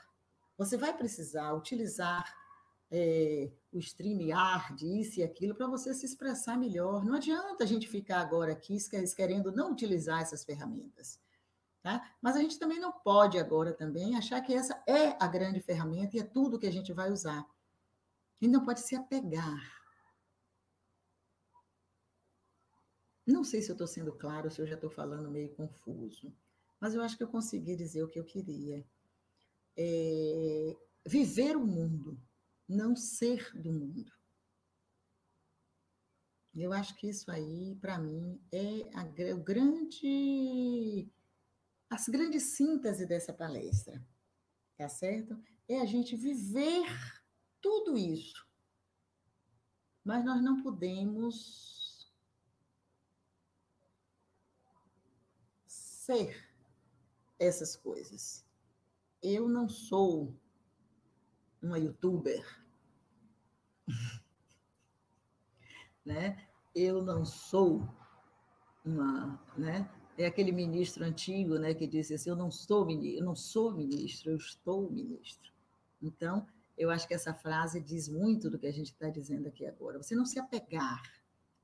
Você 0.58 0.78
vai 0.78 0.96
precisar 0.96 1.54
utilizar 1.54 2.24
é, 2.92 3.52
o 3.72 3.80
StreamYard, 3.80 4.84
isso 5.00 5.20
e 5.20 5.24
aquilo, 5.24 5.56
para 5.56 5.68
você 5.68 5.94
se 5.94 6.06
expressar 6.06 6.58
melhor. 6.58 7.06
Não 7.06 7.16
adianta 7.16 7.64
a 7.64 7.68
gente 7.68 7.88
ficar 7.88 8.20
agora 8.22 8.54
aqui 8.54 8.78
querendo 9.16 9.52
não 9.52 9.72
utilizar 9.72 10.22
essas 10.22 10.44
ferramentas. 10.44 11.20
Tá? 11.82 12.16
Mas 12.22 12.36
a 12.36 12.40
gente 12.40 12.60
também 12.60 12.80
não 12.80 12.92
pode 12.92 13.38
agora 13.38 13.74
também 13.74 14.18
achar 14.18 14.42
que 14.42 14.54
essa 14.54 14.84
é 14.86 15.16
a 15.24 15.28
grande 15.28 15.62
ferramenta 15.62 16.18
e 16.18 16.20
é 16.20 16.24
tudo 16.24 16.60
que 16.60 16.68
a 16.68 16.72
gente 16.72 16.92
vai 16.92 17.10
usar. 17.10 17.48
E 18.42 18.48
não 18.48 18.66
pode 18.66 18.82
se 18.82 18.96
apegar. 18.96 19.80
Não 23.26 23.44
sei 23.44 23.62
se 23.62 23.70
eu 23.70 23.74
estou 23.74 23.88
sendo 23.88 24.12
claro, 24.12 24.50
se 24.50 24.62
eu 24.62 24.68
já 24.68 24.76
estou 24.76 24.90
falando 24.90 25.30
meio 25.30 25.54
confuso, 25.56 26.34
mas 26.80 26.94
eu 26.94 27.02
acho 27.02 27.16
que 27.16 27.24
eu 27.24 27.28
consegui 27.28 27.76
dizer 27.76 28.04
o 28.04 28.10
que 28.10 28.20
eu 28.20 28.26
queria. 28.26 28.86
É, 29.78 30.76
viver 31.06 31.56
o 31.56 31.66
mundo 31.66 32.20
não 32.68 32.96
ser 32.96 33.52
do 33.58 33.72
mundo. 33.72 34.12
Eu 36.56 36.74
acho 36.74 36.96
que 36.96 37.08
isso 37.08 37.32
aí, 37.32 37.76
para 37.76 37.98
mim, 37.98 38.40
é 38.52 38.90
a, 38.94 39.34
o 39.34 39.44
grande, 39.44 41.08
as 41.90 42.08
grandes 42.08 42.44
síntese 42.44 43.06
dessa 43.06 43.34
palestra, 43.34 44.06
tá 44.78 44.88
certo? 44.88 45.42
É 45.68 45.80
a 45.80 45.86
gente 45.86 46.16
viver 46.16 46.86
tudo 47.60 47.98
isso. 47.98 48.48
Mas 50.04 50.24
nós 50.24 50.42
não 50.42 50.62
podemos 50.62 52.12
ser 55.66 56.48
essas 57.38 57.76
coisas. 57.76 58.46
Eu 59.22 59.50
não 59.50 59.68
sou 59.68 60.36
uma 61.62 61.78
youtuber, 61.78 62.46
né? 66.06 66.48
Eu 66.74 67.04
não 67.04 67.26
sou 67.26 67.88
uma, 68.86 69.44
né? 69.58 69.99
É 70.20 70.26
aquele 70.26 70.52
ministro 70.52 71.04
antigo, 71.06 71.58
né, 71.58 71.74
que 71.74 71.88
disse 71.88 72.14
assim: 72.14 72.30
eu 72.30 72.36
não 72.36 72.52
sou 72.52 72.86
ministro, 72.86 73.20
eu 73.20 73.26
não 73.26 73.36
sou 73.36 73.72
ministro, 73.72 74.32
eu 74.32 74.38
estou 74.38 74.92
ministro. 74.92 75.50
Então, 76.02 76.46
eu 76.78 76.90
acho 76.90 77.08
que 77.08 77.14
essa 77.14 77.34
frase 77.34 77.80
diz 77.80 78.08
muito 78.08 78.50
do 78.50 78.60
que 78.60 78.68
a 78.68 78.72
gente 78.72 78.92
está 78.92 79.10
dizendo 79.10 79.48
aqui 79.48 79.66
agora. 79.66 79.98
Você 79.98 80.16
não 80.16 80.26
se 80.26 80.40
apegar 80.40 81.02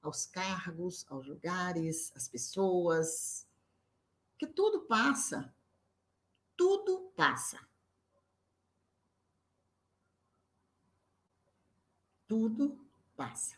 aos 0.01 0.25
cargos, 0.25 1.05
aos 1.09 1.27
lugares, 1.27 2.11
às 2.15 2.27
pessoas, 2.27 3.47
que 4.37 4.47
tudo 4.47 4.81
passa. 4.87 5.53
Tudo 6.55 7.11
passa. 7.15 7.59
tudo 12.27 12.77
passa. 13.15 13.57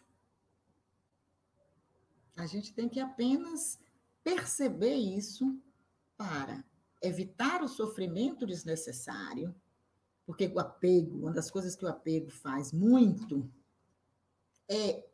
A 2.36 2.46
gente 2.46 2.74
tem 2.74 2.88
que 2.88 3.00
apenas 3.00 3.80
perceber 4.28 4.96
isso 4.96 5.58
para 6.18 6.62
evitar 7.02 7.64
o 7.64 7.68
sofrimento 7.70 8.46
desnecessário, 8.46 9.56
porque 10.26 10.48
o 10.48 10.60
apego, 10.60 11.20
uma 11.20 11.32
das 11.32 11.50
coisas 11.50 11.78
que 11.78 11.86
o 11.86 11.88
apego 11.88 12.30
faz 12.30 12.74
muito 12.74 13.50
é 14.68 15.08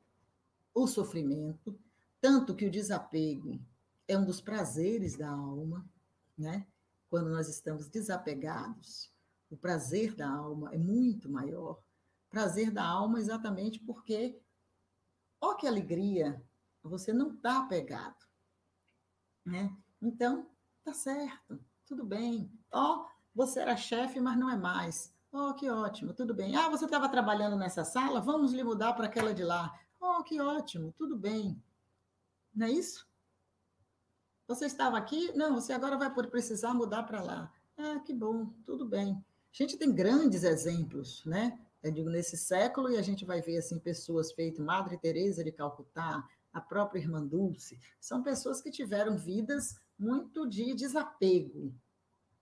o 0.74 0.88
sofrimento, 0.88 1.80
tanto 2.20 2.56
que 2.56 2.66
o 2.66 2.72
desapego 2.72 3.60
é 4.08 4.18
um 4.18 4.26
dos 4.26 4.42
prazeres 4.42 5.16
da 5.16 5.30
alma, 5.30 5.88
né? 6.36 6.66
Quando 7.08 7.30
nós 7.30 7.48
estamos 7.48 7.88
desapegados, 7.88 9.14
o 9.48 9.56
prazer 9.56 10.16
da 10.16 10.28
alma 10.28 10.74
é 10.74 10.78
muito 10.80 11.30
maior. 11.30 11.80
Prazer 12.32 12.72
da 12.72 12.84
alma 12.84 13.20
exatamente 13.20 13.78
porque, 13.78 14.42
ó 15.40 15.54
que 15.54 15.68
alegria, 15.68 16.44
você 16.82 17.14
não 17.14 17.34
está 17.36 17.60
apegado, 17.60 18.33
né? 19.46 19.76
Então, 20.02 20.48
tá 20.84 20.94
certo, 20.94 21.60
tudo 21.86 22.04
bem. 22.04 22.52
Ó, 22.72 23.06
você 23.34 23.60
era 23.60 23.76
chefe, 23.76 24.20
mas 24.20 24.38
não 24.38 24.50
é 24.50 24.56
mais. 24.58 25.14
Oh, 25.32 25.54
que 25.54 25.70
ótimo, 25.70 26.14
tudo 26.14 26.34
bem. 26.34 26.56
Ah, 26.56 26.70
você 26.70 26.86
estava 26.86 27.10
trabalhando 27.10 27.56
nessa 27.56 27.84
sala? 27.84 28.22
Vamos 28.22 28.54
lhe 28.54 28.64
mudar 28.64 28.94
para 28.94 29.06
aquela 29.06 29.34
de 29.34 29.44
lá. 29.44 29.74
Oh, 30.00 30.24
que 30.24 30.40
ótimo, 30.40 30.94
tudo 30.98 31.18
bem. 31.18 31.62
Não 32.54 32.68
é 32.68 32.72
isso? 32.72 33.08
Você 34.48 34.66
estava 34.66 34.98
aqui? 34.98 35.32
Não, 35.36 35.56
você 35.56 35.74
agora 35.74 35.98
vai 35.98 36.14
precisar 36.14 36.74
mudar 36.74 37.04
para 37.04 37.22
lá. 37.22 37.52
Ah, 37.78 38.00
que 38.00 38.14
bom, 38.14 38.54
tudo 38.66 38.86
bem. 38.86 39.14
A 39.52 39.64
gente 39.64 39.78
tem 39.78 39.94
grandes 39.94 40.44
exemplos, 40.44 41.26
né? 41.26 41.60
Eu 41.82 41.92
digo, 41.92 42.10
nesse 42.10 42.38
século, 42.38 42.92
e 42.92 42.98
a 42.98 43.02
gente 43.02 43.26
vai 43.26 43.42
ver 43.42 43.58
assim 43.58 43.80
pessoas 43.80 44.32
feitas 44.32 44.64
Madre 44.64 44.98
Teresa 44.98 45.44
de 45.44 45.52
Calcutá, 45.52 46.28
a 46.54 46.62
própria 46.62 47.00
Irmã 47.00 47.26
Dulce, 47.26 47.80
são 48.00 48.22
pessoas 48.24 48.62
que 48.62 48.72
tiveram 48.72 49.18
vidas 49.18 49.76
muito 49.98 50.48
de 50.48 50.74
desapego, 50.74 51.74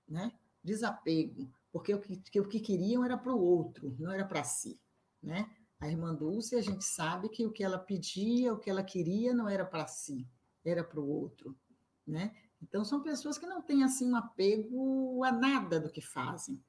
né? 0.08 0.32
Desapego, 0.64 1.50
porque 1.72 1.94
o 1.94 2.00
que, 2.00 2.18
que 2.18 2.40
o 2.40 2.48
que 2.48 2.60
queriam 2.60 3.04
era 3.04 3.18
para 3.18 3.34
o 3.34 3.42
outro, 3.42 3.96
não 3.98 4.12
era 4.12 4.26
para 4.26 4.44
si, 4.44 4.80
né? 5.24 5.50
A 5.80 5.90
Irmã 5.90 6.14
Dulce, 6.14 6.56
a 6.56 6.62
gente 6.62 6.84
sabe 6.84 7.30
que 7.30 7.46
o 7.46 7.52
que 7.52 7.64
ela 7.64 7.80
pedia, 7.80 8.54
o 8.54 8.60
que 8.60 8.70
ela 8.70 8.84
queria, 8.84 9.34
não 9.34 9.50
era 9.50 9.66
para 9.66 9.88
si, 9.88 10.28
era 10.64 10.84
para 10.84 11.00
o 11.00 11.10
outro 11.10 11.58
né? 12.06 12.36
Então 12.62 12.84
são 12.84 13.02
pessoas 13.02 13.38
que 13.38 13.46
não 13.46 13.62
têm 13.62 13.84
assim 13.84 14.12
um 14.12 14.16
apego 14.16 15.24
a 15.24 15.32
nada 15.32 15.80
do 15.80 15.90
que 15.90 16.02
fazem, 16.02 16.62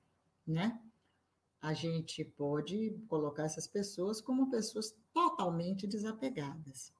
né? 0.46 0.80
A 1.60 1.74
gente 1.74 2.24
pode 2.24 2.98
colocar 3.08 3.44
essas 3.44 3.66
pessoas 3.66 4.20
como 4.20 4.50
pessoas 4.50 4.96
totalmente 5.12 5.86
desapegadas 5.86 6.92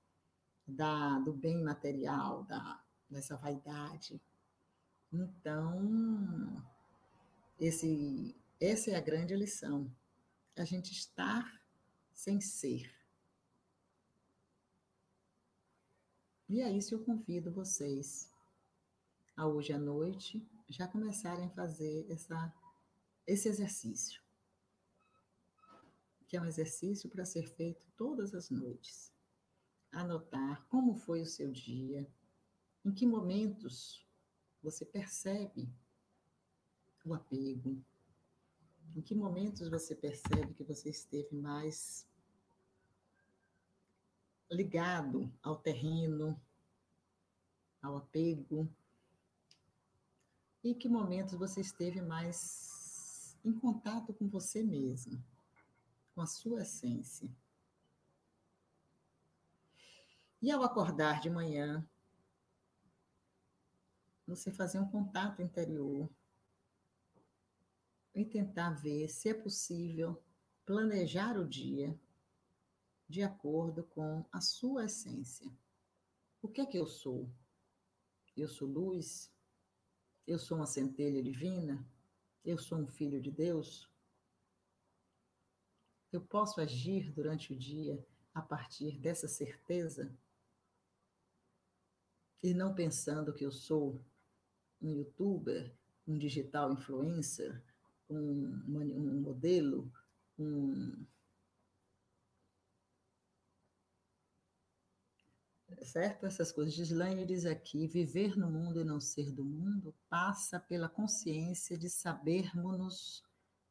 da, 0.66 1.18
do 1.20 1.32
bem 1.32 1.62
material, 1.62 2.44
da, 2.44 2.82
dessa 3.08 3.36
vaidade. 3.36 4.20
Então, 5.12 6.62
esse, 7.58 8.34
essa 8.60 8.90
é 8.90 8.96
a 8.96 9.00
grande 9.00 9.36
lição. 9.36 9.90
A 10.56 10.64
gente 10.64 10.92
estar 10.92 11.62
sem 12.12 12.40
ser. 12.40 12.90
E 16.48 16.60
é 16.60 16.70
isso 16.70 16.94
eu 16.94 17.04
convido 17.04 17.50
vocês 17.50 18.30
a 19.36 19.46
hoje 19.46 19.72
à 19.72 19.78
noite 19.78 20.46
já 20.68 20.88
começarem 20.88 21.46
a 21.46 21.50
fazer 21.50 22.10
essa, 22.10 22.52
esse 23.26 23.48
exercício, 23.48 24.22
que 26.26 26.36
é 26.36 26.40
um 26.40 26.46
exercício 26.46 27.10
para 27.10 27.24
ser 27.24 27.46
feito 27.46 27.86
todas 27.96 28.34
as 28.34 28.50
noites. 28.50 29.11
Anotar 29.92 30.66
como 30.68 30.94
foi 30.94 31.20
o 31.20 31.26
seu 31.26 31.52
dia, 31.52 32.10
em 32.84 32.90
que 32.90 33.06
momentos 33.06 34.04
você 34.62 34.84
percebe 34.84 35.68
o 37.04 37.14
apego, 37.14 37.80
em 38.96 39.02
que 39.02 39.14
momentos 39.14 39.68
você 39.68 39.94
percebe 39.94 40.54
que 40.54 40.64
você 40.64 40.90
esteve 40.90 41.36
mais 41.36 42.08
ligado 44.50 45.32
ao 45.42 45.56
terreno, 45.56 46.40
ao 47.80 47.96
apego, 47.96 48.68
e 50.62 50.74
que 50.74 50.88
momentos 50.88 51.34
você 51.34 51.60
esteve 51.60 52.00
mais 52.00 53.36
em 53.44 53.52
contato 53.52 54.14
com 54.14 54.28
você 54.28 54.62
mesmo, 54.62 55.22
com 56.14 56.20
a 56.20 56.26
sua 56.26 56.62
essência. 56.62 57.28
E 60.42 60.50
ao 60.50 60.64
acordar 60.64 61.20
de 61.20 61.30
manhã, 61.30 61.88
você 64.26 64.50
fazer 64.50 64.80
um 64.80 64.90
contato 64.90 65.40
interior 65.40 66.10
e 68.12 68.24
tentar 68.24 68.70
ver 68.70 69.08
se 69.08 69.28
é 69.28 69.34
possível 69.34 70.20
planejar 70.66 71.38
o 71.38 71.48
dia 71.48 71.96
de 73.08 73.22
acordo 73.22 73.84
com 73.84 74.26
a 74.32 74.40
sua 74.40 74.86
essência. 74.86 75.48
O 76.42 76.48
que 76.48 76.60
é 76.60 76.66
que 76.66 76.76
eu 76.76 76.88
sou? 76.88 77.30
Eu 78.36 78.48
sou 78.48 78.66
luz? 78.66 79.32
Eu 80.26 80.40
sou 80.40 80.56
uma 80.56 80.66
centelha 80.66 81.22
divina? 81.22 81.86
Eu 82.44 82.58
sou 82.58 82.78
um 82.78 82.86
filho 82.88 83.20
de 83.20 83.30
Deus? 83.30 83.88
Eu 86.10 86.20
posso 86.20 86.60
agir 86.60 87.12
durante 87.12 87.52
o 87.52 87.56
dia 87.56 88.04
a 88.34 88.42
partir 88.42 88.98
dessa 88.98 89.28
certeza? 89.28 90.12
E 92.42 92.52
não 92.52 92.74
pensando 92.74 93.32
que 93.32 93.44
eu 93.44 93.52
sou 93.52 94.00
um 94.80 94.90
youtuber, 94.90 95.72
um 96.06 96.18
digital 96.18 96.72
influencer, 96.72 97.62
um, 98.10 98.62
um 98.68 99.20
modelo, 99.20 99.90
um 100.38 101.06
certo? 105.84 106.26
Essas 106.26 106.52
coisas. 106.52 106.74
Gislaine 106.74 107.26
diz 107.26 107.44
aqui: 107.44 107.86
viver 107.86 108.36
no 108.36 108.50
mundo 108.50 108.80
e 108.80 108.84
não 108.84 109.00
ser 109.00 109.30
do 109.32 109.44
mundo 109.44 109.94
passa 110.08 110.58
pela 110.58 110.88
consciência 110.88 111.76
de 111.76 111.88
sabermos 111.88 113.22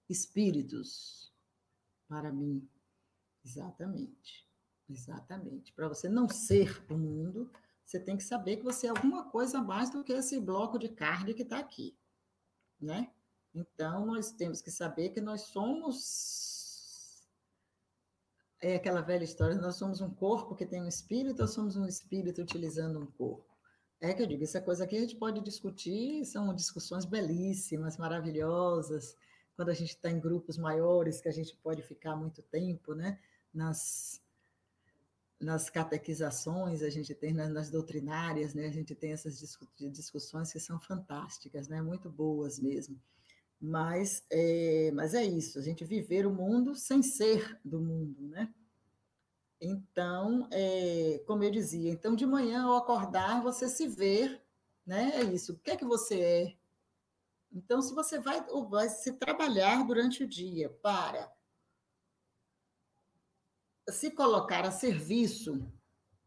espíritos. 0.10 1.32
Para 2.08 2.32
mim, 2.32 2.68
exatamente, 3.46 4.46
exatamente. 4.90 5.72
Para 5.74 5.88
você 5.88 6.10
não 6.10 6.28
ser 6.28 6.84
o 6.90 6.98
mundo, 6.98 7.50
você 7.92 8.00
tem 8.00 8.16
que 8.16 8.24
saber 8.24 8.56
que 8.56 8.64
você 8.64 8.88
é 8.88 8.90
alguma 8.90 9.30
coisa 9.30 9.60
a 9.60 9.62
mais 9.62 9.90
do 9.90 10.02
que 10.02 10.14
esse 10.14 10.40
bloco 10.40 10.80
de 10.80 10.88
carne 10.88 11.34
que 11.34 11.42
está 11.42 11.60
aqui, 11.60 11.94
né? 12.80 13.12
Então, 13.54 14.06
nós 14.06 14.32
temos 14.32 14.62
que 14.62 14.72
saber 14.72 15.10
que 15.10 15.20
nós 15.20 15.42
somos 15.42 17.22
é 18.62 18.76
aquela 18.76 19.02
velha 19.02 19.24
história, 19.24 19.56
nós 19.56 19.76
somos 19.76 20.00
um 20.02 20.10
corpo 20.10 20.56
que 20.56 20.66
tem 20.66 20.82
um 20.82 20.88
espírito 20.88 21.42
ou 21.42 21.48
somos 21.48 21.76
um 21.76 21.86
espírito 21.86 22.42
utilizando 22.42 23.00
um 23.00 23.08
corpo? 23.08 23.52
É 24.00 24.14
que 24.14 24.22
eu 24.22 24.28
digo, 24.28 24.44
essa 24.44 24.62
coisa 24.62 24.86
aqui 24.86 24.96
a 24.96 25.02
gente 25.02 25.16
pode 25.18 25.42
discutir, 25.42 26.24
são 26.26 26.54
discussões 26.54 27.04
belíssimas, 27.04 27.98
maravilhosas, 27.98 29.18
quando 29.56 29.70
a 29.70 29.74
gente 29.74 29.90
está 29.90 30.10
em 30.10 30.20
grupos 30.20 30.58
maiores, 30.58 31.20
que 31.20 31.28
a 31.28 31.34
gente 31.34 31.56
pode 31.58 31.82
ficar 31.82 32.16
muito 32.16 32.42
tempo, 32.44 32.94
né? 32.94 33.20
Nas, 33.54 34.22
nas 35.42 35.70
catequizações, 35.70 36.84
a 36.84 36.90
gente 36.90 37.16
tem 37.16 37.34
nas, 37.34 37.50
nas 37.50 37.70
doutrinárias, 37.70 38.54
né? 38.54 38.68
A 38.68 38.72
gente 38.72 38.94
tem 38.94 39.12
essas 39.12 39.40
discussões 39.80 40.52
que 40.52 40.60
são 40.60 40.80
fantásticas, 40.80 41.68
né? 41.68 41.82
Muito 41.82 42.10
boas 42.10 42.60
mesmo. 42.60 43.02
Mas 43.60 44.24
é, 44.30 44.92
mas 44.94 45.14
é 45.14 45.24
isso, 45.24 45.60
a 45.60 45.62
gente 45.62 45.86
viver 45.86 46.26
o 46.26 46.34
mundo 46.34 46.76
sem 46.76 47.04
ser 47.04 47.60
do 47.64 47.80
mundo, 47.80 48.28
né? 48.28 48.54
Então, 49.60 50.48
é, 50.52 51.22
como 51.28 51.44
eu 51.44 51.52
dizia, 51.52 51.92
então 51.92 52.16
de 52.16 52.26
manhã 52.26 52.64
ao 52.64 52.78
acordar 52.78 53.44
você 53.44 53.70
se 53.70 53.88
ver, 53.88 54.42
né? 54.86 55.12
É 55.16 55.24
isso. 55.24 55.54
O 55.54 55.60
que 55.60 55.72
é 55.72 55.78
que 55.78 55.86
você 55.86 56.20
é? 56.20 56.56
Então, 57.54 57.82
se 57.82 57.94
você 57.94 58.20
vai, 58.20 58.44
vai 58.70 58.90
se 58.90 59.14
trabalhar 59.14 59.86
durante 59.86 60.24
o 60.24 60.28
dia 60.28 60.70
para 60.82 61.32
se 63.92 64.12
colocar 64.12 64.66
a 64.66 64.72
serviço 64.72 65.66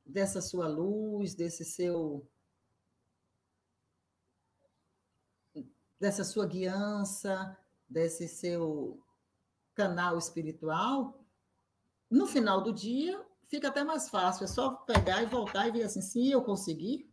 dessa 0.05 0.41
sua 0.41 0.69
luz, 0.69 1.35
desse 1.35 1.65
seu 1.65 2.29
dessa 5.99 6.23
sua 6.23 6.47
guiança, 6.47 7.57
desse 7.89 8.29
seu 8.29 9.03
canal 9.75 10.19
espiritual, 10.19 11.25
no 12.11 12.27
final 12.27 12.63
do 12.63 12.73
dia 12.73 13.25
fica 13.47 13.69
até 13.69 13.83
mais 13.83 14.09
fácil, 14.09 14.45
é 14.45 14.47
só 14.47 14.71
pegar 14.71 15.23
e 15.23 15.27
voltar 15.27 15.69
e 15.69 15.73
ver 15.73 15.85
assim, 15.85 16.03
se 16.03 16.31
eu 16.31 16.43
conseguir. 16.43 17.11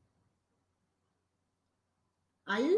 Aí, 2.46 2.78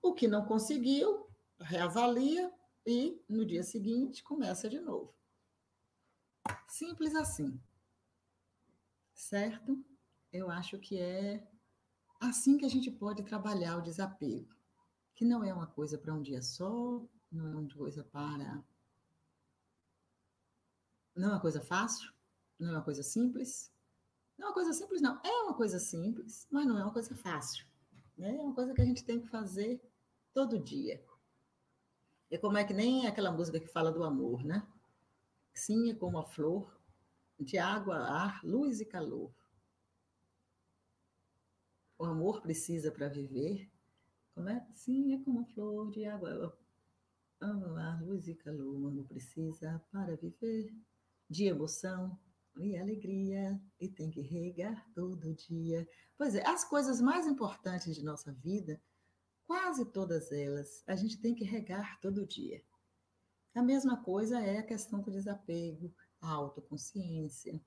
o 0.00 0.12
que 0.12 0.26
não 0.26 0.44
conseguiu, 0.44 1.28
reavalia 1.60 2.52
e 2.84 3.22
no 3.28 3.44
dia 3.44 3.62
seguinte 3.62 4.24
começa 4.24 4.68
de 4.68 4.80
novo. 4.80 5.14
Simples 6.68 7.14
assim. 7.14 7.60
Certo? 9.14 9.84
Eu 10.32 10.50
acho 10.50 10.78
que 10.78 10.98
é 10.98 11.46
assim 12.20 12.56
que 12.56 12.64
a 12.64 12.70
gente 12.70 12.90
pode 12.90 13.22
trabalhar 13.22 13.76
o 13.76 13.82
desapego 13.82 14.52
que 15.14 15.24
não 15.24 15.44
é 15.44 15.52
uma 15.52 15.66
coisa 15.66 15.98
para 15.98 16.12
um 16.12 16.22
dia 16.22 16.42
só, 16.42 17.00
não 17.30 17.46
é 17.46 17.54
uma 17.54 17.68
coisa 17.68 18.02
para. 18.04 18.64
Não 21.14 21.28
é 21.28 21.32
uma 21.32 21.40
coisa 21.40 21.60
fácil, 21.60 22.12
não 22.58 22.70
é 22.70 22.72
uma 22.72 22.82
coisa 22.82 23.02
simples. 23.02 23.70
Não 24.38 24.46
é 24.46 24.48
uma 24.48 24.54
coisa 24.54 24.72
simples, 24.72 25.00
não. 25.00 25.20
É 25.22 25.42
uma 25.42 25.54
coisa 25.54 25.78
simples, 25.78 26.46
mas 26.50 26.66
não 26.66 26.78
é 26.78 26.82
uma 26.82 26.92
coisa 26.92 27.14
fácil. 27.14 27.66
Né? 28.16 28.34
É 28.36 28.40
uma 28.40 28.54
coisa 28.54 28.74
que 28.74 28.80
a 28.80 28.84
gente 28.84 29.04
tem 29.04 29.20
que 29.20 29.28
fazer 29.28 29.80
todo 30.32 30.58
dia. 30.58 31.04
É 32.30 32.38
como 32.38 32.56
é 32.56 32.64
que 32.64 32.72
nem 32.72 33.06
aquela 33.06 33.30
música 33.30 33.60
que 33.60 33.68
fala 33.68 33.92
do 33.92 34.02
amor, 34.02 34.42
né? 34.42 34.66
Sim, 35.54 35.90
é 35.90 35.94
como 35.94 36.18
a 36.18 36.24
flor, 36.24 36.80
de 37.38 37.58
água, 37.58 37.96
ar, 37.96 38.42
luz 38.44 38.80
e 38.80 38.84
calor. 38.84 39.34
O 41.98 42.04
amor 42.04 42.40
precisa 42.40 42.90
para 42.90 43.08
viver. 43.08 43.70
Como 44.34 44.48
é? 44.48 44.66
Sim, 44.74 45.14
é 45.14 45.22
como 45.22 45.40
a 45.40 45.44
flor 45.44 45.90
de 45.90 46.04
água, 46.04 46.56
ar, 47.40 48.02
luz 48.02 48.28
e 48.28 48.34
calor. 48.34 48.80
O 48.80 48.88
amor 48.88 49.06
precisa 49.06 49.84
para 49.90 50.16
viver 50.16 50.74
de 51.28 51.44
emoção, 51.44 52.18
e 52.58 52.76
alegria, 52.76 53.60
e 53.80 53.88
tem 53.88 54.10
que 54.10 54.20
regar 54.20 54.86
todo 54.94 55.34
dia. 55.34 55.88
Pois 56.16 56.34
é, 56.34 56.46
as 56.46 56.64
coisas 56.64 57.00
mais 57.00 57.26
importantes 57.26 57.94
de 57.94 58.04
nossa 58.04 58.32
vida, 58.32 58.80
quase 59.46 59.84
todas 59.86 60.30
elas, 60.32 60.82
a 60.86 60.94
gente 60.94 61.20
tem 61.20 61.34
que 61.34 61.44
regar 61.44 62.00
todo 62.00 62.26
dia. 62.26 62.62
A 63.54 63.62
mesma 63.62 64.02
coisa 64.02 64.40
é 64.40 64.58
a 64.58 64.62
questão 64.62 65.00
do 65.00 65.10
desapego, 65.10 65.92
a 66.20 66.30
autoconsciência. 66.30 67.60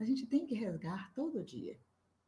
A 0.00 0.04
gente 0.04 0.26
tem 0.26 0.46
que 0.46 0.54
regar 0.54 1.12
todo 1.14 1.44
dia. 1.44 1.78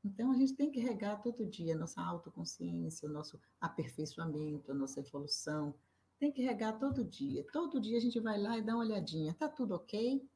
Então, 0.05 0.33
a 0.33 0.35
gente 0.37 0.55
tem 0.55 0.71
que 0.71 0.81
regar 0.81 1.21
todo 1.21 1.47
dia 1.47 1.75
a 1.75 1.79
nossa 1.79 2.01
autoconsciência, 2.01 3.09
o 3.09 3.13
nosso 3.13 3.39
aperfeiçoamento, 3.61 4.71
a 4.71 4.75
nossa 4.75 5.01
evolução. 5.01 5.75
Tem 6.19 6.33
que 6.33 6.43
regar 6.43 6.79
todo 6.79 7.05
dia. 7.05 7.45
Todo 7.53 7.81
dia 7.81 7.99
a 7.99 8.01
gente 8.01 8.19
vai 8.21 8.41
lá 8.41 8.57
e 8.57 8.63
dá 8.63 8.75
uma 8.75 8.85
olhadinha. 8.85 9.35
Tá 9.35 9.49
tudo 9.49 9.75
ok? 9.75 10.27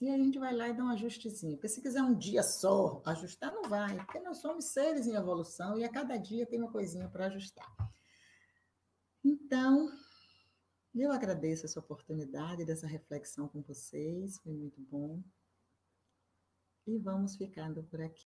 E 0.00 0.08
aí 0.08 0.20
a 0.20 0.24
gente 0.24 0.38
vai 0.38 0.54
lá 0.54 0.68
e 0.68 0.74
dá 0.74 0.84
um 0.84 0.88
ajustezinho. 0.88 1.56
Porque 1.56 1.68
se 1.68 1.80
quiser 1.80 2.02
um 2.02 2.14
dia 2.14 2.42
só 2.42 3.02
ajustar, 3.06 3.52
não 3.52 3.68
vai. 3.68 3.96
Porque 4.04 4.20
nós 4.20 4.38
somos 4.38 4.66
seres 4.66 5.06
em 5.06 5.14
evolução 5.14 5.78
e 5.78 5.84
a 5.84 5.88
cada 5.88 6.16
dia 6.16 6.46
tem 6.46 6.60
uma 6.60 6.70
coisinha 6.70 7.08
para 7.08 7.26
ajustar. 7.26 7.74
Então, 9.24 9.90
eu 10.94 11.10
agradeço 11.10 11.66
essa 11.66 11.80
oportunidade 11.80 12.64
dessa 12.64 12.86
reflexão 12.86 13.48
com 13.48 13.60
vocês, 13.60 14.38
foi 14.38 14.52
muito 14.52 14.80
bom. 14.80 15.20
E 16.86 16.98
vamos 16.98 17.34
ficando 17.36 17.82
por 17.82 18.00
aqui. 18.00 18.28